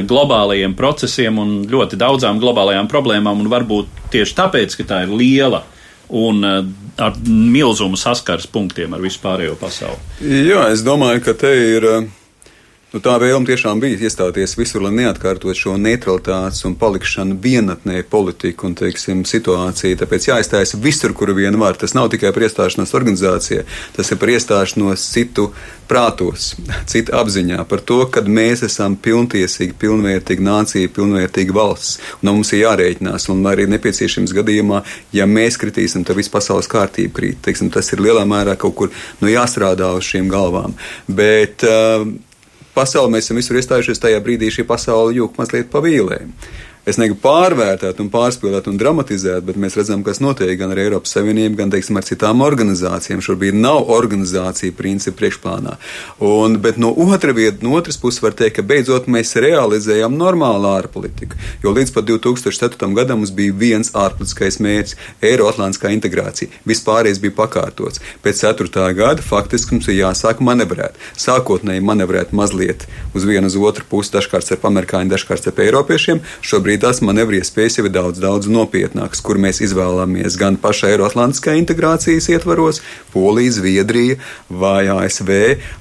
globālajiem 0.07 0.75
procesiem 0.77 1.41
un 1.41 1.55
ļoti 1.67 1.99
daudzām 1.99 2.39
globālajām 2.39 2.87
problēmām, 2.87 3.41
un 3.41 3.49
varbūt 3.51 4.05
tieši 4.13 4.37
tāpēc, 4.37 4.77
ka 4.79 4.85
tā 4.93 5.01
ir 5.03 5.11
liela 5.19 5.65
un 6.15 6.45
ar 6.99 7.17
milzumu 7.25 7.97
saskars 7.99 8.47
punktiem 8.51 8.93
ar 8.95 9.03
vispārējo 9.03 9.55
pasauli. 9.59 9.99
Jā, 10.21 10.67
es 10.73 10.83
domāju, 10.85 11.23
ka 11.25 11.35
te 11.39 11.51
ir 11.73 11.87
uh, 11.87 12.07
Nu, 12.89 12.97
tā 13.05 13.19
vēlme 13.21 13.45
tiešām 13.45 13.77
bija 13.77 13.99
iestāties 14.01 14.55
visur, 14.57 14.81
lai 14.81 14.89
neatkārtot 14.95 15.53
šo 15.53 15.75
neutralitātes 15.77 16.63
un 16.65 16.73
palikšanu 16.73 17.35
vienatnē 17.37 17.99
politiku 18.09 18.65
un, 18.65 18.73
teiksim, 18.79 19.19
situāciju. 19.29 19.99
Tāpēc 19.99 20.23
jāizstājas 20.31 20.73
visur, 20.81 21.13
kur 21.13 21.29
vien 21.37 21.53
var. 21.61 21.77
Tas 21.77 21.93
nav 21.93 22.07
tikai 22.09 22.31
par 22.33 22.47
iestāšanos 22.47 22.95
organizācijā, 22.97 23.61
tas 23.93 24.09
ir 24.09 24.17
par 24.17 24.31
iestāšanos 24.33 25.03
citu 25.05 25.51
prātos, 25.91 26.55
citu 26.89 27.13
apziņā, 27.13 27.59
par 27.69 27.83
to, 27.85 27.99
ka 28.09 28.23
mēs 28.25 28.65
esam 28.65 28.95
pilntiesīgi, 28.97 29.75
pilnvērtīgi 29.83 30.47
nācija, 30.47 30.93
pilnvērtīgi 30.95 31.53
valsts. 31.53 31.99
Un 32.23 32.31
mums 32.31 32.55
ir 32.55 32.63
jārēķinās, 32.63 33.27
un 33.29 33.45
arī 33.51 33.67
nepieciešams 33.69 34.33
gadījumā, 34.39 34.79
ja 35.13 35.29
mēs 35.29 35.59
kritīsim, 35.61 36.07
tad 36.09 36.17
viss 36.17 36.33
pasaules 36.33 36.71
kārtība 36.73 37.13
krīt. 37.21 37.37
Teiksim, 37.45 37.69
tas 37.69 37.93
ir 37.93 38.01
lielā 38.01 38.25
mērā 38.25 38.57
kaut 38.57 38.75
kur 38.81 38.89
nu, 39.21 39.29
jāstrādā 39.29 39.91
uz 39.93 40.09
šīm 40.09 40.33
galvām. 40.33 40.73
Bet, 41.05 41.67
uh, 41.69 42.09
pasauli, 42.79 43.13
mēs 43.13 43.27
esam 43.27 43.39
visur 43.41 43.59
iestājušies, 43.59 44.01
tajā 44.01 44.23
brīdī 44.23 44.49
šī 44.55 44.65
pasaule 44.69 45.15
jūg 45.19 45.37
mazliet 45.39 45.71
pa 45.73 45.83
vīlēm 45.83 46.33
es 46.89 46.97
negribu 46.97 47.21
pārvērtēt 47.23 47.99
un 48.01 48.09
pārspīlēt 48.13 48.67
un 48.69 48.77
dramatizēt, 48.79 49.43
bet 49.45 49.57
mēs 49.61 49.77
redzam, 49.77 50.01
kas 50.05 50.21
notiek 50.23 50.55
gan 50.59 50.73
ar 50.73 50.81
Eiropas 50.81 51.13
Savienību, 51.15 51.57
gan, 51.59 51.71
teiksim, 51.73 51.99
ar 51.99 52.07
citām 52.07 52.41
organizācijām. 52.45 53.21
Šobrīd 53.23 53.57
nav 53.57 53.91
organizācija 53.93 54.73
principu 54.77 55.19
priekšplānā. 55.21 55.75
Un, 56.25 56.57
bet 56.63 56.79
no 56.81 56.91
otra 57.05 57.35
vieta, 57.35 57.61
no 57.65 57.75
otras 57.77 57.99
puses 58.01 58.23
var 58.23 58.35
teikt, 58.37 58.57
ka 58.57 58.65
beidzot 58.65 59.09
mēs 59.11 59.35
realizējam 59.39 60.17
normālu 60.17 60.71
ārpolitiku. 60.71 61.37
Jo 61.63 61.73
līdz 61.75 61.93
pat 61.95 62.07
2004. 62.09 62.89
gadam 62.97 63.21
mums 63.21 63.33
bija 63.35 63.55
viens 63.55 63.93
ārpolitiskais 63.93 64.59
mērķis- 64.63 64.97
Eiroatlantiskā 65.29 65.93
integrācija. 65.93 66.49
Vispārējais 66.69 67.21
bija 67.21 67.37
pakārtots. 67.37 68.01
Pēc 68.23 68.43
4. 68.45 68.93
gada 68.97 69.21
faktiski 69.21 69.77
mums 69.77 69.87
ir 69.87 69.99
jāsāk 70.01 70.41
manevrēt. 70.41 70.97
Sākotnēji 71.17 71.85
manevrēt 71.85 72.33
mazliet 72.33 72.87
uz 73.13 73.25
vienu 73.25 73.47
uz 73.47 73.55
otru 73.55 73.85
pusi, 73.89 74.13
dažkārt 74.15 74.51
ar 74.51 74.57
amerikāņiem, 74.71 75.11
dažkārt 75.13 75.47
ar 75.47 75.63
eiropiešiem. 75.65 76.21
Šobrīd 76.41 76.78
tās 76.81 77.01
manevru 77.05 77.39
iespējas 77.39 77.79
jau 77.79 77.85
ir 77.87 77.93
daudz, 77.95 78.19
daudz 78.23 78.49
nopietnākas, 78.51 79.21
kur 79.25 79.39
mēs 79.41 79.61
izvēlamies 79.65 80.37
gan 80.39 80.57
paša 80.59 80.93
Eiroatlantiskā 80.93 81.55
integrācijas 81.59 82.29
ietvaros, 82.33 82.81
Polija, 83.13 83.53
Zviedrija 83.57 84.19
vai 84.49 84.87
ASV, 84.91 85.31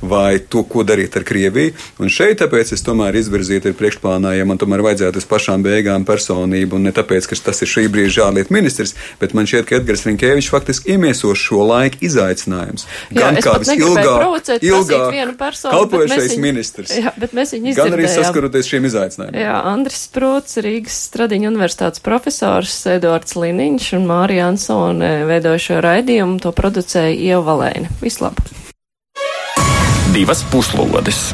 vai 0.03 0.39
to, 0.41 0.65
ko 0.69 0.85
darīt 0.87 1.17
ar 1.19 1.27
Krieviju. 1.29 1.75
Un 2.03 2.13
šeit 2.13 2.41
tāpēc 2.43 2.73
es 2.77 2.85
tomēr 2.87 3.17
izvirzītu 3.21 3.75
priekšplānā, 3.79 4.35
ja 4.39 4.47
man 4.49 4.61
tomēr 4.61 4.83
vajadzētu 4.87 5.23
uz 5.23 5.29
pašām 5.29 5.65
beigām 5.67 6.07
personību, 6.09 6.79
un 6.79 6.89
ne 6.89 6.95
tāpēc, 6.95 7.29
ka 7.31 7.39
tas 7.49 7.63
ir 7.65 7.73
šī 7.73 7.87
brīža 7.93 8.29
ārlietu 8.29 8.55
ministrs, 8.55 8.95
bet 9.21 9.35
man 9.37 9.49
šķiet, 9.49 9.69
ka 9.69 9.79
Edgars 9.81 10.07
Rinkēvičs 10.09 10.51
faktiski 10.53 10.95
iemieso 10.95 11.35
šo 11.39 11.65
laiku 11.69 12.01
izaicinājums. 12.09 12.87
Gan 13.15 13.41
kā 13.45 13.59
visilgāk, 13.63 14.61
ilgāk 14.65 15.19
kalpojušais 15.69 16.37
ministrs, 16.41 16.95
jā, 16.97 17.13
gan 17.19 17.93
arī 17.97 18.09
saskaroties 18.11 18.71
šiem 18.71 18.89
izaicinājumiem. 18.89 19.43
Jā, 19.43 19.59
Andris 19.69 20.07
Sprots, 20.09 20.57
Rīgas 20.65 20.88
Rīgas 20.89 21.05
Stradiņa 21.11 21.51
universitātes 21.51 22.01
profesors 22.01 22.73
Edvards 22.89 23.35
Liniņš 23.37 23.91
un 23.99 24.07
Mārija 24.09 24.47
Ansone 24.49 25.27
veidoja 25.29 25.61
šo 25.61 25.83
raidījumu, 25.85 26.39
to 26.41 26.49
producēja 26.57 27.13
Ieva 27.13 27.43
Valēna. 27.51 27.93
Vislabāk! 28.01 28.49
Divas 30.17 30.41
puslodes! 30.49 31.27